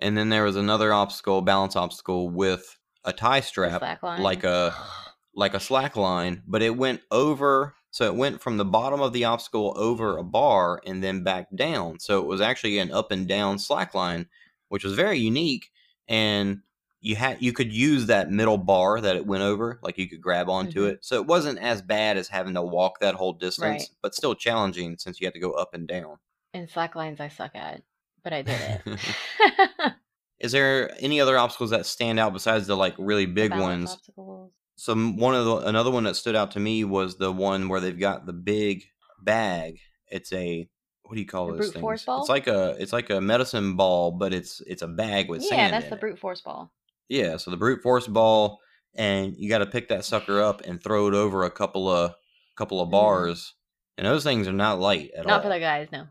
and 0.00 0.16
then 0.16 0.28
there 0.28 0.44
was 0.44 0.56
another 0.56 0.92
obstacle, 0.92 1.40
balance 1.42 1.74
obstacle 1.76 2.28
with 2.28 2.77
a 3.08 3.12
tie 3.12 3.40
strap, 3.40 4.02
line. 4.02 4.22
like 4.22 4.44
a 4.44 4.74
like 5.34 5.54
a 5.54 5.60
slack 5.60 5.96
line, 5.96 6.42
but 6.46 6.62
it 6.62 6.76
went 6.76 7.00
over. 7.10 7.74
So 7.90 8.04
it 8.06 8.14
went 8.14 8.40
from 8.42 8.58
the 8.58 8.64
bottom 8.64 9.00
of 9.00 9.12
the 9.12 9.24
obstacle 9.24 9.72
over 9.76 10.18
a 10.18 10.22
bar 10.24 10.80
and 10.84 11.02
then 11.02 11.22
back 11.24 11.46
down. 11.54 11.98
So 12.00 12.20
it 12.20 12.26
was 12.26 12.40
actually 12.40 12.78
an 12.78 12.92
up 12.92 13.10
and 13.10 13.26
down 13.26 13.58
slack 13.58 13.94
line, 13.94 14.26
which 14.68 14.84
was 14.84 14.92
very 14.94 15.18
unique. 15.18 15.70
And 16.06 16.60
you 17.00 17.16
had 17.16 17.40
you 17.40 17.52
could 17.52 17.72
use 17.72 18.06
that 18.06 18.30
middle 18.30 18.58
bar 18.58 19.00
that 19.00 19.16
it 19.16 19.26
went 19.26 19.42
over, 19.42 19.78
like 19.82 19.96
you 19.98 20.08
could 20.08 20.20
grab 20.20 20.48
onto 20.50 20.82
Mhm. 20.84 20.90
it. 20.92 20.98
So 21.04 21.16
it 21.20 21.26
wasn't 21.26 21.60
as 21.60 21.80
bad 21.80 22.16
as 22.18 22.28
having 22.28 22.54
to 22.54 22.62
walk 22.62 23.00
that 23.00 23.14
whole 23.14 23.32
distance, 23.32 23.82
Right. 23.82 23.90
but 24.02 24.14
still 24.14 24.34
challenging 24.34 24.98
since 24.98 25.20
you 25.20 25.26
had 25.26 25.34
to 25.34 25.40
go 25.40 25.52
up 25.52 25.72
and 25.74 25.86
down. 25.88 26.18
and 26.54 26.68
slack 26.68 26.94
lines 26.96 27.20
I 27.20 27.28
suck 27.28 27.54
at, 27.54 27.82
but 28.24 28.32
I 28.32 28.42
did 28.42 28.58
it. 28.60 28.82
Is 30.40 30.52
there 30.52 30.94
any 31.00 31.20
other 31.20 31.36
obstacles 31.36 31.70
that 31.70 31.86
stand 31.86 32.18
out 32.20 32.32
besides 32.32 32.66
the 32.66 32.76
like 32.76 32.94
really 32.98 33.26
big 33.26 33.50
ones? 33.52 33.90
obstacles. 33.92 34.52
some 34.76 35.16
one 35.16 35.34
of 35.34 35.44
the 35.44 35.56
another 35.68 35.90
one 35.90 36.04
that 36.04 36.14
stood 36.16 36.36
out 36.36 36.52
to 36.52 36.60
me 36.60 36.84
was 36.84 37.16
the 37.18 37.32
one 37.32 37.68
where 37.68 37.80
they've 37.80 37.98
got 37.98 38.24
the 38.26 38.32
big 38.32 38.84
bag. 39.20 39.78
It's 40.06 40.32
a 40.32 40.68
what 41.02 41.14
do 41.14 41.20
you 41.20 41.26
call 41.26 41.46
The 41.48 41.52
those 41.56 41.70
brute 41.72 41.80
force 41.80 42.04
ball? 42.04 42.20
It's 42.20 42.28
like 42.28 42.46
a 42.46 42.76
it's 42.78 42.92
like 42.92 43.10
a 43.10 43.20
medicine 43.20 43.74
ball, 43.76 44.12
but 44.12 44.32
it's 44.32 44.60
it's 44.66 44.82
a 44.82 44.88
bag 44.88 45.28
with 45.28 45.42
Yeah, 45.42 45.48
sand. 45.48 45.72
that's 45.74 45.84
in 45.84 45.90
the 45.90 45.96
it. 45.96 46.00
brute 46.00 46.18
force 46.18 46.40
ball. 46.40 46.70
Yeah, 47.08 47.36
so 47.38 47.50
the 47.50 47.56
brute 47.56 47.82
force 47.82 48.06
ball, 48.06 48.60
and 48.94 49.34
you 49.36 49.48
got 49.48 49.58
to 49.58 49.66
pick 49.66 49.88
that 49.88 50.04
sucker 50.04 50.40
up 50.42 50.60
and 50.66 50.80
throw 50.82 51.08
it 51.08 51.14
over 51.14 51.44
a 51.44 51.50
couple 51.50 51.88
of 51.88 52.14
couple 52.56 52.80
of 52.80 52.88
Mhm. 52.88 52.92
bars, 52.92 53.54
and 53.96 54.06
those 54.06 54.22
things 54.24 54.46
are 54.46 54.52
not 54.52 54.78
light 54.78 55.10
at 55.16 55.24
Not 55.26 55.32
all. 55.32 55.36
Not 55.38 55.42
for 55.42 55.48
the 55.48 55.58
guys, 55.58 55.88
no. 55.90 56.06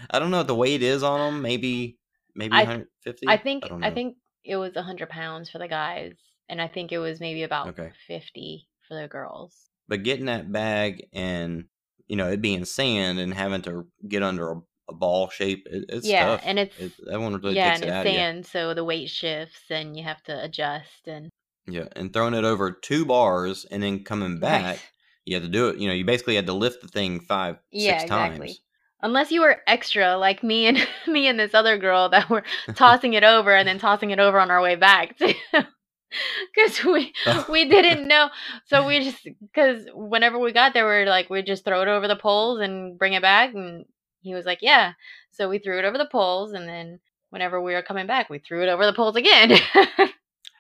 I 0.10 0.20
don't 0.20 0.32
know 0.32 0.38
what 0.38 0.48
the 0.48 0.56
weight 0.56 0.82
is 0.84 1.04
on 1.04 1.20
them. 1.34 1.41
Maybe 1.41 2.00
maybe 2.36 2.58
I 2.58 2.62
150. 2.62 3.28
I 3.28 3.38
think 3.38 3.63
don't 3.70 3.82
I, 3.82 3.91
think 3.91 4.17
it 4.43 4.58
was 4.58 4.76
a 4.76 4.82
hundred 4.84 5.10
pounds 5.10 5.50
for 5.50 5.60
the 5.60 5.67
guys, 5.67 6.17
and 6.50 6.62
I 6.62 6.67
think 6.67 6.91
it 6.91 7.00
was 7.00 7.20
maybe 7.20 7.43
about 7.43 7.70
Okay. 7.70 7.91
fifty 8.08 8.67
for 8.88 8.96
the 9.00 9.08
girls. 9.08 9.70
but 9.88 10.04
getting 10.04 10.26
that 10.26 10.52
bag 10.52 11.08
and 11.13 11.65
you 12.08 12.15
know 12.15 12.30
it 12.30 12.41
being 12.41 12.65
sand 12.65 13.20
and 13.20 13.34
having 13.34 13.62
to 13.63 13.88
get 14.08 14.24
under 14.24 14.52
a, 14.52 14.62
a 14.89 14.93
ball 14.93 15.30
shape, 15.30 15.67
it, 15.70 15.86
it's 15.89 16.08
yeah, 16.08 16.13
tough. 16.13 16.41
and 16.43 16.60
it's 16.60 16.76
It, 16.76 16.93
that 17.08 17.20
one 17.20 17.34
really 17.41 17.56
yeah, 17.56 17.63
takes 17.63 17.82
and 17.82 17.84
it 17.84 17.89
it's 17.89 17.89
out 17.89 18.08
of 18.08 18.13
you. 18.13 18.26
sand, 18.26 18.46
so 18.46 18.74
the 18.74 18.84
weight 18.84 19.10
shifts, 19.10 19.70
and 19.72 19.98
you 19.98 20.04
have 20.04 20.24
to 20.24 20.43
adjust. 20.43 21.08
And 21.08 21.30
Yeah, 21.67 21.88
and 21.96 22.13
throwing 22.13 22.34
it 22.34 22.46
over 22.46 22.72
two 22.72 23.06
bars 23.06 23.65
and 23.65 23.84
then 23.84 24.04
coming 24.04 24.39
back, 24.39 24.63
Right. 24.63 24.82
you 25.26 25.36
had 25.36 25.43
to 25.43 25.50
do 25.50 25.67
it. 25.70 25.78
You 25.78 25.88
know, 25.88 25.93
you 25.93 26.06
basically 26.06 26.36
had 26.36 26.46
to 26.48 26.54
lift 26.54 26.82
the 26.82 26.88
thing 26.88 27.20
five, 27.20 27.58
Yeah, 27.72 28.02
six 28.02 28.04
exactly. 28.04 28.48
times. 28.48 28.62
Unless 29.02 29.32
you 29.32 29.42
were 29.42 29.62
extra 29.68 30.18
like 30.18 30.44
me 30.44 30.68
and 30.68 30.88
me 31.08 31.28
and 31.28 31.40
this 31.40 31.54
other 31.54 31.78
girl 31.78 32.10
that 32.10 32.30
were 32.30 32.44
tossing 32.76 33.14
it 33.14 33.24
over 33.24 33.56
and 33.56 33.68
then 33.68 33.80
tossing 33.80 34.12
it 34.12 34.20
over 34.20 34.40
on 34.40 34.52
our 34.52 34.62
way 34.62 34.76
back. 34.76 35.18
Because 35.18 36.84
we 36.86 37.14
oh. 37.26 37.46
we 37.50 37.66
didn't 37.66 38.08
know, 38.08 38.30
so 38.66 38.86
we 38.86 39.04
just 39.04 39.28
because 39.42 39.86
whenever 39.94 40.40
we 40.40 40.52
got 40.52 40.74
there, 40.74 40.88
we 40.88 40.96
are 41.04 41.06
like 41.06 41.30
we 41.30 41.42
just 41.42 41.66
throw 41.66 41.82
it 41.82 41.88
over 41.88 42.08
the 42.08 42.16
poles 42.16 42.60
and 42.60 42.98
bring 42.98 43.14
it 43.14 43.22
back, 43.22 43.54
and 43.54 43.86
he 44.22 44.34
was 44.34 44.46
like, 44.46 44.60
yeah. 44.62 44.94
So 45.32 45.50
we 45.50 45.60
threw 45.60 45.78
it 45.80 45.86
over 45.86 45.98
the 45.98 46.10
poles, 46.12 46.54
and 46.54 46.68
then 46.68 47.00
whenever 47.30 47.62
we 47.62 47.74
were 47.74 47.82
coming 47.82 48.08
back, 48.08 48.30
we 48.30 48.40
threw 48.40 48.64
it 48.64 48.70
over 48.70 48.86
the 48.86 48.94
poles 48.94 49.16
again. 49.16 49.60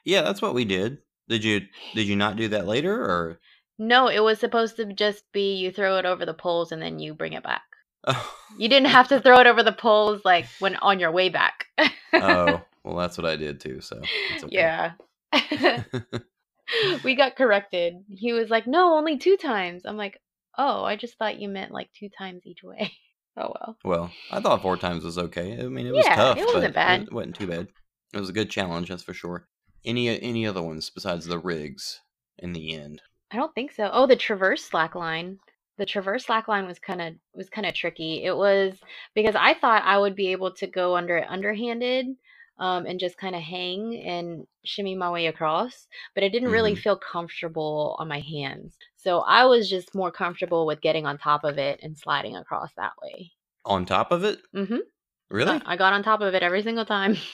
Yeah, 0.07 0.21
that's 0.21 0.41
what 0.41 0.53
we 0.53 0.63
did. 0.63 0.99
Did 1.27 1.43
you 1.43 1.63
did 1.93 2.07
you 2.07 2.15
not 2.15 2.37
do 2.37 2.47
that 2.47 2.65
later 2.65 2.95
or? 2.95 3.39
no, 3.77 4.07
it 4.07 4.23
was 4.23 4.39
supposed 4.39 4.77
to 4.77 4.85
just 4.93 5.23
be 5.33 5.55
you 5.55 5.69
throw 5.69 5.97
it 5.97 6.05
over 6.05 6.25
the 6.25 6.33
poles 6.33 6.71
and 6.71 6.81
then 6.81 6.97
you 6.97 7.13
bring 7.13 7.33
it 7.33 7.43
back. 7.43 7.63
Oh, 8.05 8.33
You 8.57 8.69
didn't 8.69 8.89
have 8.89 9.07
to 9.09 9.19
throw 9.19 9.39
it 9.39 9.47
over 9.47 9.63
the 9.63 9.71
poles 9.71 10.21
like 10.23 10.45
when 10.59 10.75
on 10.77 10.99
your 10.99 11.11
way 11.11 11.29
back. 11.29 11.65
oh 12.13 12.61
well, 12.83 12.95
that's 12.97 13.17
what 13.17 13.25
I 13.25 13.35
did 13.35 13.59
too. 13.59 13.81
So 13.81 14.01
it's 14.31 14.43
okay. 14.43 14.55
Yeah. 14.55 14.91
we 17.03 17.15
got 17.15 17.35
corrected. 17.35 17.95
He 18.09 18.33
was 18.33 18.49
like, 18.49 18.67
"No, 18.67 18.97
only 18.97 19.17
two 19.17 19.37
times." 19.37 19.83
I'm 19.85 19.97
like, 19.97 20.19
"Oh, 20.57 20.83
I 20.83 20.95
just 20.95 21.17
thought 21.17 21.39
you 21.39 21.49
meant 21.49 21.71
like 21.71 21.89
two 21.93 22.09
times 22.09 22.43
each 22.45 22.63
way." 22.63 22.91
Oh 23.39 23.53
well. 23.53 23.77
well, 23.85 24.11
I 24.31 24.39
thought 24.39 24.63
four 24.63 24.77
times 24.77 25.03
was 25.03 25.19
okay. 25.19 25.59
I 25.63 25.67
mean, 25.67 25.85
it 25.85 25.93
was 25.93 26.03
Yeah, 26.07 26.15
tough. 26.15 26.39
it 26.39 26.45
wasn't 26.47 26.73
but 26.73 26.73
bad. 26.73 27.01
It 27.03 27.13
wasn't 27.13 27.35
too 27.35 27.45
bad. 27.45 27.67
It 28.11 28.19
was 28.19 28.29
a 28.29 28.33
good 28.33 28.49
challenge, 28.49 28.89
that's 28.89 29.03
for 29.03 29.13
sure. 29.13 29.47
Any 29.85 30.09
any 30.19 30.47
other 30.47 30.63
ones 30.63 30.89
besides 30.89 31.27
the 31.27 31.37
rigs 31.37 32.01
in 32.39 32.53
the 32.53 32.73
end? 32.73 33.03
I 33.29 33.35
don't 33.35 33.53
think 33.53 33.73
so. 33.73 33.91
Oh, 33.93 34.07
the 34.07 34.15
traverse 34.15 34.67
slackline. 34.67 35.37
The 35.77 35.85
traverse 35.85 36.25
slackline 36.25 36.67
was 36.67 36.79
kind 36.79 37.01
of 37.01 37.13
was 37.33 37.49
kind 37.49 37.67
of 37.67 37.73
tricky. 37.73 38.23
It 38.23 38.35
was 38.35 38.79
because 39.15 39.35
I 39.35 39.53
thought 39.53 39.83
I 39.83 39.97
would 39.97 40.15
be 40.15 40.27
able 40.31 40.51
to 40.55 40.67
go 40.67 40.95
under 40.97 41.17
it 41.17 41.27
underhanded 41.29 42.07
um, 42.59 42.85
and 42.87 42.99
just 42.99 43.17
kind 43.17 43.35
of 43.35 43.41
hang 43.41 43.95
and 44.03 44.47
shimmy 44.65 44.95
my 44.95 45.11
way 45.11 45.27
across, 45.27 45.87
but 46.15 46.23
it 46.23 46.31
didn't 46.31 46.49
really 46.49 46.73
Mhm. 46.73 46.79
feel 46.81 46.97
comfortable 46.97 47.95
on 47.99 48.07
my 48.07 48.19
hands. 48.19 48.75
So 48.95 49.19
I 49.19 49.45
was 49.45 49.69
just 49.69 49.93
more 49.93 50.11
comfortable 50.11 50.65
with 50.65 50.81
getting 50.81 51.05
on 51.05 51.17
top 51.19 51.43
of 51.43 51.57
it 51.59 51.79
and 51.83 51.97
sliding 51.97 52.35
across 52.35 52.73
that 52.75 52.93
way. 53.01 53.31
On 53.65 53.85
top 53.85 54.11
of 54.11 54.23
it? 54.23 54.39
Mm-hmm. 54.55 54.77
Really? 55.29 55.61
I 55.65 55.75
got 55.77 55.93
on 55.93 56.03
top 56.03 56.21
of 56.21 56.33
it 56.33 56.41
every 56.43 56.63
single 56.63 56.85
time. 56.85 57.17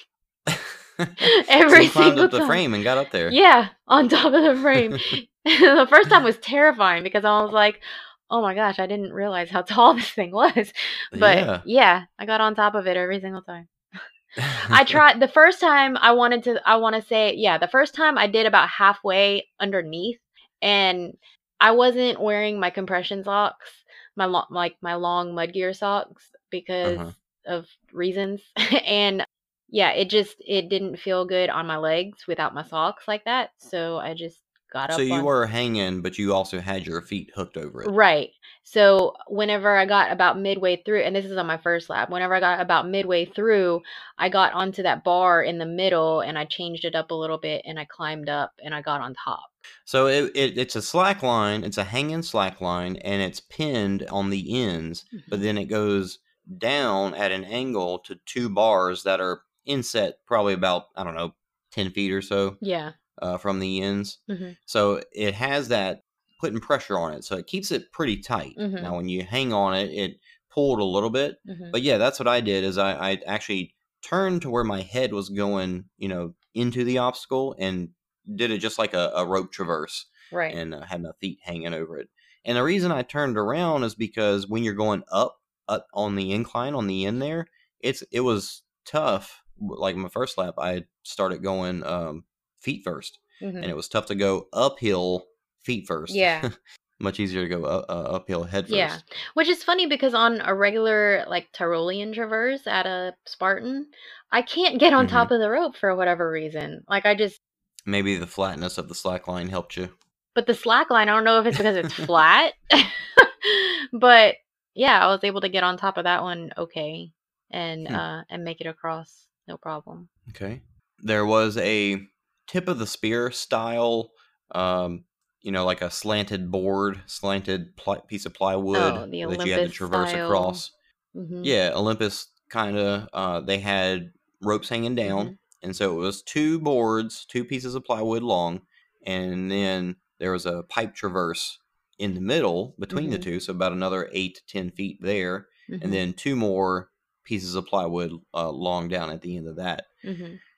so 0.99 1.05
Every 1.49 1.85
you 1.85 1.89
climbed 1.89 2.19
up 2.19 2.31
the 2.31 2.39
time. 2.39 2.47
frame 2.47 2.73
and 2.73 2.83
got 2.83 2.97
up 2.97 3.11
there. 3.11 3.31
Yeah, 3.31 3.69
on 3.87 4.09
top 4.09 4.33
of 4.33 4.43
the 4.43 4.55
frame. 4.61 4.91
the 5.45 5.87
first 5.89 6.09
time 6.09 6.23
was 6.23 6.37
terrifying 6.37 7.03
because 7.03 7.25
I 7.25 7.41
was 7.41 7.51
like, 7.51 7.81
"Oh 8.29 8.41
my 8.41 8.55
gosh, 8.55 8.79
I 8.79 8.87
didn't 8.87 9.13
realize 9.13 9.49
how 9.49 9.61
tall 9.63 9.95
this 9.95 10.09
thing 10.11 10.31
was." 10.31 10.73
But 11.13 11.47
Yeah. 11.47 11.61
yeah, 11.63 12.05
I 12.19 12.25
got 12.25 12.41
on 12.41 12.55
top 12.55 12.75
of 12.75 12.87
it 12.87 12.97
every 12.97 13.19
single 13.21 13.41
time. 13.43 13.67
I 14.71 14.83
tried 14.85 15.19
the 15.19 15.27
first 15.27 15.59
time 15.61 15.97
I 15.97 16.13
wanted 16.13 16.43
to 16.45 16.61
I 16.67 16.77
want 16.77 16.95
to 16.95 17.01
say, 17.07 17.33
yeah, 17.35 17.57
the 17.57 17.67
first 17.67 17.93
time 17.95 18.17
I 18.17 18.27
did 18.27 18.45
about 18.45 18.69
halfway 18.69 19.47
underneath 19.59 20.19
and 20.61 21.13
I 21.59 21.71
wasn't 21.71 22.19
wearing 22.21 22.59
my 22.59 22.69
compression 22.69 23.23
socks, 23.23 23.69
my 24.15 24.25
lo- 24.25 24.45
like 24.49 24.75
my 24.81 24.95
long 24.95 25.33
mud 25.35 25.53
gear 25.53 25.73
socks 25.73 26.29
because 26.49 26.99
Uh-huh. 26.99 27.11
of 27.57 27.67
reasons. 27.93 28.41
and 28.85 29.25
yeah, 29.69 29.91
it 29.91 30.09
just 30.09 30.35
it 30.39 30.69
didn't 30.69 30.97
feel 30.97 31.25
good 31.25 31.49
on 31.49 31.67
my 31.67 31.77
legs 31.77 32.27
without 32.27 32.53
my 32.53 32.63
socks 32.63 33.07
like 33.07 33.25
that. 33.25 33.51
So 33.57 33.97
I 33.97 34.13
just 34.13 34.42
got 34.73 34.89
up 34.89 34.97
So 34.97 35.01
you 35.01 35.13
on- 35.13 35.23
were 35.23 35.45
hanging, 35.45 36.01
but 36.01 36.17
you 36.17 36.33
also 36.33 36.59
had 36.59 36.85
your 36.85 37.01
feet 37.01 37.31
hooked 37.35 37.55
over 37.55 37.83
it. 37.83 37.91
Right. 37.91 38.31
So 38.63 39.13
whenever 39.27 39.75
I 39.75 39.85
got 39.85 40.11
about 40.11 40.39
midway 40.39 40.81
through, 40.83 41.01
and 41.01 41.15
this 41.15 41.25
is 41.25 41.37
on 41.37 41.45
my 41.45 41.57
first 41.57 41.89
lap, 41.89 42.09
whenever 42.09 42.33
I 42.33 42.39
got 42.39 42.59
about 42.59 42.87
midway 42.87 43.25
through, 43.25 43.81
I 44.17 44.29
got 44.29 44.53
onto 44.53 44.83
that 44.83 45.03
bar 45.03 45.43
in 45.43 45.57
the 45.57 45.65
middle 45.65 46.21
and 46.21 46.37
I 46.37 46.45
changed 46.45 46.85
it 46.85 46.95
up 46.95 47.11
a 47.11 47.15
little 47.15 47.37
bit 47.37 47.61
and 47.65 47.79
I 47.79 47.85
climbed 47.85 48.29
up 48.29 48.53
and 48.63 48.73
I 48.73 48.81
got 48.81 49.01
on 49.01 49.13
top. 49.13 49.45
So 49.85 50.07
it, 50.07 50.31
it 50.35 50.57
it's 50.57 50.75
a 50.75 50.81
slack 50.81 51.23
line, 51.23 51.63
it's 51.63 51.77
a 51.77 51.83
hanging 51.83 52.23
slack 52.23 52.59
line, 52.59 52.97
and 52.97 53.21
it's 53.21 53.39
pinned 53.39 54.05
on 54.09 54.29
the 54.29 54.63
ends, 54.63 55.05
but 55.29 55.37
mm-hmm. 55.37 55.43
then 55.43 55.57
it 55.57 55.65
goes 55.65 56.19
down 56.57 57.13
at 57.15 57.31
an 57.31 57.45
angle 57.45 57.99
to 57.99 58.19
two 58.25 58.49
bars 58.49 59.03
that 59.03 59.21
are 59.21 59.43
inset 59.65 60.17
probably 60.25 60.53
about 60.53 60.87
I 60.95 61.03
don't 61.03 61.15
know 61.15 61.33
ten 61.71 61.91
feet 61.91 62.11
or 62.11 62.21
so 62.21 62.57
Yeah. 62.61 62.91
Uh, 63.21 63.37
from 63.37 63.59
the 63.59 63.81
ends. 63.81 64.19
Mhm. 64.29 64.57
So 64.65 65.01
it 65.11 65.33
has 65.35 65.67
that 65.69 66.03
putting 66.39 66.59
pressure 66.59 66.97
on 66.97 67.13
it, 67.13 67.23
so 67.23 67.37
it 67.37 67.47
keeps 67.47 67.71
it 67.71 67.91
pretty 67.91 68.17
tight. 68.17 68.55
Mhm. 68.57 68.81
Now 68.81 68.95
when 68.97 69.07
you 69.09 69.23
hang 69.23 69.53
on 69.53 69.73
it, 69.75 69.91
it 69.91 70.19
pulled 70.49 70.79
a 70.79 70.83
little 70.83 71.09
bit, 71.09 71.37
hmm 71.45 71.71
but 71.71 71.81
yeah, 71.81 71.97
that's 71.97 72.19
what 72.19 72.27
I 72.27 72.41
did. 72.41 72.63
Is 72.63 72.77
I, 72.77 73.11
I 73.13 73.19
actually 73.25 73.73
turned 74.03 74.41
to 74.43 74.49
where 74.49 74.63
my 74.65 74.81
head 74.81 75.13
was 75.13 75.29
going, 75.29 75.85
you 75.97 76.07
know, 76.09 76.33
into 76.53 76.83
the 76.83 76.97
obstacle, 76.99 77.55
and 77.57 77.89
did 78.35 78.51
it 78.51 78.59
just 78.59 78.77
like 78.77 78.93
a, 78.93 79.11
a 79.15 79.25
rope 79.25 79.51
traverse, 79.51 80.05
Right. 80.31 80.53
and 80.53 80.73
uh, 80.75 80.81
had 80.85 81.01
my 81.01 81.11
feet 81.19 81.39
hanging 81.41 81.73
over 81.73 81.97
it. 81.97 82.09
And 82.45 82.57
the 82.57 82.63
reason 82.63 82.91
I 82.91 83.01
turned 83.03 83.37
around 83.37 83.83
is 83.83 83.95
because 83.95 84.47
when 84.47 84.63
you're 84.63 84.73
going 84.73 85.03
up, 85.11 85.37
up 85.69 85.87
on 85.93 86.15
the 86.15 86.31
incline 86.33 86.75
on 86.75 86.87
the 86.87 87.05
end 87.05 87.21
there, 87.21 87.47
it's 87.79 88.03
it 88.11 88.19
was 88.21 88.63
tough. 88.85 89.41
Like 89.59 89.95
my 89.95 90.09
first 90.09 90.37
lap, 90.37 90.55
I 90.57 90.83
started 91.03 91.41
going 91.41 91.83
um, 91.85 92.25
feet 92.63 92.83
1st 92.83 93.19
Mhm. 93.41 93.55
and 93.57 93.65
it 93.65 93.75
was 93.75 93.87
tough 93.89 94.05
to 94.07 94.15
go 94.15 94.47
uphill 94.53 95.25
feet 95.63 95.85
first. 95.87 96.13
Yeah. 96.15 96.49
much 96.99 97.19
easier 97.19 97.41
to 97.43 97.49
go 97.49 97.65
uh, 97.65 97.85
uh, 97.89 98.15
uphill 98.15 98.43
head 98.43 98.65
first. 98.65 98.73
Yeah. 98.75 98.99
Which 99.33 99.49
is 99.49 99.63
funny 99.63 99.87
because 99.87 100.13
on 100.13 100.39
a 100.41 100.53
regular 100.55 101.25
like 101.27 101.51
Tyrolean 101.51 102.13
traverse 102.13 102.65
at 102.65 102.85
a 102.85 103.13
Spartan, 103.25 103.87
I 104.31 104.41
can't 104.41 104.79
get 104.79 104.93
on 104.93 105.07
Mhm. 105.07 105.09
top 105.09 105.31
of 105.31 105.39
the 105.39 105.49
rope 105.49 105.75
for 105.75 105.93
whatever 105.95 106.31
reason. 106.31 106.83
Like 106.89 107.05
I 107.05 107.15
just 107.15 107.41
Maybe 107.85 108.15
the 108.15 108.27
flatness 108.27 108.77
of 108.77 108.87
the 108.87 108.95
slack 108.95 109.27
line 109.27 109.49
helped 109.49 109.75
you. 109.75 109.89
but 110.35 110.47
the 110.47 110.53
slack 110.53 110.89
line, 110.89 111.09
I 111.09 111.13
don't 111.13 111.25
know 111.25 111.39
if 111.41 111.45
it's 111.45 111.57
because 111.57 111.75
it's 111.75 111.93
flat. 112.09 112.53
but 113.91 114.35
yeah, 114.73 114.99
I 115.05 115.07
was 115.07 115.23
able 115.23 115.41
to 115.41 115.49
get 115.49 115.63
on 115.63 115.77
top 115.77 115.97
of 115.97 116.05
that 116.05 116.21
one 116.23 116.51
okay 116.57 117.11
and 117.51 117.87
Hmm. 117.87 117.95
uh 117.95 118.21
and 118.29 118.43
make 118.43 118.61
it 118.61 118.67
across 118.67 119.27
no 119.47 119.57
problem. 119.57 120.09
Okay. 120.29 120.61
There 120.99 121.25
was 121.25 121.57
a 121.57 122.07
tip 122.53 122.67
of 122.67 122.77
the 122.77 122.87
spear 122.87 123.31
style, 123.31 124.11
um, 124.51 125.05
you 125.41 125.51
know, 125.51 125.65
like 125.65 125.81
a 125.81 125.89
slanted 125.89 126.51
board, 126.51 127.01
slanted 127.07 127.75
pli- 127.75 128.01
piece 128.07 128.25
of 128.27 128.33
plywood 128.33 128.95
Oh, 128.95 129.05
that 129.07 129.45
you 129.45 129.51
had 129.53 129.63
to 129.63 129.69
traverse 129.69 130.09
style. 130.09 130.23
across. 130.23 130.71
hmm 131.15 131.43
Yeah, 131.43 131.71
Olympus 131.73 132.27
kind 132.49 132.77
of. 132.77 133.09
Uh, 133.11 133.39
they 133.41 133.57
had 133.57 134.11
ropes 134.41 134.69
hanging 134.69 134.95
down, 134.95 135.25
Mm-hmm. 135.25 135.33
and 135.63 135.75
so 135.75 135.93
it 135.93 135.99
was 135.99 136.21
two 136.21 136.59
boards, 136.59 137.25
two 137.25 137.43
pieces 137.43 137.73
of 137.75 137.83
plywood 137.85 138.21
long, 138.23 138.61
and 139.05 139.49
then 139.49 139.95
there 140.19 140.31
was 140.31 140.45
a 140.45 140.63
pipe 140.63 140.93
traverse 140.93 141.57
in 141.97 142.13
the 142.13 142.21
middle 142.21 142.75
between 142.79 143.09
the 143.09 143.17
Mhm. 143.17 143.23
two, 143.23 143.39
so 143.39 143.51
about 143.51 143.71
another 143.71 144.09
eight 144.13 144.35
to 144.35 144.45
ten 144.45 144.69
feet 144.71 144.99
there, 145.01 145.47
and 145.81 145.91
then 145.91 146.13
two 146.13 146.35
more 146.35 146.91
pieces 147.23 147.55
of 147.55 147.65
plywood 147.65 148.11
uh, 148.33 148.49
long 148.51 148.87
down 148.89 149.09
at 149.09 149.21
the 149.21 149.37
end 149.37 149.47
of 149.47 149.55
that. 149.55 149.85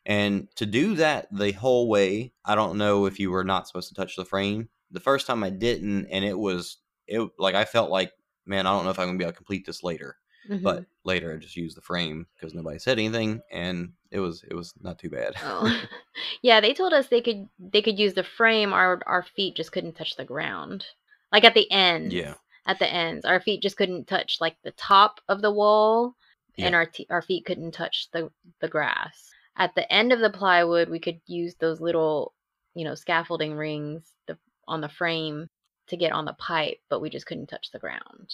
And 0.05 0.47
to 0.55 0.65
do 0.65 0.95
that 0.95 1.27
the 1.31 1.51
whole 1.51 1.89
way, 1.89 2.33
I 2.45 2.55
don't 2.55 2.77
know 2.77 3.05
if 3.05 3.19
you 3.19 3.31
were 3.31 3.43
not 3.43 3.67
supposed 3.67 3.89
to 3.89 3.95
touch 3.95 4.15
the 4.15 4.25
frame. 4.25 4.69
The 4.91 4.99
first 4.99 5.25
time 5.25 5.43
I 5.43 5.49
didn't, 5.49 6.07
and 6.07 6.23
it 6.23 6.37
was 6.37 6.77
it 7.07 7.27
like 7.39 7.55
I 7.55 7.65
felt 7.65 7.89
like, 7.89 8.11
man, 8.45 8.67
I 8.67 8.71
don't 8.71 8.83
know 8.85 8.91
if 8.91 8.99
I'm 8.99 9.07
gonna 9.07 9.17
be 9.17 9.23
able 9.23 9.31
to 9.33 9.37
complete 9.37 9.65
this 9.65 9.83
later. 9.83 10.17
hmm 10.47 10.57
But 10.63 10.85
later, 11.03 11.33
I 11.33 11.37
just 11.37 11.55
used 11.55 11.75
the 11.75 11.81
frame 11.81 12.27
because 12.35 12.53
nobody 12.53 12.77
said 12.77 12.99
anything, 12.99 13.41
and 13.51 13.93
it 14.11 14.19
was 14.19 14.43
it 14.49 14.53
was 14.53 14.73
not 14.79 14.99
too 14.99 15.09
bad. 15.09 15.35
Oh. 15.41 15.81
yeah, 16.41 16.61
they 16.61 16.73
told 16.73 16.93
us 16.93 17.07
they 17.07 17.21
could 17.21 17.47
they 17.59 17.81
could 17.81 17.99
use 17.99 18.13
the 18.13 18.23
frame. 18.23 18.73
Our 18.73 19.01
our 19.07 19.23
feet 19.23 19.55
just 19.55 19.71
couldn't 19.71 19.93
touch 19.93 20.15
the 20.15 20.25
ground. 20.25 20.85
Like 21.31 21.43
at 21.43 21.53
the 21.55 21.69
ends. 21.71 22.13
Yeah. 22.13 22.35
At 22.67 22.79
the 22.79 22.91
ends, 22.91 23.25
our 23.25 23.39
feet 23.39 23.61
just 23.61 23.77
couldn't 23.77 24.07
touch 24.07 24.37
like 24.41 24.55
the 24.63 24.71
top 24.71 25.19
of 25.29 25.41
the 25.41 25.51
wall, 25.51 26.15
and 26.57 26.73
our 26.73 26.87
t- 26.87 27.05
our 27.11 27.21
feet 27.21 27.45
couldn't 27.45 27.73
touch 27.73 28.07
the 28.11 28.31
the 28.59 28.67
grass. 28.67 29.34
At 29.57 29.75
the 29.75 29.91
end 29.91 30.13
of 30.13 30.19
the 30.19 30.29
plywood, 30.29 30.89
we 30.89 30.99
could 30.99 31.21
use 31.25 31.55
those 31.55 31.81
little, 31.81 32.33
you 32.73 32.83
know, 32.85 32.95
scaffolding 32.95 33.55
rings 33.55 34.15
the, 34.27 34.39
on 34.67 34.81
the 34.81 34.89
frame 34.89 35.49
to 35.87 35.97
get 35.97 36.11
on 36.13 36.25
the 36.25 36.33
pipe, 36.33 36.79
but 36.89 36.99
we 37.01 37.09
just 37.09 37.25
couldn't 37.25 37.47
touch 37.47 37.71
the 37.71 37.79
ground. 37.79 38.31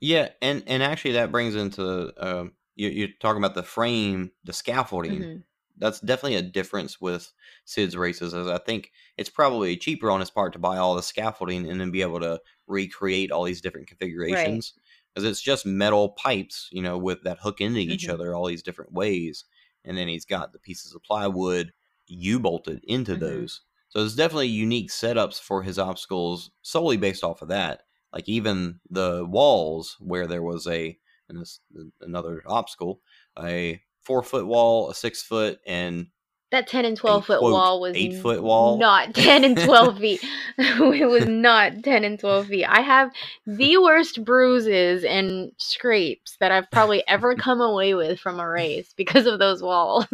yeah, 0.00 0.30
and 0.42 0.64
and 0.66 0.82
actually 0.82 1.12
that 1.12 1.32
brings 1.32 1.54
into 1.54 2.12
um, 2.24 2.54
you, 2.74 2.88
you're 2.88 3.08
talking 3.20 3.42
about 3.42 3.54
the 3.54 3.62
frame, 3.62 4.32
the 4.44 4.52
scaffolding. 4.52 5.28
Mhm. 5.28 5.44
That's 5.78 6.00
definitely 6.00 6.36
a 6.36 6.42
difference 6.42 7.00
with 7.00 7.32
Sid's 7.64 7.96
races, 7.96 8.34
as 8.34 8.46
I 8.46 8.58
think 8.58 8.92
it's 9.16 9.30
probably 9.30 9.76
cheaper 9.76 10.10
on 10.10 10.20
his 10.20 10.30
part 10.30 10.52
to 10.52 10.58
buy 10.58 10.76
all 10.76 10.94
the 10.94 11.02
scaffolding 11.02 11.68
and 11.68 11.80
then 11.80 11.90
be 11.90 12.02
able 12.02 12.20
to 12.20 12.40
recreate 12.66 13.32
all 13.32 13.44
these 13.44 13.60
different 13.62 13.88
configurations. 13.88 14.74
Because 15.14 15.28
it's 15.28 15.40
just 15.42 15.66
metal 15.66 16.10
pipes, 16.10 16.68
you 16.72 16.82
know, 16.82 16.98
with 16.98 17.22
that 17.24 17.38
hook 17.40 17.60
into 17.60 17.80
each 17.80 18.08
Mhm. 18.08 18.08
other 18.08 18.34
all 18.34 18.46
these 18.46 18.62
different 18.62 18.92
ways, 18.92 19.44
and 19.84 19.96
then 19.96 20.08
he's 20.08 20.24
got 20.24 20.52
the 20.52 20.58
pieces 20.58 20.94
of 20.94 21.02
plywood 21.02 21.72
U 22.06 22.38
bolted 22.40 22.82
into 22.84 23.14
Mhm. 23.14 23.16
those. 23.16 23.62
So 23.88 23.98
there's 24.00 24.16
definitely 24.16 24.48
unique 24.48 24.90
setups 24.90 25.40
for 25.40 25.62
his 25.62 25.78
obstacles 25.78 26.50
solely 26.62 26.96
based 26.96 27.24
off 27.24 27.42
of 27.42 27.48
that. 27.48 27.84
Like 28.12 28.28
even 28.28 28.80
the 28.90 29.24
walls 29.26 29.96
where 30.00 30.26
there 30.26 30.42
was 30.42 30.66
a 30.66 30.98
and 31.28 31.40
this 31.40 31.60
another 32.00 32.42
obstacle, 32.46 33.00
a 33.38 33.82
four 34.00 34.22
foot 34.22 34.46
wall, 34.46 34.90
a 34.90 34.94
six 34.94 35.22
foot, 35.22 35.60
and 35.66 36.08
That 36.52 36.68
10 36.68 36.84
and 36.84 36.96
12 36.96 37.26
foot 37.26 37.38
quote, 37.40 37.52
wall 37.52 37.80
was 37.80 37.96
eight 37.96 38.14
foot 38.20 38.42
wall. 38.42 38.78
Not 38.78 39.14
10 39.16 39.42
and 39.42 39.58
12 39.58 39.98
feet. 39.98 40.24
it 40.58 41.08
was 41.08 41.26
not 41.26 41.82
10 41.82 42.04
and 42.04 42.20
12 42.20 42.46
feet. 42.46 42.66
I 42.66 42.82
have 42.82 43.10
the 43.46 43.78
worst 43.78 44.22
bruises 44.24 45.02
and 45.02 45.52
scrapes 45.56 46.36
that 46.40 46.52
I've 46.52 46.70
probably 46.70 47.02
ever 47.08 47.34
come 47.34 47.62
away 47.62 47.94
with 47.94 48.20
from 48.20 48.38
a 48.38 48.48
race 48.48 48.92
because 48.96 49.26
of 49.26 49.38
those 49.38 49.62
walls. 49.62 50.06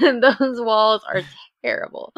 those 0.00 0.60
walls 0.60 1.02
are 1.12 1.20
terrible. 1.62 2.14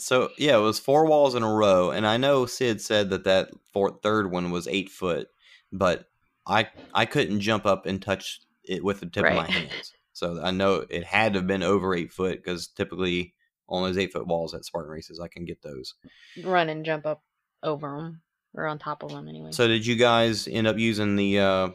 So 0.00 0.30
yeah, 0.36 0.56
it 0.56 0.62
was 0.62 0.80
four 0.80 1.06
walls 1.06 1.36
in 1.36 1.44
a 1.44 1.52
row, 1.54 1.92
and 1.92 2.04
I 2.04 2.16
know 2.16 2.46
Sid 2.46 2.80
said 2.80 3.10
that 3.10 3.22
that 3.24 3.50
fourth, 3.72 4.02
third 4.02 4.32
one 4.32 4.50
was 4.50 4.66
eight 4.66 4.90
foot, 4.90 5.28
but 5.70 6.06
I 6.44 6.68
I 6.92 7.06
couldn't 7.06 7.38
jump 7.38 7.66
up 7.66 7.86
and 7.86 8.02
touch 8.02 8.40
it 8.64 8.82
with 8.82 8.98
the 8.98 9.06
tip 9.06 9.28
of 9.28 9.34
my 9.34 9.48
hands. 9.48 9.92
So 10.22 10.40
I 10.40 10.52
know 10.52 10.84
it 10.88 11.02
had 11.02 11.32
to 11.32 11.40
have 11.40 11.48
been 11.48 11.64
over 11.64 11.96
eight 11.96 12.12
foot 12.12 12.36
because 12.44 12.68
typically 12.68 13.34
on 13.68 13.82
those 13.82 13.98
eight 13.98 14.12
foot 14.12 14.24
walls 14.26 14.54
at 14.54 14.64
Spartan 14.64 14.92
races, 14.92 15.18
I 15.18 15.26
can 15.26 15.44
get 15.44 15.60
those. 15.62 15.94
Run 16.44 16.68
and 16.68 16.84
jump 16.84 17.06
up 17.06 17.24
over 17.64 17.96
them 17.96 18.22
or 18.54 18.66
on 18.66 18.78
top 18.78 19.02
of 19.02 19.10
them 19.10 19.26
anyway. 19.26 19.50
So 19.50 19.66
did 19.66 19.84
you 19.84 19.96
guys 19.96 20.46
end 20.46 20.68
up 20.68 20.78
using 20.78 21.16
the 21.16 21.40
uh, 21.40 21.68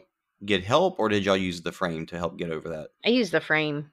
get 0.46 0.64
help, 0.64 0.98
or 0.98 1.10
did 1.10 1.26
y'all 1.26 1.36
use 1.36 1.60
the 1.60 1.72
frame 1.72 2.06
to 2.06 2.16
help 2.16 2.38
get 2.38 2.50
over 2.50 2.70
that? 2.70 2.88
I 3.04 3.10
used 3.10 3.32
the 3.32 3.40
frame. 3.42 3.90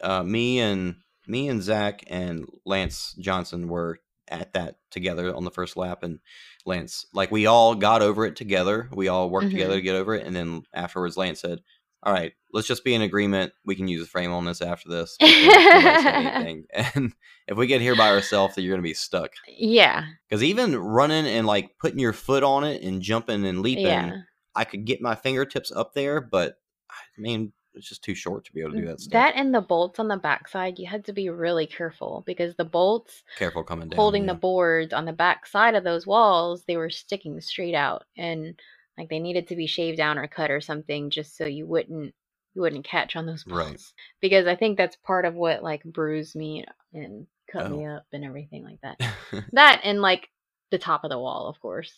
uh, 0.00 0.24
me 0.24 0.58
and 0.58 0.96
me 1.28 1.48
and 1.48 1.62
Zach 1.62 2.02
and 2.08 2.46
Lance 2.64 3.14
Johnson 3.20 3.68
were 3.68 4.00
at 4.28 4.52
that 4.54 4.78
together 4.90 5.32
on 5.32 5.44
the 5.44 5.50
first 5.52 5.76
lap, 5.76 6.02
and 6.02 6.18
Lance 6.66 7.06
like 7.12 7.30
we 7.30 7.46
all 7.46 7.76
got 7.76 8.02
over 8.02 8.24
it 8.26 8.34
together. 8.34 8.88
We 8.92 9.06
all 9.06 9.30
worked 9.30 9.50
together 9.52 9.74
Mhm. 9.74 9.78
to 9.78 9.82
get 9.82 9.94
over 9.94 10.14
it, 10.16 10.26
and 10.26 10.34
then 10.34 10.62
afterwards, 10.74 11.16
Lance 11.16 11.38
said, 11.40 11.60
"All 12.04 12.12
right, 12.12 12.32
let's 12.52 12.68
just 12.68 12.84
be 12.84 12.94
in 12.94 13.02
agreement. 13.02 13.52
We 13.64 13.74
can 13.74 13.88
use 13.88 14.04
a 14.04 14.06
frame 14.06 14.32
on 14.32 14.44
this 14.44 14.62
after 14.62 14.88
this. 14.88 15.16
because 15.18 15.46
nobody 15.46 16.02
said 16.02 16.14
anything. 16.14 16.64
And 16.72 17.12
if 17.48 17.56
we 17.56 17.66
get 17.66 17.80
here 17.80 17.96
by 17.96 18.10
ourselves, 18.10 18.54
then 18.54 18.64
you're 18.64 18.74
gonna 18.74 18.82
be 18.82 18.94
stuck." 18.94 19.32
Yeah. 19.48 20.06
Because 20.28 20.42
even 20.42 20.76
running 20.76 21.26
and 21.26 21.46
like 21.46 21.76
putting 21.78 21.98
your 21.98 22.12
foot 22.12 22.42
on 22.42 22.64
it 22.64 22.82
and 22.82 23.02
jumping 23.02 23.44
and 23.44 23.60
leaping, 23.62 23.86
Yeah. 23.86 24.18
I 24.54 24.64
could 24.64 24.84
get 24.84 25.00
my 25.00 25.14
fingertips 25.14 25.72
up 25.72 25.94
there, 25.94 26.20
but 26.20 26.58
I 26.90 27.20
mean, 27.20 27.52
it's 27.74 27.88
just 27.88 28.04
too 28.04 28.14
short 28.14 28.44
to 28.44 28.52
be 28.52 28.60
able 28.60 28.72
to 28.72 28.76
do 28.78 28.84
mm, 28.84 28.88
that 28.88 29.00
stuff. 29.00 29.12
That 29.12 29.34
and 29.36 29.54
the 29.54 29.60
bolts 29.60 29.98
on 29.98 30.08
the 30.08 30.16
backside, 30.16 30.78
you 30.78 30.86
had 30.86 31.04
to 31.06 31.12
be 31.12 31.28
really 31.28 31.66
careful 31.66 32.22
because 32.26 32.54
the 32.54 32.64
bolts 32.64 33.22
Careful 33.36 33.64
coming 33.64 33.88
down. 33.88 33.96
holding 33.96 34.22
yeah. 34.24 34.32
the 34.32 34.38
boards 34.38 34.92
on 34.92 35.04
the 35.04 35.12
back 35.12 35.46
side 35.46 35.74
of 35.74 35.84
those 35.84 36.06
walls, 36.06 36.64
they 36.66 36.76
were 36.76 36.90
sticking 36.90 37.40
straight 37.40 37.74
out 37.74 38.04
and 38.16 38.58
like 38.98 39.08
they 39.08 39.18
needed 39.18 39.48
to 39.48 39.56
be 39.56 39.66
shaved 39.66 39.98
down 39.98 40.18
or 40.18 40.26
cut 40.28 40.50
or 40.50 40.60
something 40.60 41.10
just 41.10 41.36
so 41.36 41.44
you 41.46 41.66
wouldn't 41.66 42.14
you 42.54 42.62
wouldn't 42.62 42.84
catch 42.84 43.16
on 43.16 43.26
those 43.26 43.42
bolts. 43.44 43.64
Right. 43.66 43.80
Because 44.20 44.46
I 44.46 44.54
think 44.54 44.78
that's 44.78 44.96
part 44.96 45.24
of 45.24 45.34
what 45.34 45.62
like 45.62 45.82
bruised 45.84 46.36
me 46.36 46.64
and 46.92 47.26
cut 47.50 47.70
me 47.70 47.86
Oh. 47.86 47.96
up 47.96 48.06
and 48.12 48.24
everything 48.24 48.64
like 48.64 48.80
that. 48.82 49.00
that 49.52 49.80
and 49.84 50.00
like 50.00 50.28
the 50.70 50.78
top 50.78 51.02
of 51.04 51.10
the 51.10 51.18
wall, 51.18 51.48
of 51.48 51.60
course. 51.60 51.92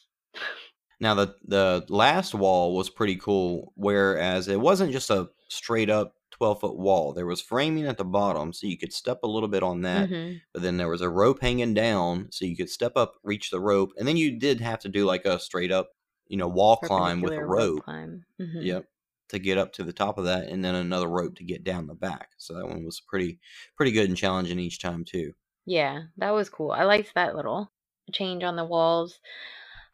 now 1.01 1.14
the 1.14 1.34
the 1.47 1.84
last 1.88 2.34
wall 2.34 2.74
was 2.74 2.88
pretty 2.90 3.16
cool, 3.16 3.72
whereas 3.76 4.49
it 4.49 4.59
wasn't 4.61 4.92
just 4.92 5.11
a 5.11 5.28
straight 5.49 5.90
up 5.90 6.14
twelve 6.30 6.61
foot 6.61 6.76
wall. 6.76 7.12
There 7.12 7.26
was 7.26 7.40
framing 7.40 7.86
at 7.86 7.97
the 7.99 8.05
bottom, 8.05 8.53
so 8.53 8.66
you 8.66 8.76
could 8.78 8.92
step 8.92 9.20
a 9.22 9.28
little 9.28 9.49
bit 9.49 9.62
on 9.62 9.82
that. 9.82 10.09
Mhm. 10.11 10.40
But 10.53 10.62
then 10.62 10.76
there 10.78 10.88
was 10.88 11.01
a 11.03 11.09
rope 11.09 11.40
hanging 11.40 11.74
down, 11.74 12.28
so 12.30 12.44
you 12.47 12.57
could 12.57 12.70
step 12.70 12.92
up, 12.97 13.14
reach 13.22 13.51
the 13.51 13.61
rope, 13.61 13.92
and 13.99 14.07
then 14.09 14.16
you 14.16 14.38
did 14.38 14.61
have 14.61 14.78
to 14.80 14.88
do 14.88 15.05
like 15.05 15.24
a 15.26 15.38
straight 15.38 15.70
up, 15.72 15.90
you 16.28 16.36
know, 16.36 16.48
wall 16.48 16.76
climb 16.76 17.20
with 17.20 17.32
a 17.32 17.44
rope. 17.44 17.84
Mhm. 17.86 18.64
Yep. 18.64 18.88
To 19.30 19.38
get 19.40 19.58
up 19.58 19.72
to 19.74 19.82
the 19.82 19.92
top 19.92 20.18
of 20.18 20.24
that, 20.26 20.48
and 20.48 20.64
then 20.64 20.76
another 20.76 21.08
rope 21.08 21.34
to 21.36 21.44
get 21.44 21.64
down 21.64 21.88
the 21.88 21.94
back. 21.94 22.30
So 22.38 22.54
that 22.54 22.66
one 22.66 22.84
was 22.84 23.00
pretty, 23.00 23.40
pretty 23.76 23.90
good 23.90 24.08
and 24.08 24.16
challenging 24.16 24.60
each 24.60 24.80
time 24.80 25.04
too. 25.04 25.32
Yeah, 25.64 26.02
that 26.18 26.30
was 26.30 26.48
cool. 26.48 26.70
I 26.70 26.84
liked 26.84 27.12
that 27.14 27.34
little 27.34 27.72
change 28.12 28.44
on 28.44 28.54
the 28.54 28.64
walls. 28.64 29.18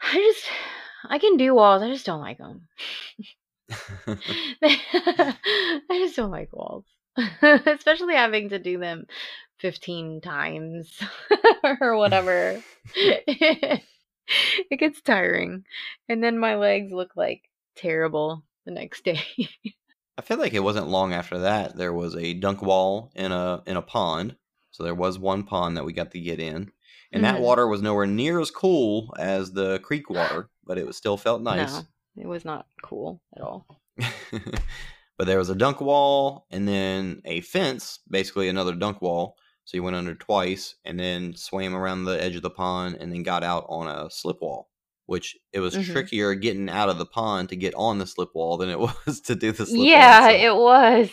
I 0.02 0.12
just, 0.12 0.44
I 1.08 1.18
can 1.18 1.38
do 1.38 1.54
walls. 1.54 1.82
I 1.82 1.88
just 1.88 2.04
don't 2.04 2.20
like 2.20 2.36
them. 2.36 2.68
I 4.62 5.78
just 5.90 6.16
don't 6.16 6.30
like 6.30 6.52
walls, 6.52 6.84
especially 7.42 8.14
having 8.14 8.50
to 8.50 8.58
do 8.58 8.78
them 8.78 9.06
15 9.60 10.20
times 10.20 11.00
or 11.80 11.96
whatever. 11.96 12.62
it 14.70 14.78
gets 14.78 15.00
tiring. 15.00 15.64
And 16.08 16.22
then 16.22 16.38
my 16.38 16.56
legs 16.56 16.92
look 16.92 17.16
like 17.16 17.42
terrible 17.76 18.44
the 18.64 18.70
next 18.72 19.04
day. 19.04 19.20
I 20.18 20.22
feel 20.22 20.38
like 20.38 20.52
it 20.54 20.60
wasn't 20.60 20.88
long 20.88 21.14
after 21.14 21.38
that 21.40 21.76
there 21.76 21.92
was 21.92 22.14
a 22.14 22.34
dunk 22.34 22.60
wall 22.62 23.10
in 23.14 23.32
a 23.32 23.62
in 23.66 23.76
a 23.76 23.82
pond. 23.82 24.36
So 24.70 24.84
there 24.84 24.94
was 24.94 25.18
one 25.18 25.44
pond 25.44 25.76
that 25.76 25.84
we 25.84 25.92
got 25.92 26.10
to 26.12 26.20
get 26.20 26.38
in, 26.40 26.70
and 27.12 27.24
that 27.24 27.36
Mhm. 27.36 27.42
water 27.42 27.66
was 27.66 27.82
nowhere 27.82 28.06
near 28.06 28.40
as 28.40 28.50
cool 28.50 29.14
as 29.18 29.52
the 29.52 29.78
creek 29.80 30.08
water, 30.08 30.48
but 30.64 30.78
it 30.78 30.86
was 30.86 30.96
still 30.96 31.16
felt 31.16 31.42
nice. 31.42 31.82
No, 32.16 32.22
it 32.22 32.26
was 32.26 32.44
not 32.44 32.66
cool 32.82 33.20
at 33.36 33.42
all. 33.42 33.66
but 35.18 35.26
there 35.26 35.38
was 35.38 35.50
a 35.50 35.54
dunk 35.54 35.80
wall 35.80 36.46
and 36.50 36.66
then 36.66 37.20
a 37.24 37.40
fence, 37.42 37.98
basically 38.08 38.48
another 38.48 38.74
dunk 38.74 39.02
wall. 39.02 39.36
So 39.72 39.76
he 39.78 39.80
went 39.80 39.96
under 39.96 40.14
twice 40.14 40.74
and 40.84 41.00
then 41.00 41.34
swam 41.34 41.74
around 41.74 42.04
the 42.04 42.22
edge 42.22 42.36
of 42.36 42.42
the 42.42 42.50
pond 42.50 42.98
and 43.00 43.10
then 43.10 43.22
got 43.22 43.42
out 43.42 43.64
on 43.70 43.88
a 43.88 44.10
slip 44.10 44.42
wall, 44.42 44.68
which 45.06 45.34
it 45.50 45.60
was 45.60 45.74
Mhm. 45.74 45.90
trickier 45.90 46.34
getting 46.34 46.68
out 46.68 46.90
of 46.90 46.98
the 46.98 47.06
pond 47.06 47.48
to 47.48 47.56
get 47.56 47.72
on 47.74 47.96
the 47.96 48.06
slip 48.06 48.34
wall 48.34 48.58
than 48.58 48.68
it 48.68 48.78
was 49.06 49.22
to 49.22 49.34
do 49.34 49.50
the 49.50 49.64
slip 49.64 49.78
yeah, 49.88 50.20
wall. 50.26 50.28
itself. 50.28 50.44
it 50.44 50.56
was. 50.60 51.10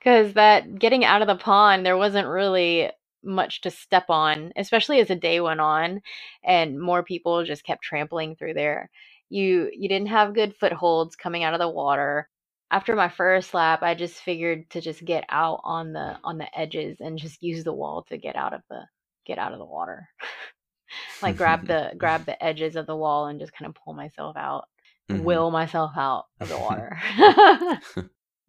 Because 0.00 0.32
that 0.32 0.76
getting 0.76 1.04
out 1.04 1.22
of 1.22 1.28
the 1.28 1.36
pond, 1.36 1.86
there 1.86 1.96
wasn't 1.96 2.26
really 2.26 2.90
much 3.22 3.60
to 3.60 3.70
step 3.70 4.06
on, 4.08 4.52
especially 4.56 4.98
as 4.98 5.06
the 5.06 5.14
day 5.14 5.40
went 5.40 5.60
on 5.60 6.00
and 6.42 6.80
more 6.80 7.04
people 7.04 7.44
just 7.44 7.62
kept 7.62 7.84
trampling 7.84 8.34
through 8.34 8.54
there. 8.54 8.90
You 9.28 9.70
you 9.72 9.88
didn't 9.88 10.08
have 10.08 10.34
good 10.34 10.56
footholds 10.56 11.14
coming 11.14 11.44
out 11.44 11.54
of 11.54 11.60
the 11.60 11.68
water. 11.68 12.28
After 12.70 12.96
my 12.96 13.08
first 13.08 13.54
lap, 13.54 13.82
I 13.82 13.94
just 13.94 14.20
figured 14.20 14.68
to 14.70 14.80
just 14.80 15.04
get 15.04 15.24
out 15.28 15.60
on 15.64 15.92
the 15.92 16.18
on 16.24 16.38
the 16.38 16.58
edges 16.58 17.00
and 17.00 17.18
just 17.18 17.42
use 17.42 17.62
the 17.64 17.72
wall 17.72 18.02
to 18.08 18.18
get 18.18 18.36
out 18.36 18.52
of 18.52 18.62
the 18.68 18.86
get 19.26 19.38
out 19.38 19.52
of 19.52 19.58
the 19.58 19.64
water. 19.64 20.08
like 21.22 21.36
grab 21.36 21.66
the 21.68 21.92
grab 21.96 22.26
the 22.26 22.42
edges 22.42 22.76
of 22.76 22.86
the 22.86 22.96
wall 22.96 23.26
and 23.26 23.40
just 23.40 23.52
kind 23.52 23.68
of 23.68 23.74
pull 23.74 23.94
myself 23.94 24.36
out, 24.36 24.68
Mhm. 25.10 25.24
will 25.24 25.50
myself 25.50 25.92
out 25.96 26.26
of 26.40 26.48
the 26.48 26.58
water. 26.58 26.98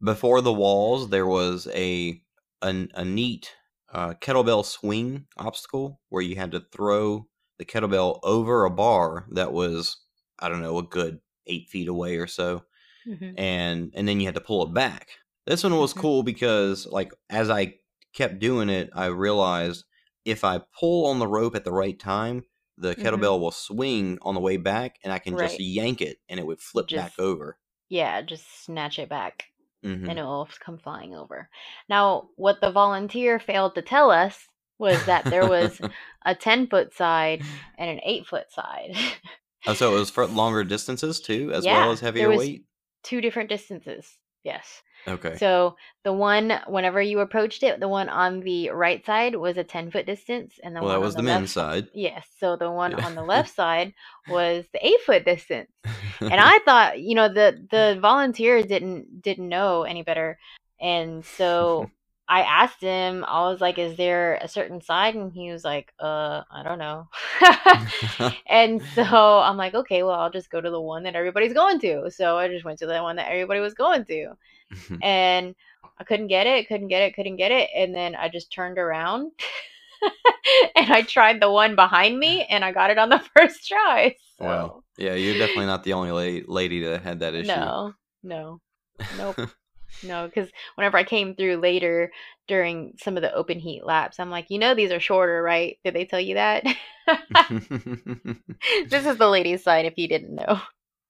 Before 0.03 0.41
the 0.41 0.53
walls, 0.53 1.09
there 1.09 1.26
was 1.28 1.68
a 1.74 2.22
a, 2.63 2.88
a 2.93 3.05
neat 3.05 3.55
uh, 3.91 4.13
kettlebell 4.16 4.66
swing 4.66 5.28
obstacle 5.38 6.01
where 6.09 6.22
you 6.24 6.36
had 6.36 6.51
to 6.51 6.61
throw 6.72 7.28
the 7.57 7.66
kettlebell 7.66 8.20
over 8.24 8.66
a 8.66 8.70
bar 8.72 9.28
that 9.32 9.53
was 9.53 9.97
I 10.39 10.49
don't 10.49 10.61
know 10.61 10.78
a 10.78 10.84
good 10.84 11.20
eight 11.47 11.70
feet 11.70 11.88
away 11.88 12.18
or 12.18 12.28
so, 12.28 12.66
Mhm. 13.05 13.37
and 13.37 13.91
and 13.95 14.07
then 14.07 14.19
you 14.19 14.25
had 14.27 14.35
to 14.35 14.41
pull 14.41 14.63
it 14.63 14.73
back. 14.73 15.09
This 15.45 15.63
one 15.63 15.77
was 15.77 15.93
Mhm. 15.93 16.05
cool 16.05 16.23
because 16.23 16.85
like 16.87 17.11
as 17.29 17.49
I 17.49 17.75
kept 18.13 18.39
doing 18.39 18.69
it, 18.69 18.89
I 18.93 19.07
realized 19.07 19.85
if 20.25 20.43
I 20.43 20.61
pull 20.79 21.07
on 21.07 21.19
the 21.19 21.27
rope 21.27 21.55
at 21.55 21.63
the 21.65 21.73
right 21.73 21.99
time, 21.99 22.43
the 22.77 22.95
Mhm. 22.97 23.25
kettlebell 23.25 23.39
will 23.39 23.51
swing 23.51 24.17
on 24.21 24.33
the 24.35 24.41
way 24.41 24.57
back, 24.57 24.97
and 25.03 25.13
I 25.13 25.19
can 25.19 25.37
just 25.37 25.59
yank 25.59 26.01
it, 26.01 26.17
and 26.29 26.39
it 26.39 26.45
would 26.47 26.61
flip 26.61 26.93
back 26.93 27.13
over. 27.19 27.59
yeah, 27.89 28.21
just 28.21 28.63
snatch 28.63 28.99
it 28.99 29.09
back 29.09 29.45
hmm 29.83 30.07
and 30.07 30.19
it 30.19 30.23
will 30.23 30.49
come 30.59 30.79
flying 30.79 31.15
over. 31.15 31.49
Now, 31.89 32.29
what 32.37 32.61
the 32.61 32.71
volunteer 32.71 33.39
failed 33.39 33.75
to 33.75 33.83
tell 33.83 34.11
us 34.11 34.47
was 34.79 35.05
that 35.05 35.29
there 35.29 35.47
was 35.47 35.81
a 36.25 36.35
10 36.35 36.67
foot 36.67 36.93
side 36.95 37.43
and 37.77 37.89
an 37.91 38.01
8 38.03 38.27
foot 38.27 38.51
side. 38.51 38.95
Oh, 39.67 39.73
so 39.75 39.95
it 39.95 39.99
was 39.99 40.09
for 40.09 40.25
longer 40.27 40.63
distances 40.63 41.19
too, 41.21 41.51
as 41.53 41.67
Yeah, 41.67 41.69
well 41.69 41.91
as 41.91 41.99
heavier 41.99 42.31
weight. 42.33 42.65
Two 43.05 43.21
different 43.21 43.49
distances. 43.49 44.05
Yes. 44.43 44.83
Okay. 45.07 45.35
So 45.37 45.75
the 46.03 46.13
one, 46.13 46.53
whenever 46.67 47.01
you 47.01 47.19
approached 47.19 47.63
it, 47.63 47.79
the 47.79 47.87
one 47.87 48.09
on 48.09 48.41
the 48.41 48.69
right 48.71 49.05
side 49.05 49.35
was 49.35 49.57
a 49.57 49.63
10 49.63 49.91
foot 49.91 50.05
distance. 50.05 50.59
And 50.63 50.75
the 50.75 50.81
well, 50.81 50.89
one 50.89 50.93
that 50.93 50.99
on 50.99 51.05
was 51.05 51.15
the, 51.15 51.21
left 51.23 51.39
men's 51.39 51.51
side. 51.51 51.87
Yes. 51.93 52.27
So 52.39 52.55
the 52.55 52.69
one 52.69 52.91
Yeah. 52.91 53.05
on 53.05 53.15
the 53.15 53.23
left 53.33 53.53
side 53.55 53.93
was 54.27 54.65
the 54.73 54.85
8 54.85 55.01
foot 55.05 55.25
distance. 55.25 55.71
and 56.21 56.33
I 56.39 56.59
thought, 56.65 56.99
you 56.99 57.15
know, 57.15 57.27
the 57.27 57.65
the 57.71 57.97
volunteers 58.01 58.65
didn't 58.65 59.21
didn't 59.21 59.49
know 59.49 59.83
any 59.83 60.03
better, 60.03 60.37
and 60.81 61.25
so 61.25 61.89
I 62.28 62.41
asked 62.41 62.82
him. 62.82 63.23
I 63.28 63.49
was 63.49 63.61
like, 63.61 63.78
"Is 63.78 63.97
there 63.97 64.36
a 64.41 64.47
certain 64.47 64.82
side?" 64.82 65.15
And 65.15 65.32
he 65.32 65.51
was 65.51 65.63
like, 65.63 65.93
"Uh, 65.99 66.41
I 66.51 66.63
don't 66.63 66.80
know." 66.80 67.07
and 68.47 68.82
so 68.95 69.39
I'm 69.39 69.57
like, 69.57 69.73
"Okay, 69.73 70.03
well, 70.03 70.19
I'll 70.19 70.32
just 70.32 70.49
go 70.49 70.59
to 70.59 70.69
the 70.69 70.82
one 70.82 71.03
that 71.03 71.15
everybody's 71.15 71.53
going 71.53 71.80
to." 71.82 72.09
So 72.11 72.38
I 72.38 72.47
just 72.47 72.65
went 72.65 72.80
to 72.80 72.88
the 72.88 73.01
one 73.01 73.17
that 73.17 73.30
everybody 73.30 73.59
was 73.59 73.73
going 73.73 74.05
to, 74.05 74.34
and 75.01 75.55
I 75.99 76.03
couldn't 76.03 76.28
get 76.28 76.47
it, 76.47 76.67
couldn't 76.67 76.88
get 76.88 77.03
it, 77.03 77.15
couldn't 77.15 77.38
get 77.38 77.51
it, 77.51 77.69
and 77.76 77.93
then 77.93 78.15
I 78.15 78.30
just 78.30 78.51
turned 78.51 78.78
around. 78.78 79.32
and 80.76 80.91
I 80.91 81.01
tried 81.03 81.41
the 81.41 81.51
one 81.51 81.76
behind 81.76 82.17
me, 82.17 82.43
and 82.45 82.65
I 82.65 82.71
got 82.71 82.89
it 82.89 82.97
on 82.97 83.09
the 83.09 83.23
first 83.36 83.67
try. 83.67 84.15
So. 84.38 84.45
wow. 84.45 84.84
Yeah, 84.97 85.15
you're 85.15 85.38
definitely 85.38 85.65
not 85.65 85.84
the 85.84 85.93
only 85.93 86.11
la- 86.11 86.53
lady 86.53 86.84
that 86.86 87.01
had 87.01 87.19
that 87.19 87.36
issue. 87.36 87.47
No, 87.47 87.93
no, 88.23 88.61
nope, 89.17 89.49
no. 90.03 90.25
Because 90.25 90.49
whenever 90.75 90.97
I 90.97 91.03
came 91.03 91.35
through 91.35 91.57
later 91.57 92.11
during 92.47 92.93
some 93.01 93.17
of 93.17 93.21
the 93.21 93.33
open 93.33 93.59
heat 93.59 93.85
laps, 93.85 94.19
I'm 94.19 94.29
like, 94.29 94.47
you 94.49 94.59
know, 94.59 94.73
these 94.73 94.91
are 94.91 94.99
shorter, 94.99 95.41
right? 95.41 95.77
Did 95.83 95.93
they 95.95 96.05
tell 96.05 96.19
you 96.19 96.35
that? 96.35 96.63
this 98.89 99.05
is 99.05 99.17
the 99.17 99.29
ladies' 99.29 99.63
side, 99.63 99.85
if 99.85 99.97
you 99.97 100.07
didn't 100.07 100.35
know. 100.35 100.59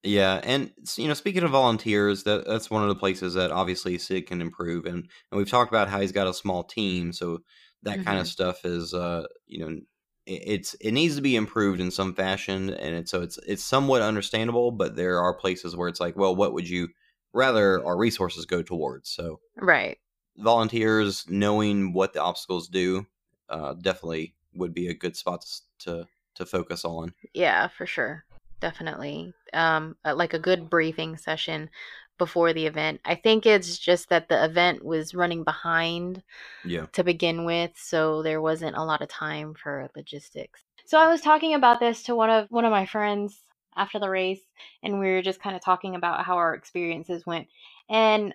yeah, 0.02 0.40
and 0.44 0.70
you 0.96 1.08
know, 1.08 1.14
speaking 1.14 1.42
of 1.42 1.50
volunteers, 1.50 2.24
that 2.24 2.46
that's 2.46 2.70
one 2.70 2.82
of 2.82 2.88
the 2.88 2.94
places 2.94 3.34
that 3.34 3.50
obviously 3.50 3.98
Sid 3.98 4.26
can 4.26 4.40
improve, 4.40 4.86
and 4.86 5.08
and 5.30 5.38
we've 5.38 5.50
talked 5.50 5.70
about 5.70 5.88
how 5.88 6.00
he's 6.00 6.12
got 6.12 6.28
a 6.28 6.34
small 6.34 6.64
team, 6.64 7.12
so 7.12 7.40
that 7.82 8.04
kind 8.04 8.18
of 8.18 8.26
stuff 8.26 8.64
is, 8.64 8.92
uh, 8.94 9.24
you 9.46 9.60
know, 9.60 9.68
it, 10.26 10.42
it's 10.46 10.74
it 10.74 10.92
needs 10.92 11.16
to 11.16 11.22
be 11.22 11.36
improved 11.36 11.80
in 11.80 11.90
some 11.90 12.14
fashion, 12.14 12.70
and 12.70 12.94
it's 12.94 13.10
so 13.10 13.22
it's 13.22 13.38
it's 13.46 13.64
somewhat 13.64 14.02
understandable, 14.02 14.70
but 14.70 14.96
there 14.96 15.20
are 15.20 15.34
places 15.34 15.76
where 15.76 15.88
it's 15.88 16.00
like, 16.00 16.16
well, 16.16 16.34
what 16.34 16.52
would 16.52 16.68
you 16.68 16.88
rather 17.36 17.84
our 17.84 17.96
resources 17.96 18.46
go 18.46 18.62
towards? 18.62 19.10
So 19.10 19.40
Right. 19.56 19.98
volunteers 20.36 21.24
knowing 21.28 21.92
what 21.92 22.12
the 22.12 22.22
obstacles 22.22 22.68
do 22.68 23.06
uh, 23.48 23.74
definitely 23.74 24.34
would 24.54 24.74
be 24.74 24.88
a 24.88 24.94
good 24.94 25.16
spot 25.16 25.44
to 25.80 26.06
to, 26.34 26.44
focus 26.44 26.84
on. 26.84 27.14
Yeah, 27.32 27.68
for 27.68 27.86
sure. 27.86 28.24
Definitely. 28.60 29.32
Um, 29.54 29.96
uh, 30.04 30.14
like 30.14 30.34
a 30.34 30.38
good 30.38 30.68
briefing 30.68 31.16
session 31.16 31.70
before 32.18 32.52
the 32.52 32.66
event. 32.66 33.00
I 33.06 33.14
think 33.14 33.46
it's 33.46 33.78
just 33.78 34.10
that 34.10 34.28
the 34.28 34.44
event 34.44 34.84
was 34.84 35.14
running 35.14 35.44
behind 35.44 36.22
Yeah. 36.64 36.86
to 36.92 37.02
begin 37.04 37.46
with, 37.46 37.70
so 37.76 38.22
there 38.22 38.42
wasn't 38.42 38.76
a 38.76 38.84
lot 38.84 39.00
of 39.00 39.08
time 39.08 39.54
for 39.54 39.88
logistics. 39.96 40.62
So 40.84 40.98
I 40.98 41.08
was 41.08 41.22
talking 41.22 41.54
about 41.54 41.80
this 41.80 42.02
to 42.04 42.14
one 42.14 42.30
of 42.30 42.48
one 42.50 42.66
of 42.66 42.70
my 42.70 42.84
friends 42.84 43.40
after 43.76 43.98
the 43.98 44.10
race 44.10 44.40
and 44.82 44.98
we 44.98 45.06
were 45.06 45.22
just 45.22 45.40
kind 45.40 45.56
of 45.56 45.62
talking 45.62 45.94
about 45.94 46.24
how 46.24 46.36
our 46.36 46.54
experiences 46.54 47.26
went. 47.26 47.48
And 47.88 48.34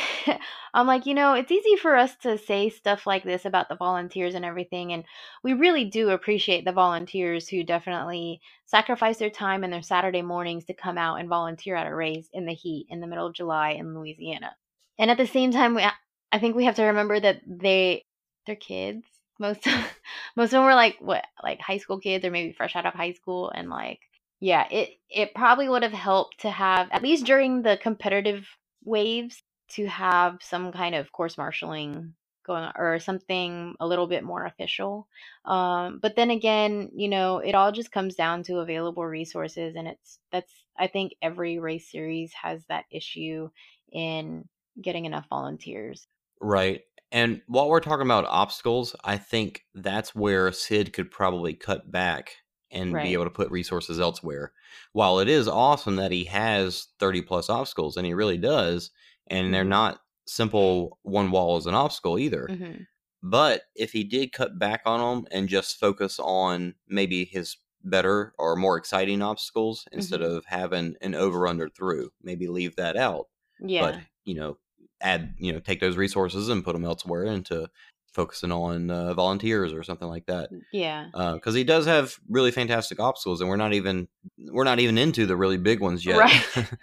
I'm 0.74 0.86
like, 0.86 1.06
you 1.06 1.14
know, 1.14 1.34
it's 1.34 1.50
easy 1.50 1.76
for 1.76 1.96
us 1.96 2.14
to 2.22 2.38
say 2.38 2.68
stuff 2.68 3.06
like 3.06 3.24
this 3.24 3.44
about 3.44 3.68
the 3.68 3.76
volunteers 3.76 4.34
and 4.34 4.44
everything. 4.44 4.92
And 4.92 5.04
we 5.42 5.52
really 5.52 5.84
do 5.84 6.10
appreciate 6.10 6.64
the 6.64 6.72
volunteers 6.72 7.48
who 7.48 7.62
definitely 7.62 8.40
sacrifice 8.66 9.18
their 9.18 9.30
time 9.30 9.64
and 9.64 9.72
their 9.72 9.82
Saturday 9.82 10.22
mornings 10.22 10.64
to 10.66 10.74
come 10.74 10.98
out 10.98 11.16
and 11.16 11.28
volunteer 11.28 11.76
at 11.76 11.86
a 11.86 11.94
race 11.94 12.28
in 12.32 12.46
the 12.46 12.54
heat 12.54 12.86
in 12.88 13.00
the 13.00 13.06
middle 13.06 13.26
of 13.26 13.34
July 13.34 13.70
in 13.70 13.94
Louisiana. 13.94 14.54
And 14.98 15.10
at 15.10 15.18
the 15.18 15.26
same 15.26 15.52
time, 15.52 15.74
we, 15.74 15.84
I 16.32 16.38
think 16.38 16.56
we 16.56 16.64
have 16.64 16.76
to 16.76 16.84
remember 16.84 17.18
that 17.18 17.40
they, 17.46 18.04
they're 18.46 18.56
kids. 18.56 19.04
Most, 19.38 19.66
most 20.36 20.48
of 20.48 20.50
them 20.52 20.64
were 20.64 20.74
like 20.74 20.96
what, 21.00 21.24
like 21.42 21.60
high 21.60 21.78
school 21.78 21.98
kids 21.98 22.24
or 22.24 22.30
maybe 22.30 22.52
fresh 22.52 22.76
out 22.76 22.86
of 22.86 22.94
high 22.94 23.12
school. 23.12 23.50
And 23.54 23.68
like, 23.68 24.00
yeah, 24.42 24.66
it, 24.72 24.98
it 25.08 25.34
probably 25.36 25.68
would 25.68 25.84
have 25.84 25.92
helped 25.92 26.40
to 26.40 26.50
have, 26.50 26.88
at 26.90 27.00
least 27.00 27.24
during 27.24 27.62
the 27.62 27.78
competitive 27.80 28.44
waves, 28.84 29.40
to 29.68 29.86
have 29.86 30.38
some 30.42 30.72
kind 30.72 30.96
of 30.96 31.12
course 31.12 31.38
marshaling 31.38 32.14
going 32.44 32.64
on 32.64 32.72
or 32.76 32.98
something 32.98 33.76
a 33.78 33.86
little 33.86 34.08
bit 34.08 34.24
more 34.24 34.44
official. 34.44 35.06
Um, 35.44 36.00
but 36.02 36.16
then 36.16 36.30
again, 36.30 36.90
you 36.92 37.08
know, 37.08 37.38
it 37.38 37.54
all 37.54 37.70
just 37.70 37.92
comes 37.92 38.16
down 38.16 38.42
to 38.44 38.58
available 38.58 39.06
resources, 39.06 39.76
and 39.76 39.86
it's 39.86 40.18
that's 40.32 40.52
I 40.76 40.88
think 40.88 41.12
every 41.22 41.60
race 41.60 41.88
series 41.88 42.32
has 42.32 42.64
that 42.68 42.86
issue 42.90 43.48
in 43.92 44.48
getting 44.80 45.04
enough 45.04 45.26
volunteers. 45.30 46.08
Right. 46.40 46.80
And 47.12 47.42
while 47.46 47.68
we're 47.68 47.78
talking 47.78 48.06
about 48.06 48.24
obstacles, 48.26 48.96
I 49.04 49.18
think 49.18 49.62
that's 49.72 50.16
where 50.16 50.50
Sid 50.50 50.92
could 50.92 51.12
probably 51.12 51.54
cut 51.54 51.92
back 51.92 52.32
and 52.72 53.00
Right. 53.00 53.02
be 53.02 53.12
able 53.14 53.24
to 53.24 53.30
put 53.30 53.50
resources 53.50 54.00
elsewhere. 54.00 54.52
While 54.92 55.18
it 55.20 55.28
is 55.28 55.48
awesome 55.48 55.96
that 55.96 56.12
he 56.12 56.24
has 56.24 56.88
30 56.98 57.22
plus 57.22 57.50
obstacles, 57.50 57.96
and 57.96 58.06
he 58.06 58.14
really 58.14 58.38
does, 58.38 58.90
and 59.28 59.52
they're 59.54 59.64
Mhm. 59.64 59.64
not 59.64 60.00
simple 60.26 60.98
one 61.02 61.30
wall 61.30 61.56
as 61.56 61.66
an 61.66 61.74
obstacle 61.74 62.18
either. 62.18 62.48
hmm 62.48 62.86
But 63.22 63.64
if 63.76 63.92
he 63.92 64.04
did 64.04 64.32
cut 64.32 64.58
back 64.58 64.82
on 64.84 65.00
them 65.00 65.28
and 65.30 65.48
just 65.48 65.78
focus 65.78 66.18
on 66.18 66.74
maybe 66.88 67.24
his 67.24 67.56
better 67.84 68.34
or 68.38 68.56
more 68.56 68.76
exciting 68.76 69.22
obstacles 69.22 69.86
instead 69.92 70.22
Mhm. 70.22 70.22
of 70.22 70.44
having 70.46 70.96
an 71.00 71.14
over 71.14 71.46
under 71.46 71.68
through, 71.68 72.10
maybe 72.22 72.48
leave 72.48 72.76
that 72.76 72.96
out. 72.96 73.28
Yeah. 73.60 73.92
But, 73.92 74.02
you 74.24 74.34
know, 74.34 74.58
add, 75.00 75.34
you 75.38 75.52
know, 75.52 75.60
take 75.60 75.80
those 75.80 75.96
resources 75.96 76.48
and 76.48 76.64
put 76.64 76.72
them 76.74 76.84
elsewhere 76.84 77.24
into 77.24 77.68
focusing 78.12 78.52
on 78.52 78.90
uh, 78.90 79.14
volunteers 79.14 79.72
or 79.72 79.82
something 79.82 80.08
like 80.08 80.26
that. 80.26 80.50
yeah. 80.72 81.06
Because 81.34 81.54
he 81.54 81.64
does 81.64 81.86
have 81.86 82.14
really 82.28 82.50
fantastic 82.50 83.00
obstacles, 83.00 83.40
and 83.40 83.48
we're 83.48 83.56
not 83.56 83.72
even 83.72 84.08
we're 84.50 84.64
not 84.64 84.80
even 84.80 84.98
into 84.98 85.26
the 85.26 85.36
really 85.36 85.56
big 85.58 85.80
ones 85.80 86.04
yet. 86.04 86.18
Right. 86.18 86.72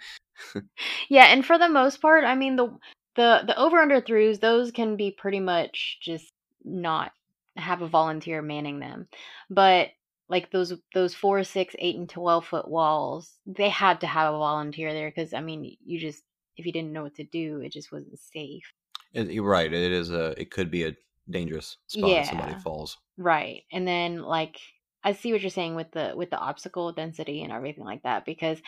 Yeah, 1.08 1.24
and 1.26 1.44
for 1.44 1.58
the 1.58 1.68
most 1.68 2.00
part, 2.00 2.24
I 2.24 2.34
mean 2.34 2.56
the 2.56 2.68
the 3.14 3.42
the 3.46 3.58
over 3.58 3.78
under 3.78 4.00
throughs, 4.00 4.40
those 4.40 4.70
can 4.70 4.96
be 4.96 5.10
pretty 5.10 5.40
much 5.40 5.98
just 6.00 6.32
not 6.64 7.12
have 7.56 7.82
a 7.82 7.88
volunteer 7.88 8.40
manning 8.40 8.78
them. 8.80 9.06
But 9.50 9.88
like 10.28 10.50
those 10.50 10.72
those 10.94 11.14
four, 11.14 11.44
six, 11.44 11.74
eight, 11.78 11.96
and 11.96 12.08
twelve 12.08 12.46
foot 12.46 12.68
walls, 12.68 13.36
they 13.46 13.68
had 13.68 14.00
to 14.00 14.06
have 14.06 14.32
a 14.32 14.38
volunteer 14.38 14.92
there 14.94 15.10
because 15.10 15.34
I 15.34 15.40
mean 15.40 15.76
you 15.84 16.00
just 16.00 16.22
if 16.56 16.64
you 16.64 16.72
didn't 16.72 16.92
know 16.92 17.02
what 17.02 17.16
to 17.16 17.24
do, 17.24 17.60
it 17.60 17.72
just 17.72 17.92
wasn't 17.92 18.18
safe. 18.18 18.72
It- 19.12 19.30
you're 19.30 19.44
right. 19.44 19.70
It 19.72 19.92
is 19.92 20.10
a. 20.10 20.40
It 20.40 20.50
could 20.50 20.70
be 20.70 20.84
a 20.84 20.94
dangerous 21.30 21.78
spot 21.86 22.10
if 22.18 22.26
somebody 22.26 22.52
Yeah. 22.52 22.58
falls. 22.58 22.98
Right. 23.16 23.64
And 23.72 23.86
then 23.86 24.22
like 24.22 24.58
I 25.02 25.12
see 25.12 25.32
what 25.32 25.40
you're 25.40 25.50
saying 25.50 25.76
with 25.76 25.90
the 25.92 26.12
with 26.16 26.30
the 26.30 26.38
obstacle 26.38 26.92
density 26.92 27.42
and 27.42 27.52
everything 27.52 27.84
like 27.84 28.02
that 28.02 28.24
because 28.24 28.60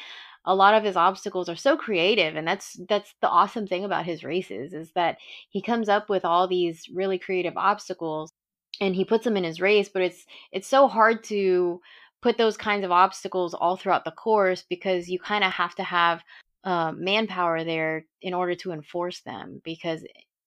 a 0.44 0.54
lot 0.54 0.74
of 0.74 0.82
his 0.82 0.96
obstacles 0.96 1.48
are 1.48 1.56
so 1.56 1.76
creative 1.76 2.36
and 2.36 2.46
that's 2.46 2.78
that's 2.88 3.14
the 3.20 3.28
awesome 3.28 3.66
thing 3.66 3.84
about 3.84 4.06
his 4.06 4.24
races 4.24 4.72
is 4.72 4.90
that 4.92 5.18
he 5.50 5.62
comes 5.62 5.88
up 5.88 6.08
with 6.08 6.24
all 6.24 6.48
these 6.48 6.88
really 6.92 7.18
creative 7.18 7.56
obstacles 7.56 8.32
and 8.80 8.94
he 8.96 9.04
puts 9.04 9.24
them 9.24 9.36
in 9.36 9.44
his 9.44 9.60
race 9.60 9.88
but 9.88 10.02
it's 10.02 10.24
it's 10.50 10.66
so 10.68 10.88
hard 10.88 11.22
to 11.24 11.80
put 12.22 12.38
those 12.38 12.56
kinds 12.56 12.84
of 12.84 12.90
obstacles 12.90 13.54
all 13.54 13.76
throughout 13.76 14.04
the 14.04 14.10
course 14.12 14.64
because 14.68 15.08
you 15.08 15.18
kind 15.18 15.44
of 15.44 15.52
have 15.52 15.74
to 15.74 15.82
have 15.82 16.22
uh, 16.64 16.92
manpower 16.92 17.64
there 17.64 18.06
in 18.20 18.32
order 18.34 18.54
to 18.54 18.72
enforce 18.72 19.20
them 19.22 19.60
because 19.64 20.04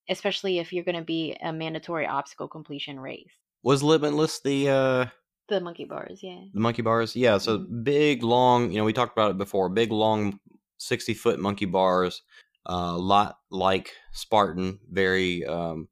especially 0.09 0.59
if 0.59 0.71
you're 0.73 0.83
going 0.83 0.95
to 0.97 1.03
be 1.03 1.35
a 1.41 1.51
mandatory 1.53 2.05
obstacle 2.07 2.47
completion 2.47 2.99
race 2.99 3.31
Was 3.63 3.81
Limitless 3.83 4.41
the 4.41 4.69
uh, 4.69 5.05
the 5.47 5.61
monkey 5.61 5.85
bars, 5.85 6.19
yeah. 6.23 6.41
the 6.53 6.59
monkey 6.59 6.81
bars? 6.81 7.15
Yeah. 7.15 7.37
So 7.37 7.59
Mhm. 7.59 7.83
big, 7.83 8.23
long. 8.23 8.71
You 8.71 8.77
know, 8.79 8.83
we 8.85 8.93
talked 8.93 9.15
about 9.17 9.31
it 9.31 9.37
before. 9.37 9.69
Big, 9.69 9.91
long, 9.91 10.39
sixty 10.77 11.13
foot 11.13 11.39
monkey 11.39 11.65
bars. 11.65 12.23
A 12.67 12.71
uh, 12.71 12.97
lot 12.97 13.37
like 13.51 13.93
Spartan. 14.11 14.79
Very 14.91 15.45
um, 15.45 15.87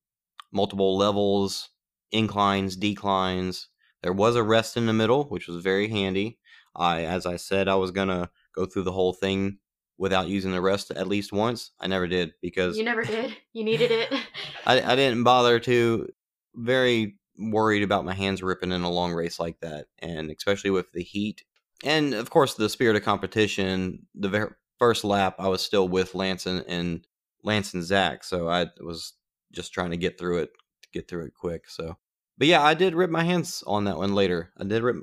multiple 0.52 0.98
levels, 0.98 1.70
inclines, 2.12 2.76
declines. 2.76 3.68
There 4.02 4.14
was 4.14 4.36
a 4.36 4.44
rest 4.44 4.76
in 4.76 4.86
the 4.88 4.94
middle, 4.94 5.26
which 5.26 5.48
was 5.48 5.64
very 5.64 5.88
handy. 5.88 6.40
I, 6.76 7.04
as 7.04 7.26
I 7.28 7.38
said, 7.38 7.68
I 7.68 7.76
was 7.76 7.92
gonna 7.92 8.32
go 8.56 8.66
through 8.66 8.84
the 8.84 8.92
whole 8.92 9.14
thing 9.14 9.60
without 9.98 10.28
using 10.28 10.52
the 10.52 10.62
rest 10.62 10.92
at 10.92 11.08
least 11.08 11.32
once. 11.32 11.72
I 11.80 11.88
never 11.88 12.08
did 12.08 12.34
because 12.42 12.78
You 12.78 12.84
never 12.84 13.04
did. 13.04 13.36
You 13.54 13.64
needed 13.64 13.92
it. 13.92 14.12
I, 14.66 14.82
I 14.82 14.96
didn't 14.96 15.24
bother 15.24 15.60
to. 15.62 16.10
Very 16.56 17.16
worried 17.38 17.82
about 17.82 18.06
my 18.06 18.14
hands 18.14 18.44
ripping 18.44 18.72
in 18.72 18.84
a 18.84 18.92
long 18.92 19.12
race 19.14 19.40
like 19.40 19.60
that, 19.62 19.88
and 20.00 20.30
especially 20.30 20.70
with 20.70 20.92
the 20.92 21.02
heat, 21.02 21.44
and 21.84 22.14
of 22.14 22.30
course 22.30 22.54
the 22.54 22.70
spirit 22.70 22.96
of 22.96 23.04
competition. 23.04 24.06
The 24.14 24.30
ver- 24.30 24.58
first 24.78 25.04
lap, 25.04 25.36
I 25.40 25.48
was 25.48 25.62
still 25.64 25.88
with 25.88 26.14
Lance 26.14 26.46
and, 26.46 26.64
and 26.68 27.08
Lance 27.44 27.74
and 27.74 27.84
Zach, 27.84 28.24
so 28.24 28.48
I 28.48 28.68
was 28.80 29.14
just 29.52 29.74
trying 29.74 29.92
to 29.92 29.98
get 29.98 30.20
through 30.20 30.40
it, 30.40 30.52
get 30.92 31.08
through 31.08 31.26
it 31.26 31.34
quick. 31.34 31.68
So, 31.70 31.98
but 32.38 32.48
yeah, 32.48 32.62
I 32.62 32.76
did 32.76 32.94
rip 32.94 33.10
my 33.10 33.24
hands 33.24 33.64
on 33.66 33.86
that 33.86 33.98
one 33.98 34.14
later. 34.14 34.52
I 34.58 34.64
did 34.64 34.84
rip 34.84 34.98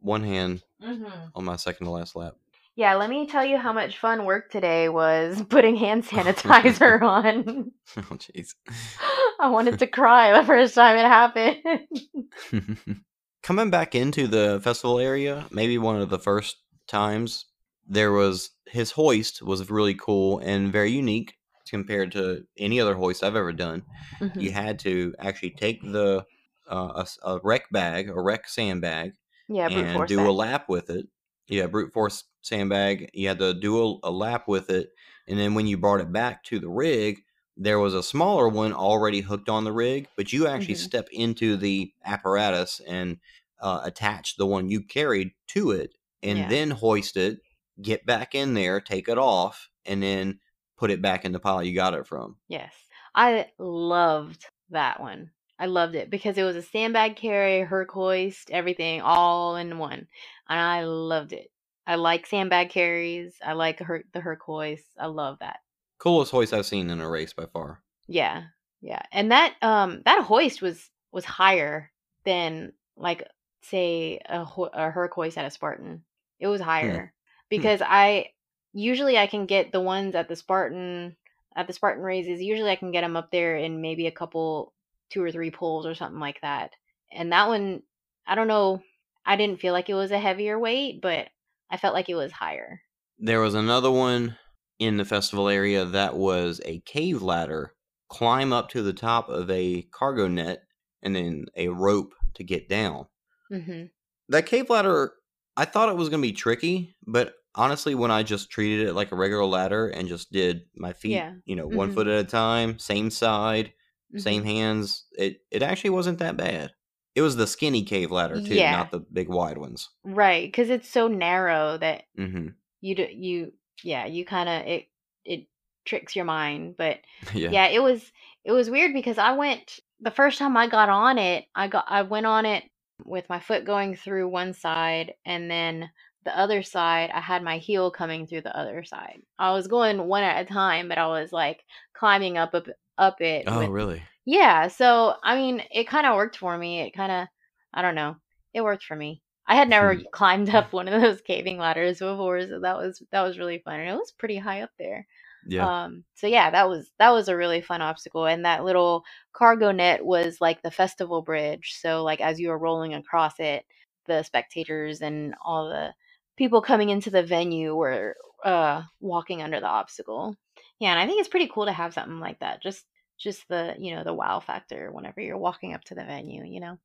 one 0.00 0.24
hand 0.24 0.62
hmm 0.82 1.04
on 1.34 1.44
my 1.44 1.56
second 1.56 1.86
to 1.86 1.92
last 1.92 2.16
lap. 2.16 2.34
Yeah, 2.76 2.94
let 2.94 3.10
me 3.10 3.26
tell 3.26 3.44
you 3.44 3.58
how 3.58 3.72
much 3.72 3.98
fun 3.98 4.24
work 4.24 4.50
today 4.50 4.88
was 4.88 5.42
putting 5.48 5.76
hand 5.76 6.04
sanitizer 6.04 7.00
on. 7.02 7.72
oh, 7.96 8.00
jeez. 8.16 8.54
I 9.40 9.48
wanted 9.48 9.78
to 9.80 9.86
cry 9.86 10.38
the 10.38 10.46
first 10.46 10.74
time 10.74 10.96
it 10.96 11.06
happened. 11.06 13.02
Coming 13.42 13.70
back 13.70 13.94
into 13.94 14.26
the 14.26 14.60
festival 14.62 14.98
area, 14.98 15.46
maybe 15.50 15.78
one 15.78 16.00
of 16.00 16.10
the 16.10 16.18
first 16.18 16.56
times 16.86 17.46
there 17.88 18.12
was 18.12 18.50
his 18.66 18.92
hoist 18.92 19.42
was 19.42 19.70
really 19.70 19.94
cool 19.94 20.38
and 20.38 20.72
very 20.72 20.90
unique 20.90 21.34
compared 21.68 22.12
to 22.12 22.44
any 22.58 22.80
other 22.80 22.94
hoist 22.94 23.24
I've 23.24 23.36
ever 23.36 23.52
done. 23.52 23.82
Mhm. 24.20 24.40
You 24.40 24.52
had 24.52 24.78
to 24.80 25.14
actually 25.18 25.50
take 25.50 25.82
the 25.82 26.24
uh, 26.70 27.04
a 27.24 27.28
a, 27.28 27.40
wreck 27.42 27.64
bag, 27.72 28.08
a 28.08 28.20
wreck 28.20 28.48
sandbag, 28.48 29.12
Yeah, 29.48 29.68
and 29.68 30.06
do 30.06 30.20
a 30.20 30.30
lap 30.30 30.68
with 30.68 30.90
it. 30.90 31.06
Yeah, 31.50 31.66
brute 31.66 31.92
force 31.92 32.24
sandbag. 32.42 33.10
You 33.12 33.28
had 33.28 33.38
to 33.40 33.54
do 33.54 33.82
a, 34.04 34.08
a 34.08 34.10
lap 34.10 34.48
with 34.48 34.70
it, 34.70 34.92
and 35.28 35.38
then 35.38 35.54
when 35.54 35.66
you 35.66 35.76
brought 35.76 36.00
it 36.00 36.12
back 36.12 36.44
to 36.44 36.58
the 36.58 36.68
rig, 36.68 37.22
there 37.56 37.78
was 37.78 37.92
a 37.94 38.02
smaller 38.02 38.48
one 38.48 38.72
already 38.72 39.20
hooked 39.20 39.48
on 39.48 39.64
the 39.64 39.72
rig, 39.72 40.08
but 40.16 40.32
you 40.32 40.46
actually 40.46 40.76
Mhm. 40.76 40.78
step 40.78 41.08
into 41.12 41.56
the 41.56 41.92
apparatus 42.04 42.80
and 42.86 43.18
uh, 43.60 43.82
attach 43.84 44.36
the 44.36 44.46
one 44.46 44.70
you 44.70 44.82
carried 44.82 45.32
to 45.48 45.72
it, 45.72 45.94
and 46.22 46.38
Yeah. 46.40 46.48
then 46.48 46.70
hoist 46.70 47.16
it, 47.16 47.40
get 47.82 48.06
back 48.06 48.34
in 48.34 48.54
there, 48.54 48.80
take 48.80 49.08
it 49.08 49.18
off, 49.18 49.68
and 49.84 50.02
then 50.02 50.40
put 50.78 50.90
it 50.90 51.02
back 51.02 51.24
in 51.26 51.32
the 51.32 51.40
pile 51.40 51.62
you 51.62 51.74
got 51.74 51.94
it 51.94 52.06
from. 52.06 52.38
Yes. 52.48 52.74
I 53.14 53.50
loved 53.58 54.46
that 54.70 55.00
one. 55.00 55.32
I 55.58 55.66
loved 55.66 55.94
it 55.94 56.08
because 56.08 56.38
it 56.38 56.42
was 56.42 56.56
a 56.56 56.62
sandbag 56.62 57.16
carry, 57.16 57.60
Herc 57.60 57.90
hoist, 57.90 58.50
everything 58.50 59.02
all 59.02 59.56
in 59.56 59.76
one. 59.76 60.08
And 60.50 60.60
I 60.60 60.82
loved 60.84 61.32
it. 61.32 61.50
I 61.86 61.94
like 61.94 62.26
sandbag 62.26 62.68
carries. 62.70 63.34
I 63.44 63.54
like 63.54 63.78
her 63.80 64.04
the 64.12 64.20
Herc 64.20 64.42
hoist. 64.42 64.84
I 64.98 65.06
love 65.06 65.38
that. 65.40 65.60
Coolest 65.98 66.32
hoist 66.32 66.52
I've 66.52 66.66
seen 66.66 66.90
in 66.90 67.00
a 67.00 67.08
race 67.08 67.32
by 67.32 67.46
far. 67.46 67.82
Yeah. 68.06 68.44
Yeah. 68.82 69.02
And 69.12 69.32
that 69.32 69.54
um 69.62 70.02
that 70.04 70.24
hoist 70.24 70.60
was 70.60 70.90
was 71.12 71.24
higher 71.24 71.90
than 72.24 72.72
like 72.96 73.26
say 73.62 74.20
a, 74.28 74.44
ho- 74.44 74.70
a 74.72 74.90
Herc 74.90 75.14
hoist 75.14 75.38
at 75.38 75.46
a 75.46 75.50
Spartan. 75.50 76.02
It 76.38 76.48
was 76.48 76.60
higher 76.60 77.12
because 77.48 77.82
I 77.84 78.30
usually 78.72 79.18
I 79.18 79.26
can 79.26 79.46
get 79.46 79.72
the 79.72 79.80
ones 79.80 80.14
at 80.14 80.28
the 80.28 80.36
Spartan 80.36 81.16
at 81.54 81.66
the 81.66 81.72
Spartan 81.72 82.02
raises. 82.02 82.40
Usually 82.40 82.70
I 82.70 82.76
can 82.76 82.92
get 82.92 83.02
them 83.02 83.16
up 83.16 83.30
there 83.30 83.56
in 83.56 83.80
maybe 83.80 84.06
a 84.06 84.12
couple 84.12 84.72
two 85.10 85.22
or 85.22 85.30
three 85.30 85.50
pulls 85.50 85.86
or 85.86 85.94
something 85.94 86.20
like 86.20 86.40
that. 86.42 86.70
And 87.12 87.32
that 87.32 87.48
one 87.48 87.82
I 88.26 88.34
don't 88.34 88.48
know, 88.48 88.82
I 89.24 89.36
didn't 89.36 89.60
feel 89.60 89.72
like 89.72 89.88
it 89.88 89.94
was 89.94 90.10
a 90.12 90.18
heavier 90.18 90.58
weight, 90.58 91.00
but 91.00 91.30
I 91.70 91.76
felt 91.76 91.94
like 91.94 92.08
it 92.08 92.14
was 92.16 92.32
higher. 92.32 92.82
There 93.18 93.40
was 93.40 93.54
another 93.54 93.88
one 93.92 94.36
in 94.80 94.96
the 94.96 95.04
festival 95.04 95.48
area 95.48 95.84
that 95.84 96.16
was 96.16 96.60
a 96.64 96.80
cave 96.80 97.22
ladder, 97.22 97.76
climb 98.08 98.52
up 98.52 98.68
to 98.70 98.82
the 98.82 98.92
top 98.92 99.28
of 99.28 99.48
a 99.48 99.82
cargo 99.82 100.26
net, 100.26 100.66
and 101.00 101.14
then 101.14 101.46
a 101.54 101.68
rope 101.68 102.16
to 102.34 102.42
get 102.42 102.68
down. 102.68 103.06
hmm 103.50 103.90
That 104.28 104.46
cave 104.46 104.70
ladder, 104.70 105.14
I 105.56 105.64
thought 105.64 105.88
it 105.88 105.96
was 105.96 106.08
going 106.08 106.22
to 106.22 106.28
be 106.28 106.32
tricky, 106.32 106.94
but 107.06 107.34
honestly, 107.54 107.94
when 107.94 108.10
I 108.10 108.22
just 108.22 108.50
treated 108.50 108.86
it 108.88 108.94
like 108.94 109.12
a 109.12 109.16
regular 109.16 109.44
ladder 109.44 109.88
and 109.88 110.08
just 110.08 110.30
did 110.30 110.62
my 110.74 110.92
feet, 110.92 111.28
Yeah. 111.28 111.36
you 111.44 111.56
know, 111.56 111.66
one 111.66 111.90
Mhm. 111.90 111.90
foot 111.90 112.06
at 112.06 112.24
a 112.24 112.28
time, 112.28 112.78
same 112.78 113.10
side, 113.10 113.72
Mhm. 114.10 114.40
same 114.40 114.44
hands, 114.44 115.06
it 115.12 115.44
it 115.50 115.62
actually 115.62 115.90
wasn't 115.90 116.18
that 116.18 116.36
bad. 116.36 116.72
It 117.14 117.22
was 117.22 117.36
the 117.36 117.46
skinny 117.46 117.82
cave 117.84 118.10
ladder 118.10 118.40
too, 118.40 118.54
Yeah. 118.56 118.72
not 118.72 118.90
the 118.90 119.00
big 119.00 119.28
wide 119.28 119.58
ones. 119.58 119.90
Right, 120.04 120.46
because 120.46 120.70
it's 120.70 120.88
so 120.88 121.08
narrow 121.08 121.76
that 121.78 122.04
hmm 122.16 122.48
you 122.80 122.94
do 122.94 123.06
you 123.10 123.52
yeah 123.82 124.06
you 124.06 124.24
kind 124.24 124.48
of 124.48 124.66
it 124.66 124.86
it 125.24 125.46
tricks 125.84 126.16
your 126.16 126.24
mind. 126.24 126.76
But 126.78 127.00
yeah. 127.34 127.50
yeah, 127.50 127.66
it 127.66 127.82
was 127.82 128.12
it 128.44 128.52
was 128.52 128.70
weird 128.70 128.92
because 128.94 129.18
I 129.18 129.32
went 129.32 129.80
the 130.00 130.10
first 130.10 130.38
time 130.38 130.56
I 130.56 130.66
got 130.68 130.88
on 130.88 131.18
it. 131.18 131.46
I 131.54 131.68
got 131.68 131.84
I 131.88 132.02
went 132.02 132.26
on 132.26 132.46
it 132.46 132.64
with 133.04 133.28
my 133.28 133.40
foot 133.40 133.64
going 133.64 133.94
through 133.96 134.28
one 134.28 134.52
side 134.54 135.14
and 135.24 135.50
then 135.50 135.90
the 136.24 136.38
other 136.38 136.62
side 136.62 137.10
I 137.10 137.20
had 137.20 137.42
my 137.42 137.58
heel 137.58 137.90
coming 137.90 138.26
through 138.26 138.42
the 138.42 138.56
other 138.56 138.84
side. 138.84 139.20
I 139.38 139.52
was 139.52 139.68
going 139.68 140.06
one 140.06 140.22
at 140.22 140.42
a 140.42 140.52
time, 140.52 140.88
but 140.88 140.98
I 140.98 141.06
was 141.08 141.32
like 141.32 141.64
climbing 141.94 142.38
up 142.38 142.54
up 142.54 142.66
up 142.98 143.20
it 143.20 143.46
Oh, 143.46 143.58
with 143.58 143.68
really? 143.68 144.02
Yeah, 144.30 144.68
so 144.68 145.16
I 145.22 145.36
mean, 145.36 145.62
it 145.70 145.88
kind 145.88 146.06
of 146.06 146.14
worked 146.16 146.36
for 146.36 146.56
me. 146.56 146.80
It 146.82 146.92
kind 146.92 147.10
of, 147.12 147.28
I 147.74 147.82
don't 147.82 147.94
know, 147.94 148.16
it 148.54 148.60
worked 148.62 148.84
for 148.84 148.94
me. 148.96 149.22
I 149.46 149.56
had 149.56 149.68
never 149.68 149.96
Hmm. 149.96 150.04
climbed 150.12 150.50
up 150.54 150.72
one 150.72 150.88
of 150.88 151.00
those 151.00 151.20
caving 151.22 151.58
ladders 151.58 151.98
before, 151.98 152.40
so 152.46 152.60
that 152.60 152.76
was 152.76 153.02
that 153.12 153.22
was 153.22 153.38
really 153.38 153.58
fun, 153.58 153.80
and 153.80 153.88
it 153.90 153.94
was 153.94 154.12
pretty 154.12 154.36
high 154.38 154.62
up 154.62 154.70
there. 154.78 155.06
Yeah. 155.46 155.70
Um, 155.70 156.04
so 156.14 156.26
yeah, 156.28 156.50
that 156.50 156.68
was 156.68 156.90
that 156.98 157.10
was 157.10 157.28
a 157.28 157.36
really 157.36 157.60
fun 157.62 157.82
obstacle, 157.82 158.26
and 158.26 158.44
that 158.44 158.64
little 158.64 159.04
cargo 159.32 159.72
net 159.72 160.04
was 160.04 160.40
like 160.40 160.62
the 160.62 160.70
festival 160.70 161.22
bridge. 161.22 161.76
So 161.80 162.04
like 162.04 162.20
as 162.20 162.38
you 162.40 162.48
were 162.50 162.58
rolling 162.58 162.94
across 162.94 163.40
it, 163.40 163.64
the 164.06 164.22
spectators 164.22 165.02
and 165.02 165.34
all 165.44 165.68
the 165.68 165.94
people 166.36 166.62
coming 166.62 166.88
into 166.90 167.10
the 167.10 167.22
venue 167.24 167.74
were 167.76 168.16
uh 168.44 168.82
walking 169.00 169.42
under 169.42 169.60
the 169.60 169.66
obstacle. 169.68 170.36
Yeah, 170.80 170.90
and 170.92 171.00
I 171.00 171.06
think 171.06 171.20
it's 171.20 171.28
pretty 171.28 171.50
cool 171.52 171.66
to 171.66 171.72
have 171.72 171.94
something 171.94 172.20
like 172.20 172.40
that. 172.40 172.62
Just 172.62 172.84
just 173.20 173.48
the 173.48 173.76
you 173.78 173.94
know 173.94 174.04
the 174.04 174.14
wow 174.14 174.40
factor 174.40 174.90
whenever 174.92 175.20
you're 175.20 175.38
walking 175.38 175.74
up 175.74 175.84
to 175.84 175.94
the 175.96 176.04
venue. 176.04 176.44
You 176.44 176.60
know. 176.60 176.78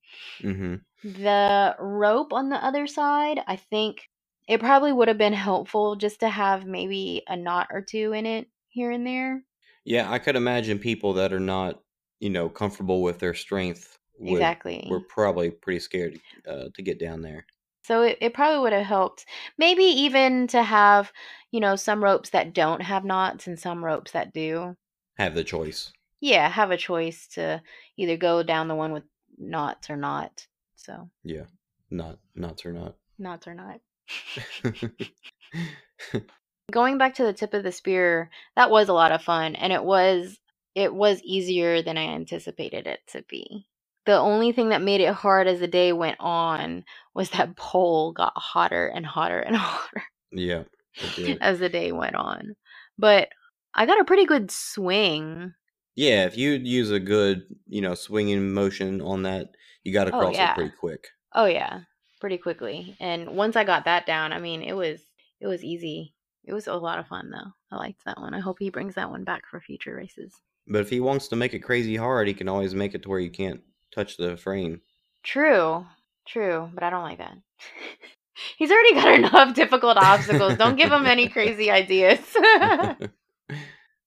hmm 0.44 0.76
The 1.04 1.74
rope 1.80 2.34
on 2.34 2.50
the 2.50 2.62
other 2.62 2.86
side, 2.86 3.42
I 3.48 3.56
think 3.56 4.10
it 4.46 4.60
probably 4.60 4.92
would 4.92 5.08
have 5.08 5.18
been 5.18 5.32
helpful 5.32 5.96
just 5.96 6.20
to 6.20 6.28
have 6.30 6.66
maybe 6.66 7.24
a 7.28 7.38
knot 7.38 7.68
or 7.72 7.82
two 7.82 8.12
in 8.12 8.26
it 8.26 8.52
here 8.68 8.92
and 8.92 9.08
there. 9.08 9.46
Yeah, 9.86 10.12
I 10.12 10.20
could 10.20 10.36
imagine 10.36 10.80
people 10.80 11.14
that 11.14 11.32
are 11.34 11.40
not, 11.40 11.84
you 12.20 12.30
know, 12.30 12.50
comfortable 12.50 13.02
with 13.02 13.20
their 13.20 13.34
strength 13.34 14.00
would 14.18 14.56
Exactly. 14.60 14.82
were 14.84 15.00
probably 15.02 15.52
pretty 15.52 15.80
scared 15.80 16.20
uh, 16.48 16.70
to 16.74 16.82
get 16.82 17.00
down 17.00 17.22
there. 17.22 17.46
So 17.84 18.02
it, 18.02 18.18
it 18.20 18.34
probably 18.34 18.60
would 18.60 18.74
have 18.74 18.86
helped. 18.86 19.26
Maybe 19.58 19.84
even 19.86 20.48
to 20.48 20.62
have, 20.64 21.14
you 21.52 21.60
know, 21.62 21.76
some 21.78 22.04
ropes 22.04 22.32
that 22.32 22.54
don't 22.54 22.82
have 22.82 23.06
knots 23.06 23.48
and 23.48 23.58
some 23.60 23.84
ropes 23.86 24.12
that 24.12 24.34
do. 24.34 24.76
Have 25.18 25.36
the 25.36 25.44
choice. 25.44 25.92
Yeah, 26.22 26.50
have 26.50 26.72
a 26.72 26.78
choice 26.78 27.28
to 27.34 27.62
either 27.98 28.18
go 28.18 28.44
down 28.44 28.68
the 28.68 28.76
one 28.76 28.92
with 28.92 29.04
knots 29.38 29.90
or 29.90 29.98
not. 29.98 30.46
So, 30.76 31.10
Yeah. 31.24 31.46
Not 31.92 32.18
knots 32.34 32.66
or 32.66 32.74
not. 32.74 32.96
knots 33.18 33.48
or 33.48 33.54
not. 33.54 33.80
Going 36.72 36.98
back 36.98 37.16
to 37.16 37.24
the 37.24 37.34
tip 37.34 37.54
of 37.54 37.64
the 37.64 37.72
spear, 37.72 38.30
that 38.56 38.72
was 38.72 38.90
a 38.90 38.94
lot 38.94 39.12
of 39.12 39.22
fun 39.22 39.56
and 39.56 39.72
it 39.72 39.84
was 39.84 40.40
it 40.74 40.94
was 40.94 41.22
easier 41.24 41.82
than 41.82 41.98
I 41.98 42.08
anticipated 42.08 42.86
it 42.88 43.00
to 43.08 43.24
be. 43.30 43.66
The 44.06 44.18
only 44.18 44.52
thing 44.52 44.70
that 44.70 44.82
made 44.82 45.02
it 45.02 45.14
hard 45.14 45.48
as 45.48 45.60
the 45.60 45.68
day 45.68 45.94
went 45.94 46.18
on 46.20 46.84
was 47.14 47.30
that 47.32 47.56
pole 47.56 48.12
got 48.12 48.34
hotter 48.36 48.88
and 48.88 49.06
hotter 49.06 49.40
and 49.40 49.56
hotter 49.56 50.04
yeah. 50.32 50.64
as 51.42 51.60
the 51.60 51.70
day 51.70 51.92
went 51.92 52.16
on. 52.16 52.56
But 52.98 53.30
I 53.74 53.86
got 53.86 54.00
a 54.00 54.06
pretty 54.06 54.26
good 54.26 54.52
swing. 54.52 55.54
Yeah, 55.96 56.26
if 56.26 56.38
you 56.38 56.52
use 56.52 56.92
a 56.92 57.00
good, 57.00 57.44
you 57.68 57.82
know, 57.82 57.96
swinging 57.96 58.54
motion 58.54 59.02
on 59.02 59.24
that, 59.24 59.50
you 59.84 59.94
got 59.94 60.06
to 60.06 60.16
Oh, 60.16 60.20
cross 60.20 60.36
yeah. 60.36 60.52
it 60.52 60.56
pretty 60.56 60.74
quick. 60.80 61.08
Oh 61.34 61.46
yeah, 61.46 61.82
pretty 62.22 62.38
quickly. 62.38 62.96
And 63.00 63.30
once 63.36 63.56
I 63.56 63.64
got 63.64 63.86
that 63.86 64.06
down, 64.06 64.34
I 64.34 64.40
mean, 64.40 64.62
it 64.62 64.74
was 64.74 65.02
it 65.40 65.48
was 65.48 65.64
easy. 65.64 66.14
It 66.44 66.54
was 66.54 66.68
a 66.68 66.74
lot 66.76 67.00
of 67.00 67.08
fun 67.08 67.30
though. 67.32 67.52
I 67.72 67.78
liked 67.80 68.04
that 68.06 68.20
one. 68.20 68.34
I 68.34 68.40
hope 68.40 68.58
he 68.60 68.70
brings 68.70 68.96
that 68.96 69.10
one 69.10 69.24
back 69.24 69.44
for 69.50 69.60
future 69.60 69.96
races. 69.96 70.34
But 70.68 70.82
if 70.82 70.90
he 70.90 71.00
wants 71.00 71.28
to 71.30 71.36
make 71.36 71.54
it 71.54 71.60
crazy 71.60 71.96
hard, 71.96 72.28
he 72.28 72.34
can 72.34 72.50
always 72.50 72.74
make 72.76 72.94
it 72.96 73.04
to 73.04 73.10
where 73.10 73.20
you 73.20 73.30
can't 73.32 73.62
touch 73.94 74.18
the 74.18 74.36
frame. 74.38 74.82
True, 75.24 75.86
true, 76.28 76.70
but 76.74 76.84
I 76.84 76.90
don't 76.90 77.04
like 77.04 77.20
that. 77.20 77.38
He's 78.58 78.72
already 78.72 78.94
got 78.96 79.14
enough 79.20 79.56
difficult 79.56 79.98
obstacles. 79.98 80.58
Don't 80.58 80.76
give 80.76 80.92
him 80.92 81.06
any 81.06 81.30
crazy 81.36 81.72
ideas. 81.72 82.20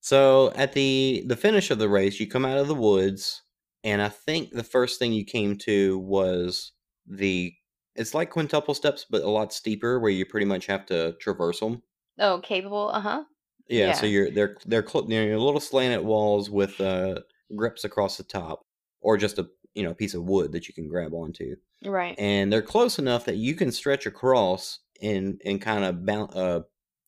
So 0.09 0.53
at 0.55 0.73
the 0.73 1.23
the 1.27 1.37
finish 1.37 1.71
of 1.71 1.79
the 1.79 1.89
race, 1.89 2.19
you 2.21 2.27
come 2.27 2.45
out 2.45 2.59
of 2.59 2.69
the 2.69 2.75
woods, 2.75 3.43
and 3.85 4.01
I 4.03 4.09
think 4.09 4.51
the 4.53 4.65
first 4.65 4.99
thing 4.99 5.13
you 5.13 5.25
came 5.25 5.57
to 5.59 5.99
was 5.99 6.73
the. 7.07 7.53
It's 7.95 8.15
like 8.15 8.31
quintuple 8.31 8.75
steps, 8.75 9.05
but 9.11 9.23
a 9.23 9.29
lot 9.31 9.53
steeper, 9.53 9.99
where 9.99 10.11
you 10.13 10.25
pretty 10.25 10.47
much 10.47 10.67
have 10.67 10.87
to 10.87 11.15
traverse 11.21 11.59
them. 11.61 11.83
oh, 12.21 12.41
capable. 12.41 12.91
Uh 12.95 13.01
huh. 13.01 13.25
Yeah, 13.69 13.93
so 13.93 14.07
you're 14.07 14.31
they're 14.31 14.57
they're 14.67 14.87
cl- 14.87 15.07
they're 15.07 15.37
little 15.39 15.61
slanted 15.61 16.05
walls 16.07 16.49
with 16.49 16.81
uh, 16.81 17.21
grips 17.57 17.85
across 17.85 18.17
the 18.17 18.23
top, 18.23 18.63
or 19.01 19.17
just 19.19 19.39
a 19.39 19.49
you 19.75 19.83
know 19.83 19.95
piece 19.95 20.15
of 20.15 20.23
wood 20.25 20.53
that 20.53 20.69
you 20.69 20.75
can 20.75 20.89
grab 20.89 21.13
onto, 21.13 21.57
Right. 21.85 22.15
and 22.19 22.53
they're 22.53 22.63
close 22.63 22.99
enough 22.99 23.25
that 23.27 23.37
you 23.37 23.55
can 23.55 23.71
stretch 23.73 24.07
across 24.07 24.79
and 25.03 25.41
and 25.45 25.61
kind 25.61 25.85
of 25.85 26.07
bounce 26.07 26.35
uh 26.35 26.61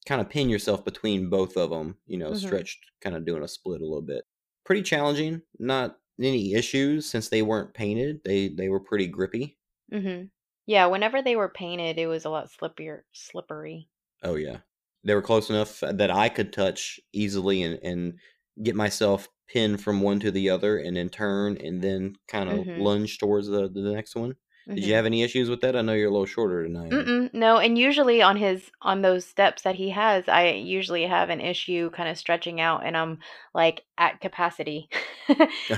kind 0.06 0.20
of 0.20 0.28
pin 0.30 0.48
yourself 0.48 0.84
between 0.84 1.30
both 1.30 1.56
of 1.56 1.70
them. 1.70 1.98
You 2.06 2.18
know, 2.18 2.32
Mhm. 2.32 2.34
stretched, 2.34 2.84
kind 3.00 3.16
of 3.16 3.24
doing 3.26 3.42
a 3.42 3.48
split 3.48 3.80
a 3.82 3.84
little 3.86 4.02
bit. 4.02 4.24
Pretty 4.64 4.82
challenging. 4.82 5.42
Not 5.58 5.98
any 6.20 6.54
issues 6.54 7.10
since 7.10 7.28
they 7.28 7.42
weren't 7.42 7.74
painted. 7.74 8.22
They 8.24 8.48
they 8.48 8.68
were 8.68 8.80
pretty 8.80 9.06
grippy. 9.08 9.58
Mm-hmm. 9.92 10.26
Yeah. 10.66 10.86
Whenever 10.86 11.22
they 11.22 11.36
were 11.36 11.48
painted, 11.48 11.98
it 11.98 12.06
was 12.06 12.24
a 12.24 12.30
lot 12.30 12.48
slippier, 12.50 13.02
slippery. 13.12 13.88
Oh 14.22 14.34
yeah, 14.36 14.60
they 15.04 15.14
were 15.14 15.22
close 15.22 15.48
enough 15.50 15.80
that 15.80 16.10
I 16.10 16.28
could 16.28 16.52
touch 16.52 17.00
easily 17.12 17.62
and 17.62 17.78
and 17.82 18.18
get 18.62 18.74
myself 18.76 19.28
pinned 19.48 19.82
from 19.82 20.00
one 20.02 20.20
to 20.20 20.30
the 20.30 20.50
other, 20.50 20.78
and 20.78 20.96
then 20.96 21.08
turn 21.08 21.56
and 21.58 21.82
then 21.82 22.16
kind 22.28 22.48
of 22.50 22.66
Mhm. 22.66 22.76
lunge 22.76 23.18
towards 23.18 23.48
the 23.48 23.68
the 23.68 23.92
next 23.92 24.14
one. 24.14 24.36
Did 24.74 24.84
Mhm. 24.84 24.86
you 24.86 24.94
have 24.94 25.06
any 25.06 25.22
issues 25.22 25.48
with 25.50 25.60
that? 25.62 25.76
I 25.76 25.82
know 25.82 25.92
you're 25.94 26.08
a 26.08 26.12
little 26.12 26.26
shorter 26.26 26.64
tonight. 26.64 26.92
Mm-mm, 26.92 27.32
no, 27.32 27.58
and 27.58 27.78
usually 27.78 28.20
on 28.20 28.36
his 28.36 28.70
on 28.82 29.02
those 29.02 29.24
steps 29.24 29.62
that 29.62 29.76
he 29.76 29.90
has, 29.90 30.28
I 30.28 30.48
usually 30.50 31.06
have 31.06 31.30
an 31.30 31.40
issue 31.40 31.88
kind 31.90 32.08
of 32.08 32.18
stretching 32.18 32.60
out, 32.60 32.84
and 32.84 32.96
I'm 32.96 33.20
like 33.54 33.84
at 33.96 34.20
capacity, 34.20 34.88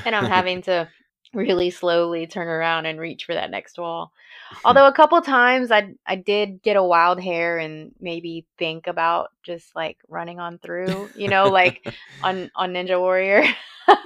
and 0.06 0.16
I'm 0.16 0.26
having 0.26 0.62
to 0.62 0.90
really 1.34 1.70
slowly 1.70 2.26
turn 2.26 2.48
around 2.48 2.86
and 2.86 3.00
reach 3.00 3.24
for 3.24 3.34
that 3.34 3.50
next 3.50 3.78
wall. 3.78 4.12
Although 4.64 4.86
a 4.86 4.92
couple 4.92 5.20
times 5.22 5.70
I 5.70 5.94
I 6.06 6.16
did 6.16 6.62
get 6.62 6.76
a 6.76 6.82
wild 6.82 7.20
hair 7.20 7.58
and 7.58 7.92
maybe 8.00 8.46
think 8.58 8.86
about 8.86 9.30
just 9.42 9.74
like 9.74 9.98
running 10.08 10.40
on 10.40 10.58
through, 10.58 11.08
you 11.14 11.28
know, 11.28 11.50
like 11.50 11.86
on 12.22 12.50
on 12.54 12.72
Ninja 12.72 13.00
Warrior. 13.00 13.44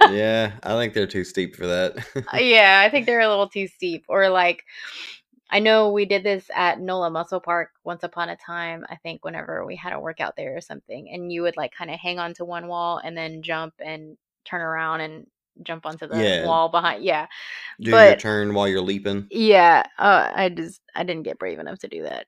yeah, 0.09 0.53
I 0.63 0.75
think 0.75 0.93
they're 0.93 1.07
too 1.07 1.23
steep 1.23 1.55
for 1.55 1.67
that. 1.67 1.97
Uh, 2.33 2.37
yeah, 2.37 2.83
I 2.85 2.89
think 2.89 3.05
they're 3.05 3.19
a 3.19 3.29
little 3.29 3.49
too 3.49 3.67
steep. 3.67 4.05
Or 4.07 4.29
like, 4.29 4.63
I 5.49 5.59
know 5.59 5.91
we 5.91 6.05
did 6.05 6.23
this 6.23 6.49
at 6.53 6.79
NOLA 6.79 7.09
Muscle 7.11 7.39
Park 7.39 7.71
once 7.83 8.03
upon 8.03 8.29
a 8.29 8.35
time. 8.35 8.85
I 8.89 8.95
think 8.95 9.23
whenever 9.23 9.65
we 9.65 9.75
had 9.75 9.93
a 9.93 9.99
workout 9.99 10.35
there 10.35 10.57
or 10.57 10.61
something, 10.61 11.09
and 11.11 11.31
you 11.31 11.43
would 11.43 11.57
like 11.57 11.73
kind 11.73 11.91
of 11.91 11.99
hang 11.99 12.19
on 12.19 12.33
to 12.35 12.45
one 12.45 12.67
wall 12.67 12.99
and 13.03 13.15
then 13.15 13.43
jump 13.43 13.75
and 13.79 14.17
turn 14.45 14.61
around 14.61 15.01
and 15.01 15.27
jump 15.63 15.85
onto 15.85 16.07
the 16.07 16.17
Yeah. 16.17 16.45
wall 16.45 16.69
behind. 16.69 17.03
Yeah, 17.03 17.27
Do 17.79 17.91
your 17.91 18.15
turn 18.15 18.53
while 18.53 18.67
you're 18.67 18.81
leaping. 18.81 19.27
yeah, 19.31 19.83
uh, 19.97 20.31
I 20.33 20.49
just 20.49 20.81
I 20.95 21.03
didn't 21.03 21.23
get 21.23 21.39
brave 21.39 21.59
enough 21.59 21.79
to 21.79 21.87
do 21.87 22.03
that. 22.03 22.27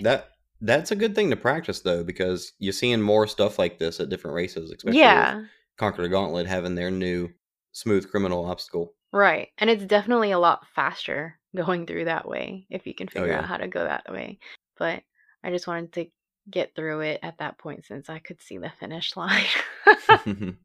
That 0.00 0.28
that's 0.60 0.90
a 0.92 0.96
good 0.96 1.14
thing 1.14 1.30
to 1.30 1.36
practice 1.36 1.80
though, 1.80 2.04
because 2.04 2.52
you're 2.58 2.72
seeing 2.72 3.00
more 3.02 3.26
stuff 3.26 3.58
like 3.58 3.78
this 3.78 3.98
at 4.00 4.08
different 4.08 4.34
races, 4.34 4.70
especially 4.70 4.98
yeah, 5.00 5.44
Conquer 5.76 6.02
the 6.02 6.08
Gauntlet 6.08 6.46
having 6.46 6.74
their 6.74 6.90
new 6.90 7.28
smooth 7.72 8.08
criminal 8.10 8.44
obstacle. 8.44 8.94
right. 9.12 9.48
And 9.58 9.68
it's 9.70 9.84
definitely 9.84 10.30
a 10.32 10.38
lot 10.38 10.66
faster 10.74 11.38
going 11.56 11.86
through 11.86 12.04
that 12.06 12.28
way 12.28 12.66
if 12.70 12.86
you 12.86 12.94
can 12.94 13.08
Oh, 13.08 13.10
figure 13.12 13.32
yeah. 13.32 13.38
out 13.40 13.44
how 13.48 13.56
to 13.56 13.66
go 13.68 13.82
that 13.84 14.10
way. 14.12 14.38
But 14.78 15.02
I 15.42 15.50
just 15.50 15.66
wanted 15.66 15.92
to 15.94 16.06
get 16.50 16.74
through 16.74 17.00
it 17.00 17.20
at 17.22 17.38
that 17.38 17.58
point 17.58 17.84
since 17.84 18.08
I 18.10 18.18
could 18.18 18.40
see 18.40 18.58
the 18.58 18.70
finish 18.80 19.16
line. 19.16 19.44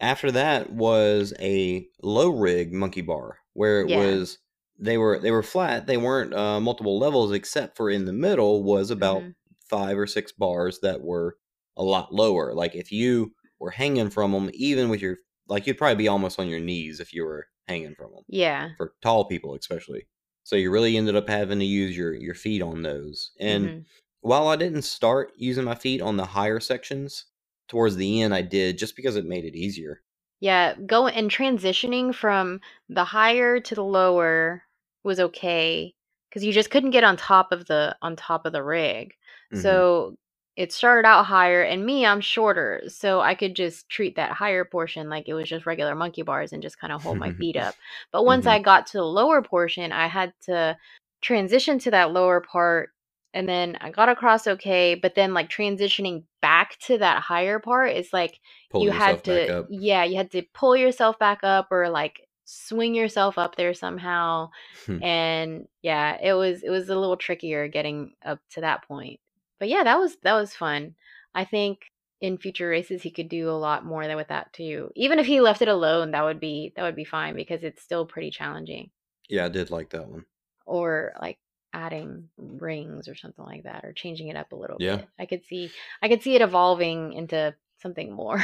After 0.00 0.30
that 0.32 0.72
was 0.72 1.34
a 1.40 1.88
low 2.02 2.30
rig 2.30 2.72
monkey 2.72 3.00
bar 3.00 3.38
where 3.54 3.80
it 3.80 3.88
Yeah. 3.88 3.90
was 3.90 4.38
they 4.78 4.96
were 4.96 5.18
they 5.18 5.32
were 5.32 5.42
flat. 5.42 5.86
They 5.86 5.96
weren't 5.96 6.32
uh, 6.34 6.60
multiple 6.60 6.98
levels 6.98 7.32
except 7.32 7.76
for 7.76 7.90
in 7.90 8.04
the 8.04 8.12
middle 8.12 8.62
was 8.62 8.90
about 8.92 9.24
Mhm. 9.24 9.34
five 9.68 9.98
or 9.98 10.06
six 10.06 10.30
bars 10.32 10.78
that 10.80 11.02
were 11.02 11.36
a 11.76 11.82
lot 11.82 12.14
lower. 12.14 12.54
Like 12.54 12.76
if 12.76 12.92
you 12.92 13.34
were 13.58 13.70
hanging 13.72 14.10
from 14.10 14.30
them, 14.32 14.50
even 14.54 14.88
with 14.88 15.00
your 15.02 15.18
like, 15.48 15.66
you'd 15.66 15.78
probably 15.78 15.96
be 15.96 16.08
almost 16.08 16.38
on 16.38 16.48
your 16.48 16.60
knees 16.60 17.00
if 17.00 17.12
you 17.12 17.24
were 17.24 17.46
hanging 17.66 17.94
from 17.96 18.12
them 18.12 18.24
Yeah. 18.28 18.76
for 18.76 18.94
tall 19.02 19.24
people, 19.26 19.54
especially. 19.54 20.06
So 20.44 20.56
you 20.56 20.70
really 20.70 20.96
ended 20.96 21.16
up 21.16 21.28
having 21.28 21.58
to 21.58 21.64
use 21.64 21.96
your 21.96 22.14
your 22.14 22.34
feet 22.34 22.62
on 22.62 22.82
those. 22.82 23.32
And 23.40 23.72
Mhm. 23.72 23.88
while 24.20 24.48
I 24.48 24.56
didn't 24.56 24.82
start 24.82 25.32
using 25.36 25.64
my 25.64 25.74
feet 25.74 26.00
on 26.00 26.16
the 26.16 26.24
higher 26.26 26.60
sections, 26.60 27.26
towards 27.68 27.96
the 27.96 28.22
end 28.22 28.34
I 28.34 28.42
did 28.42 28.78
just 28.78 28.96
because 28.96 29.16
it 29.16 29.26
made 29.26 29.44
it 29.44 29.54
easier. 29.56 30.02
Yeah, 30.40 30.74
go 30.86 31.08
and 31.08 31.30
transitioning 31.30 32.14
from 32.14 32.60
the 32.88 33.04
higher 33.04 33.60
to 33.60 33.74
the 33.74 33.84
lower 33.84 34.62
was 35.02 35.18
okay 35.20 35.94
because 36.28 36.44
you 36.44 36.52
just 36.52 36.70
couldn't 36.70 36.90
get 36.90 37.04
on 37.04 37.16
top 37.16 37.50
of 37.52 37.66
the 37.66 37.96
on 38.02 38.14
top 38.16 38.46
of 38.46 38.52
the 38.52 38.62
rig. 38.62 39.14
Mhm. 39.50 39.82
So 39.82 40.16
it 40.56 40.72
started 40.72 41.06
out 41.08 41.24
higher, 41.26 41.62
and 41.62 41.84
me, 41.86 42.04
I'm 42.06 42.20
shorter, 42.20 42.82
so 42.88 43.20
I 43.20 43.34
could 43.34 43.54
just 43.56 43.88
treat 43.88 44.16
that 44.16 44.32
higher 44.32 44.64
portion 44.64 45.08
like 45.08 45.28
it 45.28 45.34
was 45.34 45.48
just 45.48 45.66
regular 45.66 45.94
monkey 45.94 46.22
bars 46.22 46.52
and 46.52 46.62
just 46.62 46.78
kind 46.80 46.92
of 46.92 47.00
hold 47.00 47.18
my 47.18 47.30
feet 47.38 47.56
up. 47.56 47.76
But 48.12 48.24
once 48.24 48.44
Mhm. 48.44 48.46
I 48.46 48.58
got 48.60 48.86
to 48.88 48.98
the 48.98 49.04
lower 49.04 49.42
portion, 49.42 49.92
I 49.92 50.06
had 50.08 50.32
to 50.42 50.76
transition 51.20 51.78
to 51.80 51.90
that 51.92 52.12
lower 52.12 52.40
part, 52.40 52.90
and 53.34 53.48
then 53.48 53.76
I 53.80 53.90
got 53.90 54.08
across 54.08 54.46
okay. 54.46 54.94
But 54.94 55.14
then, 55.14 55.34
like 55.34 55.48
transitioning 55.50 56.24
back 56.42 56.78
to 56.86 56.98
that 56.98 57.22
higher 57.22 57.58
part, 57.58 57.90
it's 57.92 58.12
like 58.12 58.38
Pull 58.70 58.84
you 58.84 58.90
had 58.90 59.16
back 59.16 59.22
to 59.24 59.58
up. 59.60 59.66
yeah 59.70 60.04
you 60.04 60.16
had 60.16 60.30
to 60.32 60.42
pull 60.54 60.76
yourself 60.76 61.18
back 61.18 61.40
up 61.42 61.68
or 61.70 61.88
like 61.88 62.20
swing 62.44 62.94
yourself 62.94 63.36
up 63.38 63.56
there 63.56 63.74
somehow 63.74 64.48
Hmm. 64.86 65.02
and 65.02 65.68
yeah 65.82 66.16
it 66.22 66.32
was 66.32 66.62
it 66.62 66.70
was 66.70 66.88
a 66.88 66.96
little 66.96 67.16
trickier 67.18 67.68
getting 67.68 68.12
up 68.24 68.40
to 68.52 68.62
that 68.62 68.86
point 68.88 69.20
but 69.58 69.68
yeah 69.68 69.84
that 69.84 69.98
was 69.98 70.16
that 70.22 70.32
was 70.32 70.54
fun 70.54 70.94
i 71.34 71.44
think 71.44 71.80
in 72.22 72.38
future 72.38 72.68
races 72.70 73.02
he 73.02 73.10
could 73.10 73.28
do 73.28 73.50
a 73.50 73.52
lot 73.52 73.84
more 73.84 74.06
than 74.06 74.16
with 74.16 74.28
that 74.28 74.50
too 74.54 74.90
even 74.96 75.18
if 75.18 75.26
he 75.26 75.42
left 75.42 75.60
it 75.60 75.68
alone 75.68 76.12
that 76.12 76.24
would 76.24 76.40
be 76.40 76.72
that 76.74 76.84
would 76.84 76.96
be 76.96 77.04
fine 77.04 77.36
because 77.36 77.62
it's 77.62 77.82
still 77.82 78.06
pretty 78.06 78.30
challenging 78.30 78.88
Yeah, 79.28 79.44
I 79.44 79.48
did 79.50 79.70
like 79.70 79.90
that 79.90 80.08
one. 80.08 80.24
or 80.64 81.12
like 81.20 81.38
adding 81.72 82.28
rings 82.36 83.08
or 83.08 83.14
something 83.14 83.44
like 83.44 83.64
that 83.64 83.84
or 83.84 83.92
changing 83.92 84.28
it 84.28 84.36
up 84.36 84.52
a 84.52 84.56
little 84.56 84.76
Yeah. 84.80 84.96
bit 84.96 85.08
i 85.18 85.26
could 85.26 85.44
see 85.44 85.70
i 86.02 86.08
could 86.08 86.22
see 86.22 86.34
it 86.34 86.42
evolving 86.42 87.12
into 87.12 87.54
something 87.82 88.12
more 88.12 88.42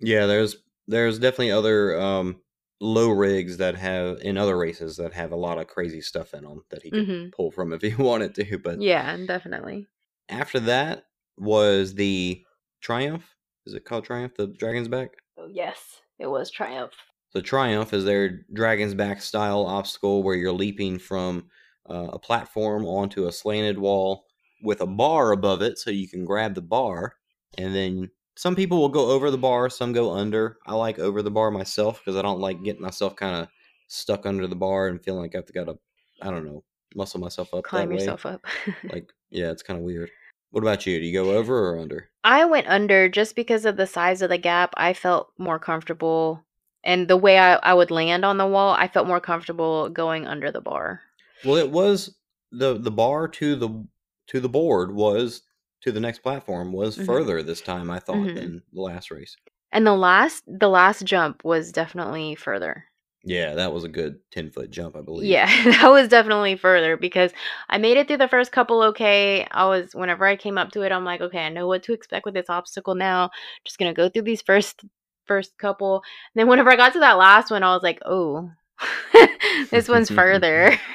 Yeah, 0.00 0.26
there's 0.26 0.56
there's 0.88 1.18
definitely 1.20 1.52
other 1.52 2.00
um 2.00 2.40
low 2.80 3.10
rigs 3.10 3.58
that 3.58 3.76
have 3.76 4.18
in 4.22 4.36
other 4.36 4.58
races 4.58 4.96
that 4.96 5.12
have 5.12 5.30
a 5.30 5.36
lot 5.36 5.58
of 5.58 5.68
crazy 5.68 6.00
stuff 6.00 6.34
in 6.34 6.42
them 6.42 6.64
that 6.70 6.82
he 6.82 6.90
could 6.90 7.06
Mhm. 7.06 7.32
pull 7.32 7.52
from 7.52 7.72
if 7.72 7.82
he 7.82 7.94
wanted 8.02 8.34
to. 8.36 8.58
But 8.58 8.80
Yeah, 8.82 9.16
definitely. 9.26 9.86
after 10.28 10.58
that 10.60 11.04
was 11.38 11.94
the 11.94 12.42
Triumph. 12.80 13.36
Is 13.64 13.74
it 13.74 13.84
called 13.84 14.04
Triumph? 14.04 14.34
The 14.36 14.48
Dragon's 14.48 14.88
Back. 14.88 15.10
Oh, 15.38 15.46
yes, 15.46 16.00
it 16.18 16.26
was 16.26 16.50
Triumph. 16.50 16.94
The 17.32 17.42
Triumph 17.42 17.92
is 17.92 18.04
their 18.04 18.40
Dragon's 18.52 18.94
Back 18.94 19.22
style 19.22 19.64
obstacle 19.64 20.24
where 20.24 20.34
you're 20.34 20.50
leaping 20.52 20.98
from 20.98 21.48
uh, 21.88 22.08
a 22.12 22.18
platform 22.18 22.84
onto 22.86 23.26
a 23.26 23.32
slanted 23.32 23.78
wall 23.78 24.24
with 24.62 24.80
a 24.80 24.86
bar 24.86 25.32
above 25.32 25.62
it 25.62 25.78
so 25.78 25.90
you 25.90 26.08
can 26.08 26.24
grab 26.24 26.54
the 26.54 26.62
bar. 26.62 27.16
And 27.58 27.74
then 27.74 28.10
some 28.36 28.54
people 28.54 28.78
will 28.78 28.88
go 28.88 29.10
over 29.10 29.30
the 29.30 29.38
bar, 29.38 29.68
some 29.68 29.92
go 29.92 30.12
under. 30.12 30.58
I 30.66 30.74
like 30.74 30.98
over 30.98 31.22
the 31.22 31.30
bar 31.30 31.50
myself 31.50 32.00
because 32.00 32.16
I 32.16 32.22
don't 32.22 32.40
like 32.40 32.62
getting 32.62 32.82
myself 32.82 33.16
kind 33.16 33.36
of 33.36 33.48
stuck 33.88 34.24
under 34.24 34.46
the 34.46 34.56
bar 34.56 34.88
and 34.88 35.02
feeling 35.02 35.22
like 35.22 35.34
I've 35.34 35.52
got 35.52 35.64
to, 35.64 35.78
I 36.22 36.30
don't 36.30 36.46
know, 36.46 36.64
muscle 36.94 37.20
myself 37.20 37.52
up 37.52 37.64
Climb 37.64 37.88
that 37.88 37.94
way. 37.94 38.00
yourself 38.00 38.26
up. 38.26 38.44
Like, 38.84 39.12
yeah, 39.30 39.50
it's 39.50 39.62
kind 39.62 39.78
of 39.78 39.84
weird. 39.84 40.10
What 40.50 40.62
about 40.62 40.86
you? 40.86 40.98
Do 40.98 41.06
you 41.06 41.12
go 41.12 41.32
over 41.32 41.70
or 41.70 41.78
under? 41.78 42.10
I 42.24 42.44
went 42.44 42.68
under 42.68 43.08
just 43.08 43.34
because 43.34 43.64
of 43.64 43.76
the 43.76 43.86
size 43.86 44.22
of 44.22 44.28
the 44.28 44.38
gap. 44.38 44.74
I 44.76 44.92
felt 44.92 45.32
more 45.38 45.58
comfortable. 45.58 46.44
And 46.84 47.08
the 47.08 47.16
way 47.16 47.38
I, 47.38 47.54
I 47.54 47.74
would 47.74 47.90
land 47.90 48.24
on 48.24 48.38
the 48.38 48.46
wall, 48.46 48.74
I 48.74 48.88
felt 48.88 49.06
more 49.06 49.20
comfortable 49.20 49.88
going 49.88 50.26
under 50.26 50.50
the 50.50 50.60
bar. 50.60 51.00
Well, 51.44 51.56
it 51.56 51.70
was 51.70 52.16
the 52.50 52.78
the 52.78 52.90
bar 52.90 53.28
to 53.28 53.56
the 53.56 53.86
to 54.28 54.40
the 54.40 54.48
board 54.48 54.94
was 54.94 55.42
to 55.82 55.92
the 55.92 56.00
next 56.00 56.20
platform 56.20 56.72
was 56.72 56.96
Mhm. 56.96 57.06
further 57.06 57.42
this 57.42 57.60
time. 57.60 57.90
I 57.90 57.98
thought 57.98 58.28
Mhm. 58.28 58.34
than 58.34 58.62
the 58.72 58.80
last 58.80 59.10
race. 59.10 59.36
And 59.72 59.86
the 59.86 59.94
last 59.94 60.44
the 60.46 60.68
last 60.68 61.04
jump 61.04 61.44
was 61.44 61.72
definitely 61.72 62.34
further. 62.34 62.84
Yeah, 63.24 63.54
that 63.54 63.72
was 63.72 63.84
a 63.84 63.88
good 63.88 64.20
ten 64.32 64.50
foot 64.50 64.70
jump, 64.70 64.96
I 64.96 65.00
believe. 65.00 65.28
Yeah, 65.28 65.46
that 65.80 65.88
was 65.90 66.08
definitely 66.08 66.56
further 66.56 66.96
because 66.96 67.32
I 67.68 67.78
made 67.78 67.96
it 67.96 68.08
through 68.08 68.16
the 68.18 68.28
first 68.28 68.52
couple 68.52 68.82
okay. 68.82 69.46
I 69.50 69.66
was 69.66 69.94
whenever 69.94 70.26
I 70.26 70.36
came 70.36 70.58
up 70.58 70.72
to 70.72 70.82
it, 70.82 70.92
I'm 70.92 71.04
like, 71.04 71.20
okay, 71.20 71.46
I 71.46 71.48
know 71.48 71.66
what 71.68 71.82
to 71.84 71.92
expect 71.92 72.24
with 72.26 72.34
this 72.34 72.50
obstacle 72.50 72.94
now. 72.94 73.30
Just 73.64 73.78
gonna 73.78 73.94
go 73.94 74.08
through 74.08 74.22
these 74.22 74.42
first 74.42 74.84
first 75.26 75.56
couple. 75.58 75.96
And 76.34 76.40
then 76.40 76.48
whenever 76.48 76.70
I 76.70 76.76
got 76.76 76.92
to 76.94 77.00
that 77.00 77.16
last 77.18 77.50
one, 77.50 77.62
I 77.62 77.72
was 77.74 77.82
like, 77.84 78.00
oh, 78.04 78.50
this 79.70 79.88
one's 79.88 80.10
further, 80.10 80.78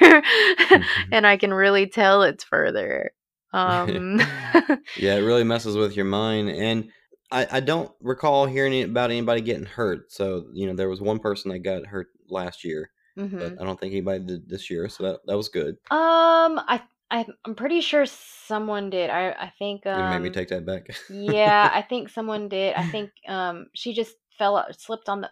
and 1.12 1.26
I 1.26 1.36
can 1.36 1.52
really 1.52 1.86
tell 1.86 2.22
it's 2.22 2.44
further. 2.44 3.12
Um, 3.52 4.20
yeah, 4.96 5.14
it 5.14 5.20
really 5.24 5.44
messes 5.44 5.76
with 5.76 5.96
your 5.96 6.04
mind, 6.04 6.50
and 6.50 6.90
I 7.30 7.46
I 7.50 7.60
don't 7.60 7.90
recall 8.00 8.46
hearing 8.46 8.82
about 8.82 9.10
anybody 9.10 9.40
getting 9.40 9.66
hurt. 9.66 10.12
So 10.12 10.46
you 10.52 10.66
know, 10.66 10.74
there 10.74 10.88
was 10.88 11.00
one 11.00 11.18
person 11.18 11.50
that 11.50 11.60
got 11.60 11.86
hurt 11.86 12.08
last 12.28 12.64
year, 12.64 12.90
mhm. 13.18 13.38
but 13.38 13.60
I 13.60 13.64
don't 13.64 13.80
think 13.80 13.92
anybody 13.92 14.24
did 14.24 14.48
this 14.48 14.68
year. 14.70 14.88
So 14.88 15.04
that 15.04 15.20
that 15.26 15.36
was 15.36 15.48
good. 15.48 15.76
um, 15.90 16.60
I. 16.68 16.82
I, 17.10 17.24
I'm 17.46 17.54
pretty 17.54 17.80
sure 17.80 18.04
someone 18.04 18.90
did. 18.90 19.08
I 19.08 19.30
I 19.30 19.52
think 19.58 19.86
You 19.86 19.92
um 19.92 20.10
made 20.10 20.20
me 20.20 20.28
take 20.28 20.48
that 20.48 20.66
back. 20.66 20.94
yeah, 21.08 21.70
I 21.72 21.80
think 21.80 22.10
someone 22.10 22.50
did. 22.50 22.74
I 22.74 22.86
think 22.86 23.12
um 23.26 23.68
she 23.74 23.94
just 23.94 24.14
fell 24.36 24.58
out, 24.58 24.78
slipped 24.78 25.08
on 25.08 25.22
the 25.22 25.30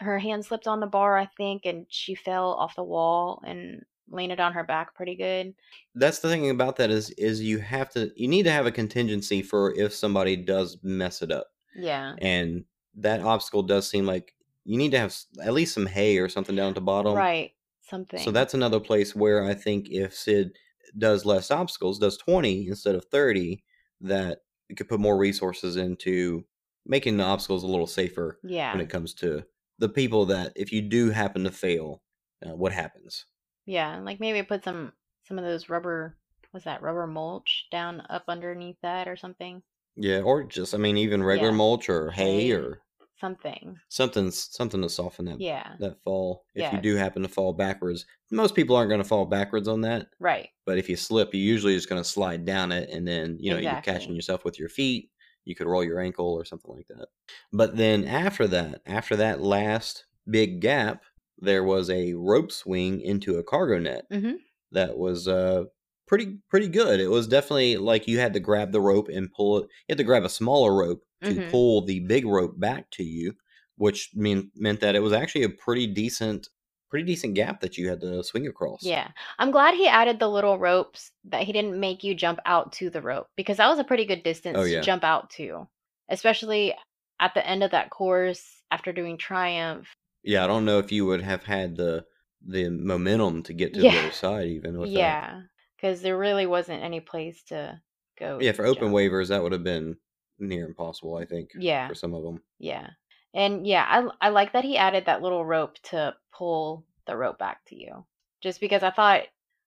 her 0.00 0.18
hand 0.18 0.44
slipped 0.44 0.66
on 0.66 0.80
the 0.80 0.86
bar, 0.86 1.16
I 1.16 1.26
think, 1.36 1.64
and 1.64 1.86
she 1.88 2.14
fell 2.14 2.52
off 2.54 2.76
the 2.76 2.82
wall 2.82 3.42
and 3.46 3.82
landed 4.10 4.38
on 4.40 4.52
her 4.52 4.64
back 4.64 4.94
pretty 4.94 5.14
good. 5.16 5.54
that's 5.94 6.18
the 6.18 6.28
thing 6.28 6.50
about 6.50 6.76
that 6.76 6.90
is 6.90 7.08
is 7.12 7.40
you 7.40 7.58
have 7.58 7.88
to 7.90 8.12
you 8.16 8.28
need 8.28 8.42
to 8.42 8.50
have 8.52 8.66
a 8.66 8.70
contingency 8.72 9.40
for 9.42 9.72
if 9.76 9.94
somebody 9.94 10.36
does 10.36 10.76
mess 10.82 11.22
it 11.22 11.32
up 11.32 11.46
Yeah. 11.74 12.14
and 12.18 12.64
that 12.96 13.20
obstacle 13.22 13.62
does 13.62 13.88
seem 13.88 14.04
like 14.04 14.34
you 14.66 14.76
need 14.76 14.90
to 14.92 14.98
have 14.98 15.16
at 15.42 15.54
least 15.54 15.72
some 15.74 15.86
hay 15.86 16.18
or 16.18 16.28
something 16.28 16.54
down 16.54 16.68
at 16.68 16.74
the 16.74 16.80
bottom 16.82 17.14
Right. 17.14 17.52
Something. 17.80 18.20
so 18.20 18.30
that's 18.30 18.52
another 18.54 18.78
place 18.78 19.14
where 19.16 19.44
i 19.44 19.54
think 19.54 19.88
if 19.90 20.14
sid 20.14 20.52
does 20.98 21.24
less 21.24 21.50
obstacles 21.50 21.98
does 21.98 22.18
20 22.18 22.68
instead 22.68 22.94
of 22.94 23.06
30 23.06 23.64
that 24.02 24.42
it 24.68 24.76
could 24.76 24.88
put 24.88 25.00
more 25.00 25.16
resources 25.16 25.76
into 25.76 26.44
making 26.86 27.16
the 27.16 27.24
obstacles 27.24 27.62
a 27.62 27.66
little 27.68 27.86
safer 27.86 28.38
yeah. 28.44 28.70
when 28.72 28.82
it 28.82 28.90
comes 28.90 29.14
to 29.14 29.44
the 29.78 29.88
people 29.88 30.26
that 30.26 30.52
if 30.56 30.72
you 30.72 30.82
do 30.82 31.10
happen 31.10 31.44
to 31.44 31.50
fail 31.50 32.02
uh, 32.46 32.54
what 32.54 32.72
happens 32.72 33.26
Yeah, 33.66 33.98
like 34.00 34.20
maybe 34.20 34.42
put 34.42 34.64
some 34.64 34.92
some 35.24 35.38
of 35.38 35.44
those 35.44 35.68
rubber 35.68 36.16
what's 36.50 36.64
that, 36.66 36.82
rubber 36.82 37.06
mulch 37.06 37.66
down 37.72 38.02
up 38.10 38.24
underneath 38.28 38.76
that 38.82 39.08
or 39.08 39.16
something. 39.16 39.62
yeah 39.96 40.20
or 40.20 40.44
just 40.44 40.74
i 40.74 40.78
mean 40.78 40.96
even 40.96 41.22
regular 41.22 41.50
Yeah. 41.50 41.56
mulch 41.56 41.88
or 41.88 42.10
hay 42.10 42.42
Hay. 42.48 42.52
or 42.52 42.80
Something. 43.20 43.78
something 43.88 44.30
something 44.30 44.82
to 44.82 44.88
soften 44.88 45.24
that 45.26 45.40
Yeah. 45.40 45.76
that 45.80 46.02
fall. 46.02 46.44
If 46.54 46.70
you 46.72 46.78
do 46.80 46.96
happen 46.96 47.22
to 47.22 47.28
fall 47.28 47.52
backwards, 47.54 48.04
most 48.30 48.54
people 48.54 48.76
aren't 48.76 48.90
going 48.90 49.00
to 49.02 49.08
fall 49.08 49.24
backwards 49.24 49.66
on 49.68 49.80
that. 49.82 50.08
Right. 50.18 50.50
But 50.66 50.78
if 50.78 50.88
you 50.90 50.96
slip, 50.96 51.32
you're 51.32 51.40
usually 51.40 51.74
just 51.74 51.88
going 51.88 52.02
to 52.02 52.08
slide 52.08 52.44
down 52.44 52.70
it, 52.72 52.90
and 52.90 53.06
then 53.08 53.38
you 53.40 53.50
know 53.52 53.58
you're 53.58 53.80
catching 53.82 54.14
yourself 54.14 54.44
with 54.44 54.58
your 54.58 54.68
feet. 54.68 55.10
You 55.44 55.54
could 55.54 55.66
roll 55.66 55.84
your 55.84 56.00
ankle 56.00 56.32
or 56.32 56.44
something 56.44 56.72
like 56.74 56.88
that. 56.88 57.08
But 57.52 57.76
then 57.76 58.04
after 58.04 58.46
that, 58.48 58.82
after 58.86 59.16
that 59.16 59.40
last 59.42 60.06
big 60.28 60.60
gap, 60.60 61.04
there 61.38 61.64
was 61.64 61.90
a 61.90 62.14
rope 62.14 62.52
swing 62.52 63.00
into 63.00 63.36
a 63.38 63.42
cargo 63.44 63.78
net 63.78 64.06
Mhm. 64.10 64.44
that 64.72 64.98
was 64.98 65.28
uh 65.28 65.64
pretty 66.06 66.38
pretty 66.48 66.68
good. 66.68 67.00
It 67.00 67.08
was 67.08 67.26
definitely 67.28 67.76
like 67.76 68.08
you 68.08 68.18
had 68.18 68.32
to 68.34 68.40
grab 68.40 68.72
the 68.72 68.80
rope 68.80 69.08
and 69.08 69.32
pull 69.32 69.58
it. 69.58 69.62
You 69.64 69.92
had 69.94 69.98
to 69.98 70.04
grab 70.04 70.24
a 70.24 70.28
smaller 70.28 70.74
rope 70.76 71.04
to 71.24 71.40
Mhm. 71.40 71.50
pull 71.50 71.84
the 71.84 72.00
big 72.00 72.26
rope 72.26 72.58
back 72.58 72.90
to 72.92 73.04
you, 73.04 73.34
which 73.76 74.10
mean 74.14 74.50
meant 74.54 74.80
that 74.80 74.94
it 74.96 75.00
was 75.00 75.12
actually 75.12 75.44
a 75.44 75.48
pretty 75.50 75.86
decent 75.86 76.48
pretty 76.94 77.06
decent 77.12 77.34
gap 77.34 77.60
that 77.60 77.76
you 77.76 77.88
had 77.88 78.00
to 78.00 78.22
swing 78.22 78.46
across. 78.46 78.84
Yeah. 78.84 79.08
I'm 79.40 79.50
glad 79.50 79.74
he 79.74 79.88
added 79.88 80.20
the 80.20 80.28
little 80.28 80.60
ropes 80.60 81.10
that 81.24 81.42
he 81.42 81.52
didn't 81.52 81.80
make 81.80 82.04
you 82.04 82.14
jump 82.14 82.38
out 82.46 82.70
to 82.74 82.88
the 82.88 83.02
rope 83.02 83.26
because 83.36 83.56
that 83.56 83.66
was 83.66 83.80
a 83.80 83.84
pretty 83.84 84.04
good 84.04 84.20
oh, 84.20 84.22
distance 84.22 84.56
Oh, 84.56 84.64
to 84.64 84.80
jump 84.80 85.02
out 85.02 85.30
to. 85.30 85.66
Especially 86.08 86.72
at 87.18 87.34
the 87.34 87.44
end 87.44 87.64
of 87.64 87.72
that 87.72 87.90
course 87.90 88.62
after 88.70 88.92
doing 88.92 89.18
Triumph. 89.18 89.88
Yeah, 90.22 90.44
I 90.44 90.46
don't 90.46 90.64
know 90.64 90.78
if 90.78 90.92
you 90.92 91.04
would 91.06 91.20
have 91.22 91.42
had 91.42 91.74
the 91.76 92.04
the 92.46 92.68
momentum 92.70 93.42
to 93.42 93.52
get 93.52 93.74
to 93.74 93.80
Yeah. 93.80 93.90
the 93.90 93.98
other 93.98 94.12
side 94.12 94.46
even 94.46 94.78
with. 94.78 94.90
Yeah. 94.90 95.40
Because 95.76 96.00
there 96.00 96.16
really 96.16 96.46
wasn't 96.46 96.84
any 96.84 97.00
place 97.00 97.42
to 97.48 97.80
go. 98.20 98.38
Yeah, 98.40 98.52
for 98.52 98.66
open 98.66 98.84
jump. 98.84 98.94
waivers 98.94 99.30
that 99.30 99.42
would 99.42 99.50
have 99.50 99.64
been 99.64 99.96
near 100.38 100.64
impossible, 100.64 101.16
I 101.16 101.24
think, 101.24 101.50
Yeah. 101.58 101.88
for 101.88 101.96
some 101.96 102.14
of 102.14 102.22
them. 102.22 102.40
Yeah. 102.60 102.90
And 103.34 103.66
yeah, 103.66 103.84
I 103.88 104.28
I 104.28 104.30
like 104.30 104.52
that 104.52 104.64
he 104.64 104.76
added 104.78 105.06
that 105.06 105.22
little 105.22 105.44
rope 105.44 105.78
to 105.90 106.14
pull 106.32 106.84
the 107.06 107.16
rope 107.16 107.38
back 107.38 107.64
to 107.66 107.76
you. 107.76 108.06
Just 108.42 108.60
because 108.60 108.82
I 108.82 108.90
thought 108.90 109.22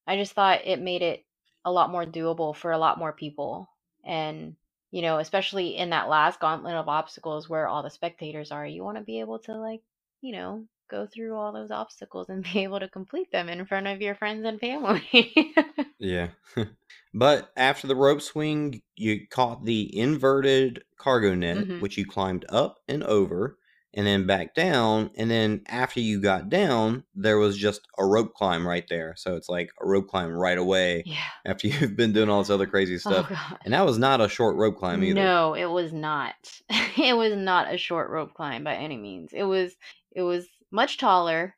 I 0.07 0.17
just 0.17 0.33
thought 0.33 0.61
it 0.65 0.79
made 0.79 1.01
it 1.01 1.25
a 1.65 1.71
lot 1.71 1.91
more 1.91 2.05
doable 2.05 2.55
for 2.55 2.71
a 2.71 2.77
lot 2.77 2.99
more 2.99 3.13
people. 3.13 3.69
And 4.05 4.55
you 4.91 5.01
know, 5.01 5.19
especially 5.19 5.75
in 5.75 5.89
that 5.89 6.09
last 6.09 6.39
gauntlet 6.39 6.75
of 6.75 6.87
obstacles 6.87 7.49
where 7.49 7.67
all 7.67 7.83
the 7.83 7.89
spectators 7.89 8.51
are, 8.51 8.65
you 8.65 8.83
want 8.83 8.97
to 8.97 9.03
be 9.03 9.19
able 9.19 9.39
to 9.39 9.53
like, 9.55 9.81
you 10.21 10.31
know, 10.33 10.65
go 10.89 11.05
through 11.05 11.35
all 11.35 11.51
those 11.51 11.71
obstacles 11.71 12.29
and 12.29 12.43
be 12.53 12.63
able 12.63 12.79
to 12.79 12.89
complete 12.89 13.31
them 13.31 13.49
in 13.49 13.65
front 13.65 13.87
of 13.87 14.01
your 14.01 14.15
friends 14.15 14.45
and 14.45 14.59
family. 14.59 15.53
Yeah. 15.99 16.29
but 17.17 17.51
after 17.57 17.87
the 17.87 17.95
rope 17.95 18.21
swing, 18.21 18.81
you 18.95 19.27
caught 19.29 19.65
the 19.65 19.95
inverted 19.97 20.83
cargo 20.97 21.33
net, 21.35 21.57
Mhm. 21.57 21.81
which 21.81 21.97
you 21.97 22.05
climbed 22.05 22.45
up 22.49 22.77
and 22.87 23.03
over 23.03 23.57
and 23.93 24.05
then 24.05 24.27
back 24.27 24.53
down. 24.53 25.09
And 25.17 25.31
then 25.31 25.61
after 25.67 25.99
you 25.99 26.19
got 26.21 26.49
down, 26.49 27.03
there 27.15 27.37
was 27.39 27.57
just 27.57 27.81
a 27.97 28.05
rope 28.05 28.33
climb 28.35 28.67
right 28.67 28.85
there. 28.89 29.15
So 29.17 29.35
it's 29.35 29.49
like 29.49 29.71
a 29.81 29.87
rope 29.87 30.07
climb 30.07 30.29
right 30.31 30.57
away 30.57 31.03
yeah. 31.05 31.17
after 31.45 31.67
you've 31.67 31.95
been 31.95 32.13
doing 32.13 32.29
all 32.29 32.41
this 32.41 32.49
other 32.51 32.67
crazy 32.67 32.95
Oh 33.05 33.09
stuff. 33.11 33.29
god. 33.29 33.59
And 33.65 33.73
that 33.73 33.85
was 33.85 33.97
not 33.97 34.21
a 34.21 34.29
short 34.29 34.55
rope 34.55 34.77
climb 34.77 35.03
either. 35.03 35.15
No, 35.15 35.53
it 35.55 35.65
was 35.65 35.93
not. 35.93 36.35
it 36.97 37.15
was 37.17 37.35
not 37.35 37.73
a 37.73 37.77
short 37.77 38.09
rope 38.09 38.33
climb 38.35 38.63
by 38.63 38.75
any 38.75 38.97
means. 38.97 39.31
It 39.33 39.43
was 39.43 39.75
it 40.11 40.21
was 40.21 40.47
much 40.71 40.97
taller. 40.97 41.55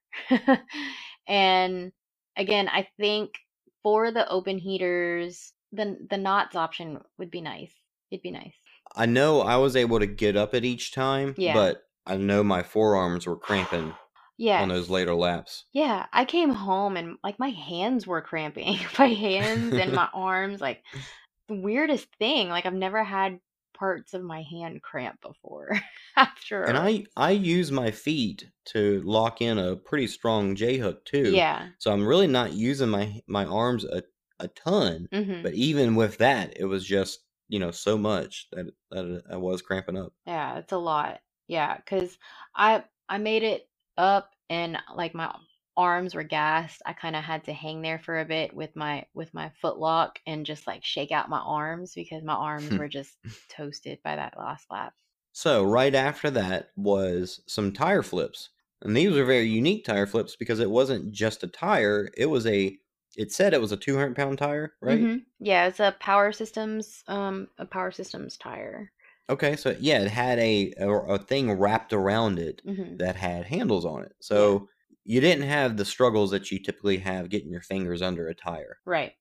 and 1.28 1.92
again, 2.38 2.70
I 2.70 2.88
think 3.00 3.32
for 3.84 4.12
the 4.12 4.28
open 4.30 4.58
heaters, 4.58 5.54
the 5.72 5.98
the 6.10 6.18
knots 6.18 6.56
option 6.56 7.00
would 7.18 7.32
be 7.32 7.42
nice. 7.42 7.72
It'd 8.12 8.24
be 8.24 8.32
nice. 8.32 8.56
I 8.96 9.06
know 9.06 9.42
I 9.42 9.58
was 9.58 9.76
able 9.76 10.00
to 10.00 10.08
get 10.08 10.36
up 10.36 10.54
at 10.56 10.66
each 10.66 10.92
time, 10.92 11.36
Yeah. 11.38 11.54
but 11.54 11.84
I 12.08 12.18
know 12.18 12.44
my 12.44 12.64
forearms 12.64 13.28
were 13.28 13.38
cramping 13.38 13.94
Yeah. 14.38 14.62
on 14.64 14.70
those 14.70 14.90
later 14.90 15.14
laps. 15.14 15.66
Yeah, 15.74 16.08
I 16.12 16.26
came 16.26 16.50
home 16.50 16.98
and 16.98 17.18
like 17.24 17.38
my 17.38 17.50
hands 17.50 18.08
were 18.08 18.22
cramping. 18.22 18.80
my 19.00 19.08
hands 19.10 19.74
and 19.74 19.94
my 19.94 20.10
arms, 20.14 20.60
like 20.60 20.84
the 21.48 21.56
weirdest 21.62 22.08
thing. 22.18 22.50
Like 22.50 22.66
I've 22.66 22.74
never 22.74 23.04
had 23.04 23.40
parts 23.80 24.14
of 24.14 24.24
my 24.24 24.44
hand 24.44 24.82
cramp 24.84 25.22
before 25.22 25.80
after. 26.18 26.66
And 26.66 26.78
I 26.78 27.06
I 27.18 27.32
use 27.32 27.70
my 27.72 27.92
feet 27.92 28.50
to 28.68 29.02
lock 29.02 29.42
in 29.42 29.58
a 29.58 29.76
pretty 29.76 30.08
strong 30.08 30.56
J 30.56 30.78
hook 30.78 31.04
too. 31.06 31.44
yeah. 31.44 31.72
So 31.80 31.92
I'm 31.92 32.06
really 32.08 32.28
not 32.28 32.54
using 32.54 32.90
my 32.90 33.22
my 33.28 33.44
arms 33.46 33.84
a, 33.86 34.04
a 34.40 34.48
ton, 34.50 35.10
hmm 35.12 35.44
but 35.44 35.54
even 35.54 35.96
with 35.96 36.18
that, 36.20 36.56
it 36.58 36.66
was 36.66 36.86
just 36.86 37.26
you 37.50 37.60
know 37.60 37.72
so 37.72 37.98
much 37.98 38.48
that 38.52 38.74
that 38.92 39.24
I 39.30 39.36
was 39.38 39.62
cramping 39.62 39.98
up. 39.98 40.14
Yeah, 40.26 40.58
it's 40.60 40.72
a 40.72 40.78
lot. 40.78 41.22
Yeah, 41.48 41.76
because 41.78 42.18
I 42.56 42.86
I 43.08 43.18
made 43.18 43.44
it 43.44 43.70
up 43.98 44.32
and 44.50 44.78
like 44.96 45.14
my 45.14 45.36
arms 45.80 46.16
were 46.16 46.24
gassed. 46.24 46.82
I 46.86 46.94
kind 46.94 47.16
of 47.16 47.24
had 47.24 47.46
to 47.46 47.54
hang 47.54 47.82
there 47.82 48.00
for 48.00 48.20
a 48.20 48.26
bit 48.26 48.54
with 48.54 48.76
my 48.76 49.08
with 49.14 49.34
my 49.34 49.50
foot 49.62 49.78
lock 49.80 50.20
and 50.28 50.46
just 50.46 50.68
like 50.68 50.84
shake 50.86 51.12
out 51.12 51.30
my 51.30 51.40
arms 51.40 51.96
because 51.96 52.24
my 52.24 52.34
arms 52.36 52.78
were 52.78 52.90
just 52.90 53.18
toasted 53.50 54.02
by 54.04 54.16
that 54.18 54.38
last 54.38 54.70
lap. 54.72 54.96
So 55.32 55.64
right 55.64 55.96
after 55.96 56.30
that 56.32 56.72
was 56.76 57.42
some 57.48 57.72
tire 57.74 58.04
flips, 58.04 58.50
and 58.82 58.96
these 58.96 59.16
were 59.16 59.26
very 59.26 59.48
unique 59.48 59.84
tire 59.86 60.06
flips 60.08 60.36
because 60.36 60.60
it 60.60 60.70
wasn't 60.70 61.12
just 61.12 61.44
a 61.44 61.48
tire; 61.48 62.10
it 62.16 62.28
was 62.28 62.46
a 62.46 62.78
it 63.18 63.32
said 63.32 63.54
it 63.56 63.62
was 63.62 63.72
a 63.72 63.78
200 63.78 64.16
pound 64.16 64.38
tire, 64.38 64.76
right? 64.82 65.08
Mhm. 65.08 65.26
Yeah, 65.40 65.68
it's 65.68 65.80
a 65.80 65.96
power 66.02 66.34
systems 66.34 67.04
um 67.08 67.50
a 67.58 67.66
power 67.66 67.92
systems 67.92 68.38
tire. 68.38 68.92
Okay, 69.30 69.56
so 69.56 69.76
yeah, 69.80 70.02
it 70.02 70.10
had 70.12 70.40
a, 70.40 70.74
a 70.78 70.90
a 70.90 71.20
thing 71.20 71.52
wrapped 71.52 71.94
around 71.94 72.40
it 72.40 72.62
hmm 72.64 72.98
that 72.98 73.16
had 73.16 73.46
handles 73.46 73.86
on 73.86 74.04
it. 74.04 74.16
So 74.20 74.70
you 75.06 75.22
didn't 75.22 75.48
have 75.48 75.78
the 75.78 75.86
struggles 75.86 76.32
that 76.32 76.52
you 76.52 76.60
typically 76.60 76.98
have 76.98 77.30
getting 77.30 77.52
your 77.52 77.62
fingers 77.62 78.02
under 78.02 78.28
a 78.28 78.36
tire. 78.36 78.78
Right. 78.86 79.14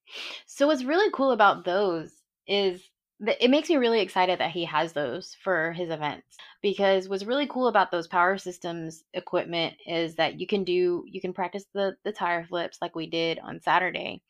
So 0.45 0.67
what's 0.67 0.83
really 0.83 1.09
cool 1.13 1.31
about 1.31 1.65
those 1.65 2.11
is 2.47 2.89
that 3.21 3.43
it 3.43 3.49
makes 3.49 3.69
me 3.69 3.75
really 3.75 3.99
excited 4.01 4.39
that 4.39 4.51
he 4.51 4.65
has 4.65 4.93
those 4.93 5.35
for 5.43 5.73
his 5.73 5.89
events 5.89 6.37
because 6.61 7.09
what's 7.09 7.25
really 7.25 7.47
cool 7.47 7.67
about 7.67 7.91
those 7.91 8.07
power 8.07 8.37
systems 8.37 9.03
equipment 9.13 9.73
is 9.85 10.15
that 10.15 10.39
you 10.39 10.47
can 10.47 10.63
do 10.63 11.03
you 11.05 11.19
can 11.19 11.33
practice 11.33 11.65
the 11.73 11.95
the 12.03 12.11
tire 12.11 12.45
flips 12.45 12.77
like 12.81 12.95
we 12.95 13.09
did 13.09 13.39
on 13.39 13.61
Saturday 13.61 14.21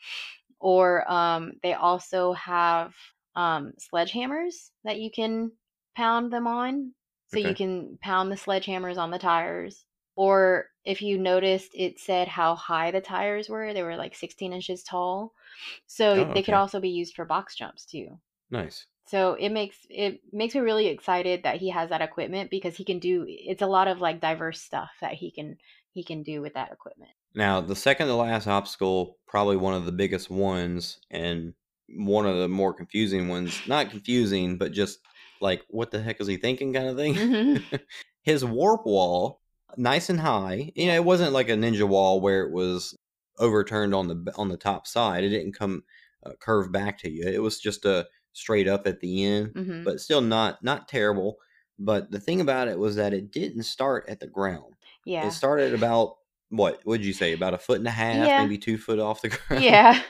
or 0.60 1.10
um 1.12 1.54
they 1.62 1.74
also 1.74 2.34
have 2.34 2.94
um 3.36 3.74
sledgehammers 3.94 4.72
that 4.84 5.00
you 5.00 5.12
can 5.12 5.52
pound 5.96 6.34
them 6.34 6.48
on 6.48 6.94
so 7.28 7.38
you 7.38 7.54
can 7.54 8.00
pound 8.02 8.32
the 8.32 8.36
sledgehammers 8.36 8.98
on 8.98 9.12
the 9.12 9.20
tires 9.20 9.86
or 10.16 10.66
if 10.90 11.02
you 11.02 11.18
noticed 11.18 11.72
it 11.76 12.00
said 12.00 12.28
how 12.28 12.56
high 12.56 12.92
the 12.92 13.02
tires 13.02 13.50
were 13.50 13.74
they 13.74 13.84
were 13.84 13.98
like 13.98 14.16
16 14.16 14.54
inches 14.54 14.84
tall 14.84 15.34
so 15.88 16.06
Oh, 16.16 16.34
they 16.34 16.44
could 16.44 16.54
also 16.56 16.80
be 16.82 16.90
used 16.90 17.16
for 17.16 17.26
box 17.26 17.56
jumps 17.56 17.86
too 17.86 18.20
Nice. 18.52 18.86
so 19.06 19.34
it 19.36 19.50
makes 19.50 19.86
it 19.90 20.22
makes 20.34 20.56
me 20.56 20.62
really 20.62 20.88
excited 20.88 21.44
that 21.44 21.58
he 21.58 21.70
has 21.70 21.90
that 21.90 22.02
equipment 22.02 22.50
because 22.52 22.78
he 22.78 22.86
can 22.86 23.00
do 23.00 23.26
it's 23.28 23.62
a 23.62 23.68
lot 23.68 23.88
of 23.88 24.02
like 24.02 24.22
diverse 24.22 24.62
stuff 24.62 24.92
that 25.02 25.14
he 25.14 25.32
can 25.32 25.58
he 25.92 26.04
can 26.04 26.24
do 26.24 26.42
with 26.42 26.54
that 26.54 26.72
equipment 26.72 27.12
Now, 27.36 27.62
the 27.62 27.76
second 27.76 28.08
to 28.08 28.16
last 28.16 28.48
obstacle, 28.48 29.18
probably 29.28 29.58
one 29.58 29.74
of 29.74 29.86
the 29.86 29.92
biggest 29.92 30.30
ones 30.30 31.00
and 31.12 31.54
one 31.90 32.26
of 32.26 32.38
the 32.38 32.48
more 32.50 32.74
confusing 32.74 33.28
ones. 33.28 33.62
Not 33.66 33.92
confusing, 33.92 34.58
but 34.58 34.72
just 34.72 35.00
like, 35.40 35.64
what 35.70 35.92
the 35.92 36.02
heck 36.02 36.20
is 36.22 36.28
he 36.28 36.38
thinking 36.38 36.74
kind 36.74 36.88
of 36.88 36.98
thing. 36.98 37.16
Mhm. 37.16 37.64
His 38.24 38.44
warp 38.44 38.86
wall, 38.86 39.42
nice 39.78 40.10
and 40.10 40.20
high. 40.20 40.72
You 40.76 40.88
know, 40.88 40.96
it 40.96 41.06
wasn't 41.06 41.34
like 41.34 41.50
a 41.50 41.54
ninja 41.54 41.88
wall 41.88 42.22
where 42.22 42.44
it 42.44 42.52
was 42.52 42.96
overturned 43.38 43.94
on 43.96 44.08
the 44.08 44.34
on 44.36 44.50
the 44.50 44.58
top 44.58 44.88
side. 44.88 45.24
It 45.24 45.30
didn't 45.30 45.54
come 45.58 45.84
uh, 46.26 46.32
curve 46.40 46.72
back 46.72 46.98
to 47.00 47.10
you. 47.10 47.24
It 47.28 47.42
was 47.42 47.60
just 47.60 47.86
a 47.86 48.08
straight 48.34 48.68
up 48.68 48.86
at 48.88 49.00
the 49.00 49.26
end. 49.26 49.52
hmm 49.56 49.84
but 49.84 50.00
still 50.00 50.22
not 50.22 50.64
not 50.64 50.88
terrible. 50.88 51.38
But 51.78 52.12
the 52.12 52.20
thing 52.20 52.42
about 52.42 52.68
it 52.68 52.78
was 52.78 52.98
that 52.98 53.14
it 53.14 53.32
didn't 53.32 53.64
start 53.64 54.06
at 54.10 54.20
the 54.20 54.28
ground. 54.28 54.74
yeah 55.06 55.28
It 55.28 55.32
started 55.32 55.74
about 55.74 56.16
what 56.50 56.82
would 56.86 57.06
you 57.06 57.14
say 57.14 57.32
about 57.34 57.54
a 57.54 57.58
foot 57.58 57.78
and 57.78 57.88
a 57.88 57.92
half, 57.92 58.28
Yeah. 58.28 58.42
maybe 58.42 58.58
two 58.58 58.78
foot 58.78 59.00
off 59.00 59.22
the 59.22 59.30
ground. 59.48 59.64
yeah 59.64 60.02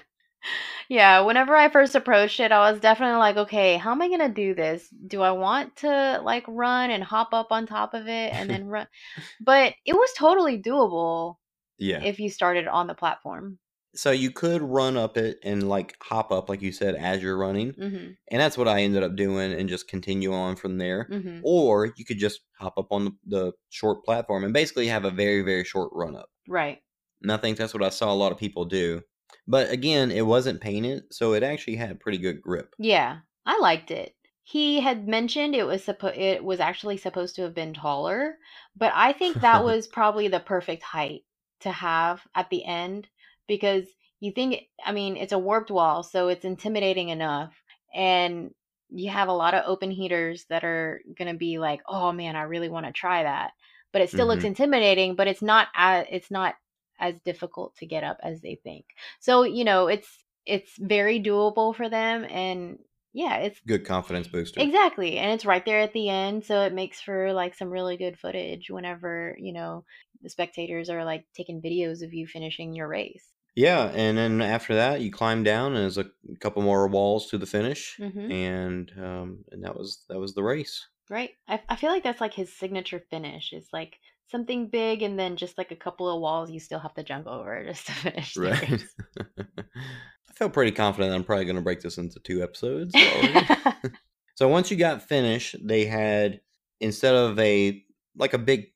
yeah 0.90 1.22
whenever 1.22 1.56
i 1.56 1.70
first 1.70 1.96
approached 1.96 2.40
it 2.40 2.52
i 2.52 2.70
was 2.72 2.82
definitely 2.82 3.18
like 3.18 3.38
okay 3.38 3.78
how 3.78 3.92
am 3.92 4.02
i 4.02 4.10
gonna 4.10 4.28
do 4.28 4.54
this 4.54 4.90
do 5.08 5.22
i 5.22 5.32
want 5.32 5.76
to 5.78 6.20
like 6.24 6.44
run 6.48 6.92
and 6.92 7.04
hop 7.04 7.30
up 7.34 7.48
on 7.52 7.66
top 7.66 7.94
of 7.94 8.08
it 8.08 8.34
and 8.34 8.50
then 8.50 8.66
run 8.66 8.88
but 9.42 9.74
it 9.86 9.94
was 9.94 10.10
totally 10.18 10.62
doable 10.62 11.36
yeah. 11.78 12.04
if 12.04 12.20
you 12.20 12.30
started 12.30 12.68
on 12.68 12.88
the 12.88 12.94
platform 12.94 13.58
so 13.96 14.12
you 14.12 14.32
could 14.32 14.62
run 14.62 14.98
up 14.98 15.18
it 15.18 15.40
and 15.44 15.68
like 15.68 15.96
hop 16.02 16.32
up, 16.32 16.50
like 16.50 16.62
you 16.62 16.72
said, 16.72 16.96
as 16.96 17.22
you're 17.22 17.38
running, 17.38 17.72
hmm 17.72 18.12
and 18.32 18.40
that's 18.40 18.60
what 18.60 18.68
I 18.68 18.84
ended 18.84 19.02
up 19.02 19.16
doing, 19.16 19.54
and 19.54 19.68
just 19.68 19.88
continue 19.88 20.32
on 20.32 20.56
from 20.56 20.78
there. 20.78 21.06
hmm 21.06 21.40
Or 21.44 21.92
you 21.98 22.06
could 22.06 22.20
just 22.20 22.42
hop 22.60 22.78
up 22.78 22.92
on 22.92 23.06
the, 23.06 23.12
the 23.26 23.52
short 23.70 24.06
platform 24.06 24.44
and 24.44 24.54
basically 24.54 24.88
have 24.88 25.06
a 25.06 25.12
very 25.12 25.42
very 25.42 25.64
short 25.64 25.90
run 25.94 26.16
up. 26.16 26.30
right 26.48 26.80
And 27.24 27.32
I 27.32 27.38
think 27.38 27.58
that's 27.58 27.74
what 27.74 27.84
I 27.84 27.90
saw 27.90 28.12
a 28.12 28.14
lot 28.14 28.32
of 28.32 28.38
people 28.38 28.66
do. 28.66 29.02
But 29.50 29.72
again, 29.72 30.12
it 30.12 30.28
wasn't 30.28 30.62
painted, 30.62 31.12
so 31.12 31.34
it 31.34 31.42
actually 31.42 31.78
had 31.78 32.00
pretty 32.00 32.20
good 32.20 32.40
grip. 32.40 32.76
Yeah, 32.78 33.22
I 33.48 33.58
liked 33.58 33.90
it. 33.90 34.14
He 34.44 34.80
had 34.80 35.08
mentioned 35.08 35.56
it 35.56 35.66
was 35.66 35.84
suppo- 35.84 36.16
it 36.16 36.44
was 36.44 36.60
actually 36.60 36.98
supposed 36.98 37.36
to 37.36 37.42
have 37.42 37.56
been 37.56 37.74
taller, 37.74 38.36
but 38.78 38.92
I 38.94 39.12
think 39.12 39.42
that 39.42 39.64
was 39.66 39.88
probably 39.88 40.28
the 40.28 40.40
perfect 40.40 40.84
height 40.84 41.22
to 41.62 41.72
have 41.72 42.22
at 42.36 42.52
the 42.52 42.64
end 42.64 43.08
because 43.48 43.88
you 44.20 44.32
think 44.32 44.66
I 44.86 44.92
mean, 44.92 45.18
it's 45.18 45.34
a 45.34 45.40
warped 45.40 45.72
wall, 45.72 46.04
so 46.04 46.28
it's 46.28 46.46
intimidating 46.46 47.10
enough 47.10 47.54
and 47.94 48.52
you 48.92 49.10
have 49.10 49.30
a 49.30 49.34
lot 49.34 49.56
of 49.56 49.64
open 49.66 49.90
heaters 49.90 50.46
that 50.50 50.64
are 50.64 51.02
going 51.18 51.32
to 51.32 51.38
be 51.38 51.58
like, 51.58 51.82
"Oh 51.88 52.12
man, 52.12 52.36
I 52.36 52.44
really 52.44 52.70
want 52.70 52.86
to 52.86 52.92
try 52.92 53.24
that." 53.24 53.52
But 53.92 54.04
it 54.04 54.10
still 54.10 54.28
looks 54.28 54.42
mm-hmm. 54.42 54.48
intimidating, 54.48 55.16
but 55.16 55.28
it's 55.28 55.42
not 55.42 55.70
as 55.76 56.06
it's 56.12 56.30
not 56.30 56.54
as 57.00 57.20
difficult 57.22 57.76
to 57.78 57.86
get 57.86 58.04
up 58.04 58.18
as 58.24 58.42
they 58.42 58.56
think. 58.56 58.86
So, 59.20 59.44
you 59.44 59.64
know, 59.64 59.88
it's 59.88 60.24
it's 60.46 60.78
very 60.78 61.22
doable 61.22 61.76
for 61.76 61.90
them 61.90 62.26
and 62.30 62.80
yeah, 63.14 63.38
it's 63.38 63.62
Good 63.66 63.86
confidence 63.86 64.28
booster. 64.28 64.68
exactly. 64.68 65.18
And 65.18 65.32
it's 65.34 65.46
right 65.46 65.66
there 65.66 65.80
at 65.80 65.94
the 65.94 66.10
end, 66.10 66.46
so 66.46 66.62
it 66.64 66.74
makes 66.74 67.02
for 67.02 67.34
like 67.34 67.56
some 67.56 67.70
really 67.70 67.98
good 67.98 68.20
footage 68.20 68.70
whenever, 68.70 69.36
you 69.40 69.54
know, 69.54 69.86
the 70.22 70.30
spectators 70.30 70.90
are 70.90 71.06
like 71.06 71.26
taking 71.36 71.62
videos 71.62 72.04
of 72.04 72.14
you 72.14 72.28
finishing 72.28 72.74
your 72.74 72.88
race. 72.88 73.34
Yeah, 73.56 73.92
and 73.94 74.18
then 74.18 74.42
after 74.42 74.76
that, 74.76 75.02
you 75.02 75.12
climb 75.12 75.44
down, 75.44 75.74
and 75.74 75.78
there's 75.84 75.98
a 75.98 76.10
couple 76.40 76.62
more 76.62 76.88
walls 76.88 77.28
to 77.30 77.38
the 77.38 77.46
finish, 77.46 78.00
Mhm. 78.00 78.30
and 78.30 78.92
um, 78.98 79.44
and 79.52 79.64
that 79.64 79.76
was 79.76 80.06
that 80.08 80.20
was 80.20 80.34
the 80.34 80.44
race. 80.44 80.88
Right? 81.10 81.32
I 81.48 81.62
I 81.68 81.76
feel 81.76 81.90
like 81.90 82.04
that's 82.04 82.22
like 82.22 82.34
his 82.36 82.54
signature 82.56 83.00
finish. 83.10 83.52
It's 83.52 83.74
like 83.74 84.00
something 84.30 84.68
big 84.68 85.02
and 85.02 85.18
then 85.18 85.36
just 85.36 85.58
like 85.58 85.72
a 85.72 85.76
couple 85.76 86.10
of 86.14 86.22
walls 86.22 86.52
you 86.52 86.60
still 86.60 86.80
have 86.80 86.94
to 86.94 87.04
jump 87.04 87.28
over 87.28 87.64
just 87.68 87.86
to 87.88 87.92
finish 87.94 88.38
Right. 88.38 88.84
I 89.30 90.34
feel 90.34 90.50
pretty 90.50 90.72
confident 90.72 91.14
I'm 91.14 91.24
probably 91.24 91.46
going 91.46 91.56
to 91.58 91.62
break 91.62 91.82
this 91.82 91.98
into 91.98 92.20
two 92.20 92.42
episodes. 92.44 92.96
so 94.36 94.48
once 94.48 94.72
you 94.72 94.78
got 94.78 95.02
finished, 95.02 95.56
they 95.62 95.86
had 95.86 96.42
instead 96.80 97.14
of 97.16 97.38
a 97.40 97.84
like 98.16 98.34
a 98.34 98.38
big 98.38 98.68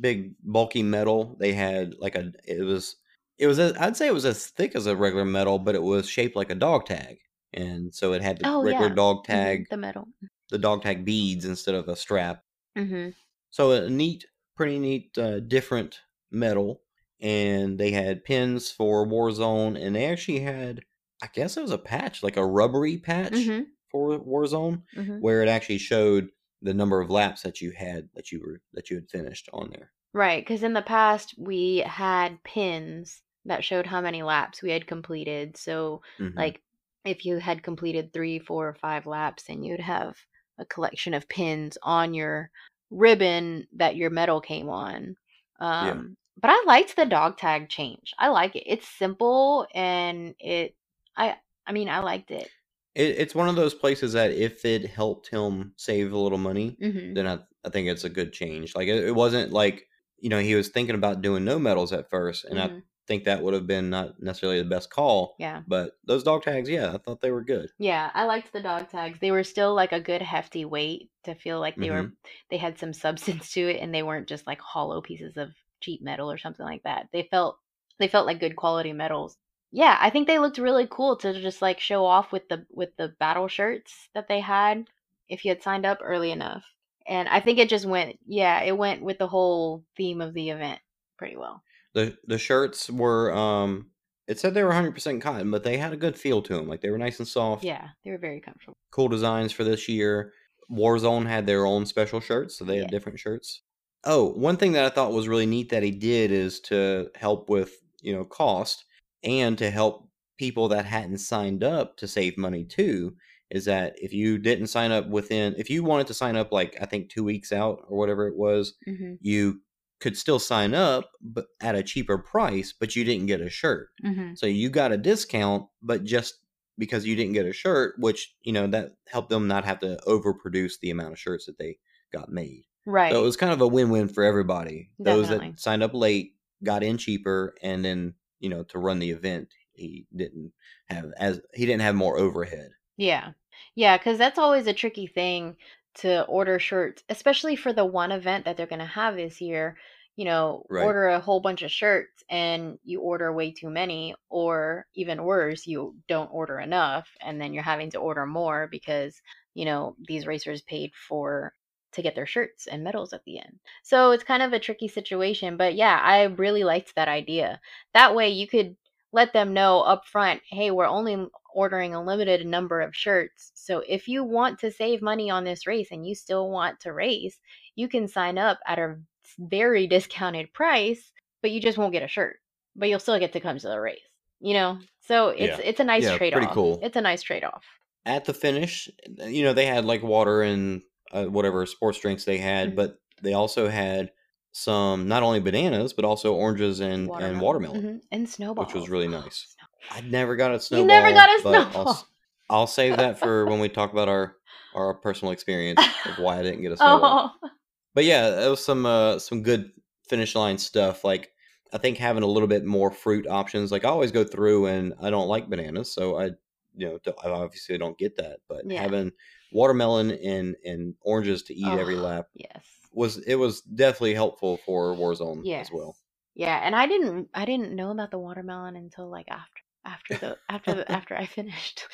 big 0.00 0.34
bulky 0.42 0.82
medal, 0.82 1.36
they 1.38 1.52
had 1.52 1.94
like 1.98 2.16
a 2.16 2.32
it 2.44 2.62
was 2.64 2.96
it 3.38 3.46
was 3.46 3.58
a, 3.58 3.74
I'd 3.80 3.96
say 3.96 4.06
it 4.08 4.14
was 4.14 4.24
as 4.24 4.46
thick 4.48 4.74
as 4.74 4.86
a 4.86 4.96
regular 4.96 5.24
medal, 5.24 5.58
but 5.58 5.74
it 5.74 5.82
was 5.82 6.08
shaped 6.08 6.36
like 6.36 6.50
a 6.50 6.54
dog 6.56 6.86
tag, 6.86 7.18
and 7.52 7.94
so 7.94 8.12
it 8.14 8.22
had 8.22 8.38
the 8.38 8.44
Oh, 8.48 8.62
regular 8.62 8.88
yeah. 8.88 8.94
dog 8.94 9.18
Mhm, 9.18 9.24
tag 9.26 9.66
the 9.70 9.76
medal. 9.76 10.08
the 10.50 10.58
dog 10.58 10.82
tag 10.82 11.04
beads 11.04 11.44
instead 11.44 11.74
of 11.74 11.88
a 11.88 11.96
strap. 11.96 12.42
Mm-hmm. 12.76 13.10
So 13.50 13.70
a 13.72 13.88
neat, 13.90 14.26
pretty 14.56 14.78
neat, 14.78 15.16
uh, 15.18 15.40
different 15.40 16.00
medal. 16.30 16.82
and 17.20 17.78
they 17.78 17.92
had 17.92 18.24
pins 18.24 18.70
for 18.72 19.06
Warzone, 19.06 19.80
and 19.80 19.94
they 19.94 20.06
actually 20.06 20.40
had, 20.40 20.84
I 21.22 21.28
guess 21.32 21.56
it 21.56 21.62
was 21.62 21.70
a 21.70 21.78
patch, 21.78 22.22
like 22.22 22.36
a 22.36 22.44
rubbery 22.44 22.98
patch 22.98 23.30
Mm-hmm. 23.32 23.62
for 23.90 24.18
Warzone, 24.18 24.82
Mm-hmm. 24.96 25.20
where 25.20 25.40
it 25.42 25.48
actually 25.48 25.78
showed 25.78 26.30
the 26.62 26.74
number 26.74 27.00
of 27.00 27.10
laps 27.10 27.42
that 27.42 27.60
you 27.60 27.70
had 27.72 28.08
that 28.14 28.32
you 28.32 28.40
were 28.40 28.60
that 28.72 28.90
you 28.90 28.96
had 28.96 29.08
finished 29.10 29.48
on 29.52 29.70
there. 29.70 29.92
Right, 30.12 30.42
because 30.44 30.62
in 30.64 30.72
the 30.74 30.82
past 30.82 31.34
we 31.38 31.78
had 31.86 32.42
pins 32.44 33.22
that 33.44 33.64
showed 33.64 33.86
how 33.86 34.00
many 34.00 34.22
laps 34.22 34.60
we 34.62 34.70
had 34.70 34.86
completed. 34.86 35.56
So, 35.56 36.02
Mhm. 36.18 36.36
like, 36.36 36.60
if 37.04 37.24
you 37.24 37.38
had 37.38 37.62
completed 37.62 38.12
three, 38.12 38.38
four, 38.40 38.68
or 38.68 38.74
five 38.74 39.06
laps, 39.06 39.44
then 39.44 39.62
you'd 39.62 39.80
have 39.80 40.16
a 40.58 40.64
collection 40.66 41.14
of 41.14 41.28
pins 41.28 41.78
on 41.82 42.14
your 42.14 42.50
ribbon 42.92 43.66
that 43.74 43.96
your 43.96 44.10
medal 44.10 44.40
came 44.40 44.68
on. 44.70 45.16
Um, 45.60 46.16
But 46.36 46.50
I 46.50 46.64
liked 46.66 46.96
the 46.96 47.06
dog 47.06 47.38
tag 47.38 47.68
change. 47.70 48.14
I 48.18 48.28
like 48.28 48.56
it. 48.56 48.64
It's 48.66 48.88
simple 48.88 49.66
and 49.74 50.34
it. 50.40 50.76
I. 51.16 51.38
I 51.66 51.72
mean, 51.72 51.88
I 51.88 52.00
liked 52.00 52.30
it. 52.32 52.52
It, 52.94 53.18
it's 53.18 53.34
one 53.34 53.48
of 53.48 53.56
those 53.56 53.74
places 53.74 54.12
that 54.12 54.32
if 54.32 54.64
it 54.64 54.86
helped 54.86 55.28
him 55.28 55.74
save 55.76 56.12
a 56.12 56.18
little 56.18 56.38
money, 56.38 56.78
hmm 56.80 57.14
then 57.14 57.26
I, 57.26 57.40
I 57.64 57.70
think 57.70 57.88
it's 57.88 58.04
a 58.04 58.10
good 58.10 58.32
change. 58.32 58.74
Like 58.74 58.88
it, 58.88 59.04
it 59.04 59.14
wasn't 59.14 59.52
like 59.52 59.88
you 60.18 60.28
know 60.28 60.40
he 60.40 60.54
was 60.54 60.68
thinking 60.68 60.94
about 60.94 61.22
doing 61.22 61.44
no 61.44 61.58
medals 61.58 61.92
at 61.92 62.10
first, 62.10 62.44
and 62.44 62.60
I 62.60 62.70
Mhm. 62.70 62.82
Think 63.06 63.24
that 63.24 63.42
would 63.42 63.54
have 63.54 63.66
been 63.66 63.90
not 63.90 64.22
necessarily 64.22 64.58
the 64.62 64.68
best 64.68 64.90
call. 64.90 65.34
Yeah. 65.38 65.62
But 65.66 65.92
those 66.04 66.22
dog 66.22 66.42
tags, 66.42 66.68
yeah, 66.68 66.92
I 66.94 66.98
thought 66.98 67.20
they 67.20 67.30
were 67.30 67.44
good. 67.44 67.70
Yeah, 67.78 68.10
I 68.14 68.24
liked 68.24 68.52
the 68.52 68.62
dog 68.62 68.90
tags. 68.90 69.18
They 69.20 69.30
were 69.30 69.44
still 69.44 69.74
like 69.74 69.92
a 69.92 70.00
good 70.00 70.22
hefty 70.22 70.64
weight 70.64 71.10
to 71.24 71.34
feel 71.34 71.60
like 71.60 71.76
they 71.76 71.90
were 71.90 72.04
mm-hmm. 72.04 72.14
they 72.50 72.56
had 72.56 72.78
some 72.78 72.92
substance 72.92 73.52
to 73.52 73.60
it 73.68 73.80
and 73.80 73.94
they 73.94 74.02
weren't 74.02 74.28
just 74.28 74.46
like 74.46 74.60
hollow 74.60 75.00
pieces 75.00 75.36
of 75.36 75.50
cheap 75.80 76.02
metal 76.02 76.30
or 76.30 76.38
something 76.38 76.64
like 76.64 76.82
that. 76.84 77.08
They 77.12 77.28
felt 77.30 77.58
they 77.98 78.08
felt 78.08 78.26
like 78.26 78.40
good 78.40 78.56
quality 78.56 78.92
metals. 78.92 79.36
Yeah, 79.72 79.96
I 80.00 80.10
think 80.10 80.26
they 80.26 80.38
looked 80.38 80.58
really 80.58 80.86
cool 80.90 81.16
to 81.16 81.40
just 81.40 81.62
like 81.62 81.80
show 81.80 82.04
off 82.04 82.30
with 82.30 82.48
the 82.48 82.66
with 82.70 82.96
the 82.96 83.08
battle 83.18 83.48
shirts 83.48 84.08
that 84.14 84.28
they 84.28 84.40
had 84.40 84.88
if 85.28 85.44
you 85.44 85.50
had 85.50 85.62
signed 85.62 85.86
up 85.86 85.98
early 86.02 86.30
enough. 86.30 86.64
And 87.06 87.28
I 87.28 87.40
think 87.40 87.58
it 87.58 87.68
just 87.68 87.86
went 87.86 88.18
yeah, 88.26 88.62
it 88.62 88.76
went 88.76 89.02
with 89.02 89.18
the 89.18 89.28
whole 89.28 89.84
theme 89.96 90.20
of 90.20 90.34
the 90.34 90.50
event 90.50 90.80
pretty 91.16 91.36
well. 91.36 91.62
The 91.94 92.16
the 92.26 92.38
shirts 92.38 92.88
were 92.90 93.32
um 93.32 93.90
it 94.28 94.38
said 94.38 94.54
they 94.54 94.62
were 94.62 94.70
100% 94.70 95.20
cotton, 95.20 95.50
but 95.50 95.64
they 95.64 95.76
had 95.78 95.92
a 95.92 95.96
good 95.96 96.18
feel 96.18 96.42
to 96.42 96.54
them. 96.54 96.68
Like 96.68 96.80
they 96.80 96.90
were 96.90 96.98
nice 96.98 97.18
and 97.18 97.28
soft. 97.28 97.64
Yeah, 97.64 97.90
they 98.04 98.10
were 98.10 98.18
very 98.18 98.40
comfortable. 98.40 98.76
Cool 98.92 99.08
designs 99.08 99.52
for 99.52 99.64
this 99.64 99.88
year. 99.88 100.32
Warzone 100.70 101.26
had 101.26 101.46
their 101.46 101.66
own 101.66 101.84
special 101.86 102.20
shirts, 102.20 102.56
so 102.56 102.64
they 102.64 102.78
Yeah. 102.78 102.84
had 102.84 102.90
different 102.90 103.18
shirts. 103.18 103.62
Oh, 104.04 104.32
one 104.32 104.56
thing 104.56 104.72
that 104.72 104.84
I 104.84 104.88
thought 104.90 105.12
was 105.12 105.28
really 105.28 105.46
neat 105.46 105.68
that 105.70 105.82
he 105.84 105.90
did 105.92 106.32
is 106.32 106.60
to 106.62 107.10
help 107.14 107.48
with, 107.48 107.76
you 108.00 108.12
know, 108.12 108.24
cost 108.24 108.84
and 109.22 109.56
to 109.58 109.70
help 109.70 110.08
people 110.38 110.68
that 110.68 110.84
hadn't 110.86 111.18
signed 111.18 111.62
up 111.62 111.96
to 111.98 112.08
save 112.08 112.36
money 112.36 112.64
too 112.64 113.16
is 113.50 113.64
that 113.66 113.94
if 114.02 114.12
you 114.12 114.38
didn't 114.38 114.66
sign 114.68 114.90
up 114.90 115.06
within 115.08 115.54
if 115.58 115.70
you 115.70 115.84
wanted 115.84 116.06
to 116.08 116.14
sign 116.14 116.36
up 116.36 116.50
like 116.50 116.76
I 116.80 116.86
think 116.86 117.10
2 117.10 117.22
weeks 117.22 117.52
out 117.52 117.84
or 117.86 117.96
whatever 117.98 118.26
it 118.26 118.36
was, 118.36 118.74
Mhm. 118.86 119.20
you 119.20 119.60
could 120.02 120.16
still 120.16 120.40
sign 120.40 120.74
up 120.74 121.12
but 121.22 121.46
at 121.60 121.76
a 121.76 121.82
cheaper 121.82 122.18
price, 122.18 122.74
but 122.78 122.96
you 122.96 123.04
didn't 123.04 123.26
get 123.26 123.40
a 123.40 123.48
shirt. 123.48 123.90
Mhm. 124.04 124.36
So 124.36 124.46
you 124.46 124.68
got 124.68 124.90
a 124.90 124.98
discount, 124.98 125.68
but 125.80 126.02
just 126.02 126.40
because 126.76 127.06
you 127.06 127.14
didn't 127.14 127.34
get 127.34 127.46
a 127.46 127.52
shirt, 127.52 127.94
which 127.98 128.34
you 128.42 128.52
know 128.52 128.66
that 128.66 128.96
helped 129.06 129.30
them 129.30 129.46
not 129.46 129.64
have 129.64 129.78
to 129.78 129.98
overproduce 130.06 130.80
the 130.80 130.90
amount 130.90 131.12
of 131.12 131.18
shirts 131.18 131.46
that 131.46 131.56
they 131.56 131.78
got 132.12 132.30
made. 132.30 132.64
Right. 132.84 133.12
So 133.12 133.20
it 133.20 133.24
was 133.24 133.36
kind 133.36 133.52
of 133.52 133.60
a 133.60 133.68
win-win 133.68 134.08
for 134.08 134.24
everybody. 134.24 134.90
Those 134.98 135.28
that 135.28 135.60
signed 135.60 135.84
up 135.84 135.94
late 135.94 136.34
got 136.64 136.82
in 136.82 136.98
cheaper, 136.98 137.54
and 137.62 137.84
then 137.84 138.14
you 138.40 138.48
know 138.48 138.64
to 138.64 138.78
run 138.78 138.98
the 138.98 139.12
event, 139.12 139.54
he 139.72 140.06
didn't 140.14 140.52
have 140.86 141.12
as 141.16 141.40
he 141.54 141.64
didn't 141.64 141.82
have 141.82 141.94
more 141.94 142.18
overhead. 142.18 142.70
Yeah. 142.96 143.32
Yeah, 143.74 143.96
because 143.96 144.18
that's 144.18 144.38
always 144.38 144.66
a 144.66 144.72
tricky 144.72 145.06
thing 145.06 145.56
to 145.96 146.24
order 146.24 146.58
shirts, 146.58 147.02
especially 147.08 147.56
for 147.56 147.72
the 147.72 147.84
one 147.84 148.12
event 148.12 148.44
that 148.44 148.56
they're 148.56 148.66
going 148.66 148.78
to 148.80 148.84
have 148.86 149.16
this 149.16 149.40
year. 149.40 149.76
You 150.16 150.26
know, 150.26 150.66
Right. 150.68 150.96
order 150.96 151.08
a 151.08 151.20
whole 151.20 151.40
bunch 151.40 151.62
of 151.62 151.70
shirts 151.70 152.22
and 152.28 152.78
you 152.84 153.00
order 153.00 153.32
way 153.32 153.50
too 153.52 153.70
many, 153.70 154.14
or 154.28 154.86
even 154.94 155.24
worse, 155.24 155.66
you 155.66 155.96
don't 156.06 156.28
order 156.32 156.60
enough 156.60 157.08
and 157.22 157.40
then 157.40 157.54
you're 157.54 157.62
having 157.62 157.90
to 157.92 157.98
order 157.98 158.26
more 158.26 158.68
because, 158.70 159.20
you 159.54 159.64
know, 159.64 159.96
these 160.06 160.26
racers 160.26 160.60
paid 160.62 160.92
for 160.94 161.54
to 161.92 162.02
get 162.02 162.14
their 162.14 162.26
shirts 162.26 162.66
and 162.66 162.84
medals 162.84 163.12
at 163.12 163.24
the 163.24 163.38
end. 163.38 163.58
So 163.82 164.12
it's 164.12 164.24
kind 164.24 164.42
of 164.42 164.52
a 164.52 164.58
tricky 164.58 164.88
situation, 164.88 165.56
but 165.56 165.74
yeah, 165.74 165.98
I 166.02 166.24
really 166.24 166.64
liked 166.64 166.94
that 166.94 167.08
idea. 167.08 167.60
That 167.94 168.14
way 168.14 168.30
you 168.30 168.46
could 168.46 168.76
let 169.12 169.32
them 169.32 169.52
know 169.52 169.82
up 169.82 170.06
front, 170.06 170.42
hey, 170.48 170.70
we're 170.70 170.86
only 170.86 171.26
ordering 171.54 171.94
a 171.94 172.02
limited 172.02 172.46
number 172.46 172.80
of 172.80 172.96
shirts. 172.96 173.52
So 173.54 173.82
if 173.86 174.08
you 174.08 174.24
want 174.24 174.58
to 174.60 174.70
save 174.70 175.02
money 175.02 175.30
on 175.30 175.44
this 175.44 175.66
race 175.66 175.90
and 175.90 176.06
you 176.06 176.14
still 176.14 176.50
want 176.50 176.80
to 176.80 176.92
race, 176.92 177.38
you 177.76 177.88
can 177.88 178.08
sign 178.08 178.38
up 178.38 178.58
at 178.66 178.78
a 178.78 178.96
very 179.38 179.86
discounted 179.94 180.52
price, 180.52 181.12
but 181.42 181.50
you 181.50 181.60
just 181.60 181.78
won't 181.78 181.92
get 181.92 182.02
a 182.02 182.08
shirt. 182.08 182.38
But 182.74 182.88
you'll 182.88 183.00
still 183.00 183.18
get 183.18 183.32
to 183.34 183.40
come 183.40 183.58
to 183.58 183.68
the 183.68 183.78
race. 183.80 184.00
You 184.40 184.54
know? 184.54 184.78
So 185.00 185.28
it's 185.28 185.58
Yeah. 185.58 185.64
it's 185.64 185.80
a 185.80 185.84
nice 185.84 186.04
Yeah, 186.04 186.16
trade 186.16 186.32
pretty 186.32 186.46
cool. 186.52 186.80
It's 186.82 186.96
a 186.96 187.00
nice 187.00 187.22
trade 187.22 187.44
off. 187.44 187.64
At 188.04 188.24
the 188.24 188.34
finish, 188.34 188.88
you 189.18 189.44
know 189.44 189.52
they 189.52 189.66
had 189.66 189.84
like 189.84 190.02
water 190.02 190.42
and 190.42 190.82
uh, 191.12 191.26
whatever 191.26 191.64
sports 191.66 192.00
drinks 192.00 192.24
they 192.24 192.38
had, 192.38 192.70
Mhm. 192.70 192.76
but 192.76 192.98
they 193.22 193.32
also 193.34 193.68
had 193.68 194.10
some 194.52 195.08
not 195.08 195.22
only 195.22 195.40
bananas 195.40 195.92
but 195.92 196.04
also 196.04 196.34
oranges 196.34 196.80
and 196.80 197.10
and 197.10 197.40
watermelon. 197.40 197.82
Mhm. 197.82 198.00
And 198.12 198.28
snowballs. 198.28 198.68
Which 198.68 198.74
was 198.80 198.88
really 198.90 199.08
nice. 199.20 199.54
Snow- 199.56 199.96
I 199.96 200.00
never 200.02 200.36
got 200.36 200.54
a 200.54 200.60
snowball. 200.60 200.82
You 200.82 200.86
never 200.88 201.12
got 201.12 201.28
a 201.28 201.32
I'll, 201.32 201.40
snowball. 201.40 201.88
s- 201.90 202.04
I'll 202.50 202.66
save 202.66 202.96
that 202.98 203.18
for 203.18 203.46
when 203.46 203.58
we 203.60 203.68
talk 203.68 203.92
about 203.92 204.08
our 204.08 204.36
our 204.74 204.94
personal 204.94 205.32
experience 205.32 205.80
of 206.06 206.18
why 206.18 206.38
I 206.38 206.42
didn't 206.42 206.62
get 206.62 206.72
a 206.72 206.76
snowball. 206.76 207.32
Oh. 207.42 207.48
But 207.94 208.04
yeah, 208.04 208.46
it 208.46 208.48
was 208.48 208.64
some 208.64 208.86
uh, 208.86 209.18
some 209.18 209.42
good 209.42 209.70
finish 210.08 210.34
line 210.34 210.56
stuff. 210.58 211.04
Like 211.04 211.30
I 211.74 211.78
think 211.78 211.98
having 211.98 212.22
a 212.22 212.26
little 212.26 212.48
bit 212.48 212.64
more 212.64 212.90
fruit 212.90 213.26
options. 213.26 213.70
Like 213.72 213.84
I 213.84 213.88
always 213.88 214.12
go 214.12 214.24
through 214.24 214.66
and 214.66 214.94
I 215.00 215.10
don't 215.10 215.28
like 215.28 215.50
bananas, 215.50 215.92
so 215.92 216.18
I 216.18 216.30
you 216.74 216.88
know 216.88 216.98
I 217.22 217.28
obviously 217.28 217.76
don't 217.76 217.98
get 217.98 218.16
that. 218.16 218.38
But 218.48 218.62
Yeah. 218.70 218.80
having 218.80 219.12
watermelon 219.52 220.10
and 220.12 220.56
and 220.64 220.94
oranges 221.02 221.42
to 221.44 221.54
eat 221.54 221.66
every 221.66 221.96
Oh, 221.98 222.02
lap 222.02 222.28
Yes. 222.34 222.64
Was 222.92 223.18
it 223.18 223.34
was 223.36 223.60
definitely 223.62 224.14
helpful 224.14 224.58
for 224.64 224.94
Warzone 224.94 225.42
Yes. 225.44 225.66
as 225.68 225.72
well. 225.72 225.96
Yeah, 226.34 226.58
and 226.62 226.74
I 226.74 226.86
didn't 226.86 227.28
I 227.34 227.44
didn't 227.44 227.74
know 227.74 227.90
about 227.90 228.10
the 228.10 228.18
watermelon 228.18 228.76
until 228.76 229.10
like 229.10 229.28
after 229.28 229.60
after 229.84 230.16
the 230.16 230.36
after 230.48 230.74
the 230.74 230.90
after 230.90 231.14
I 231.16 231.26
finished. 231.26 231.84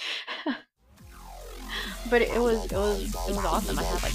but 2.11 2.23
it, 2.23 2.41
was 2.41 2.65
it 2.67 2.73
was 2.73 3.03
it 3.03 3.37
was 3.37 3.45
awesome. 3.45 3.79
I 3.79 3.83
had 3.83 4.03
like 4.03 4.15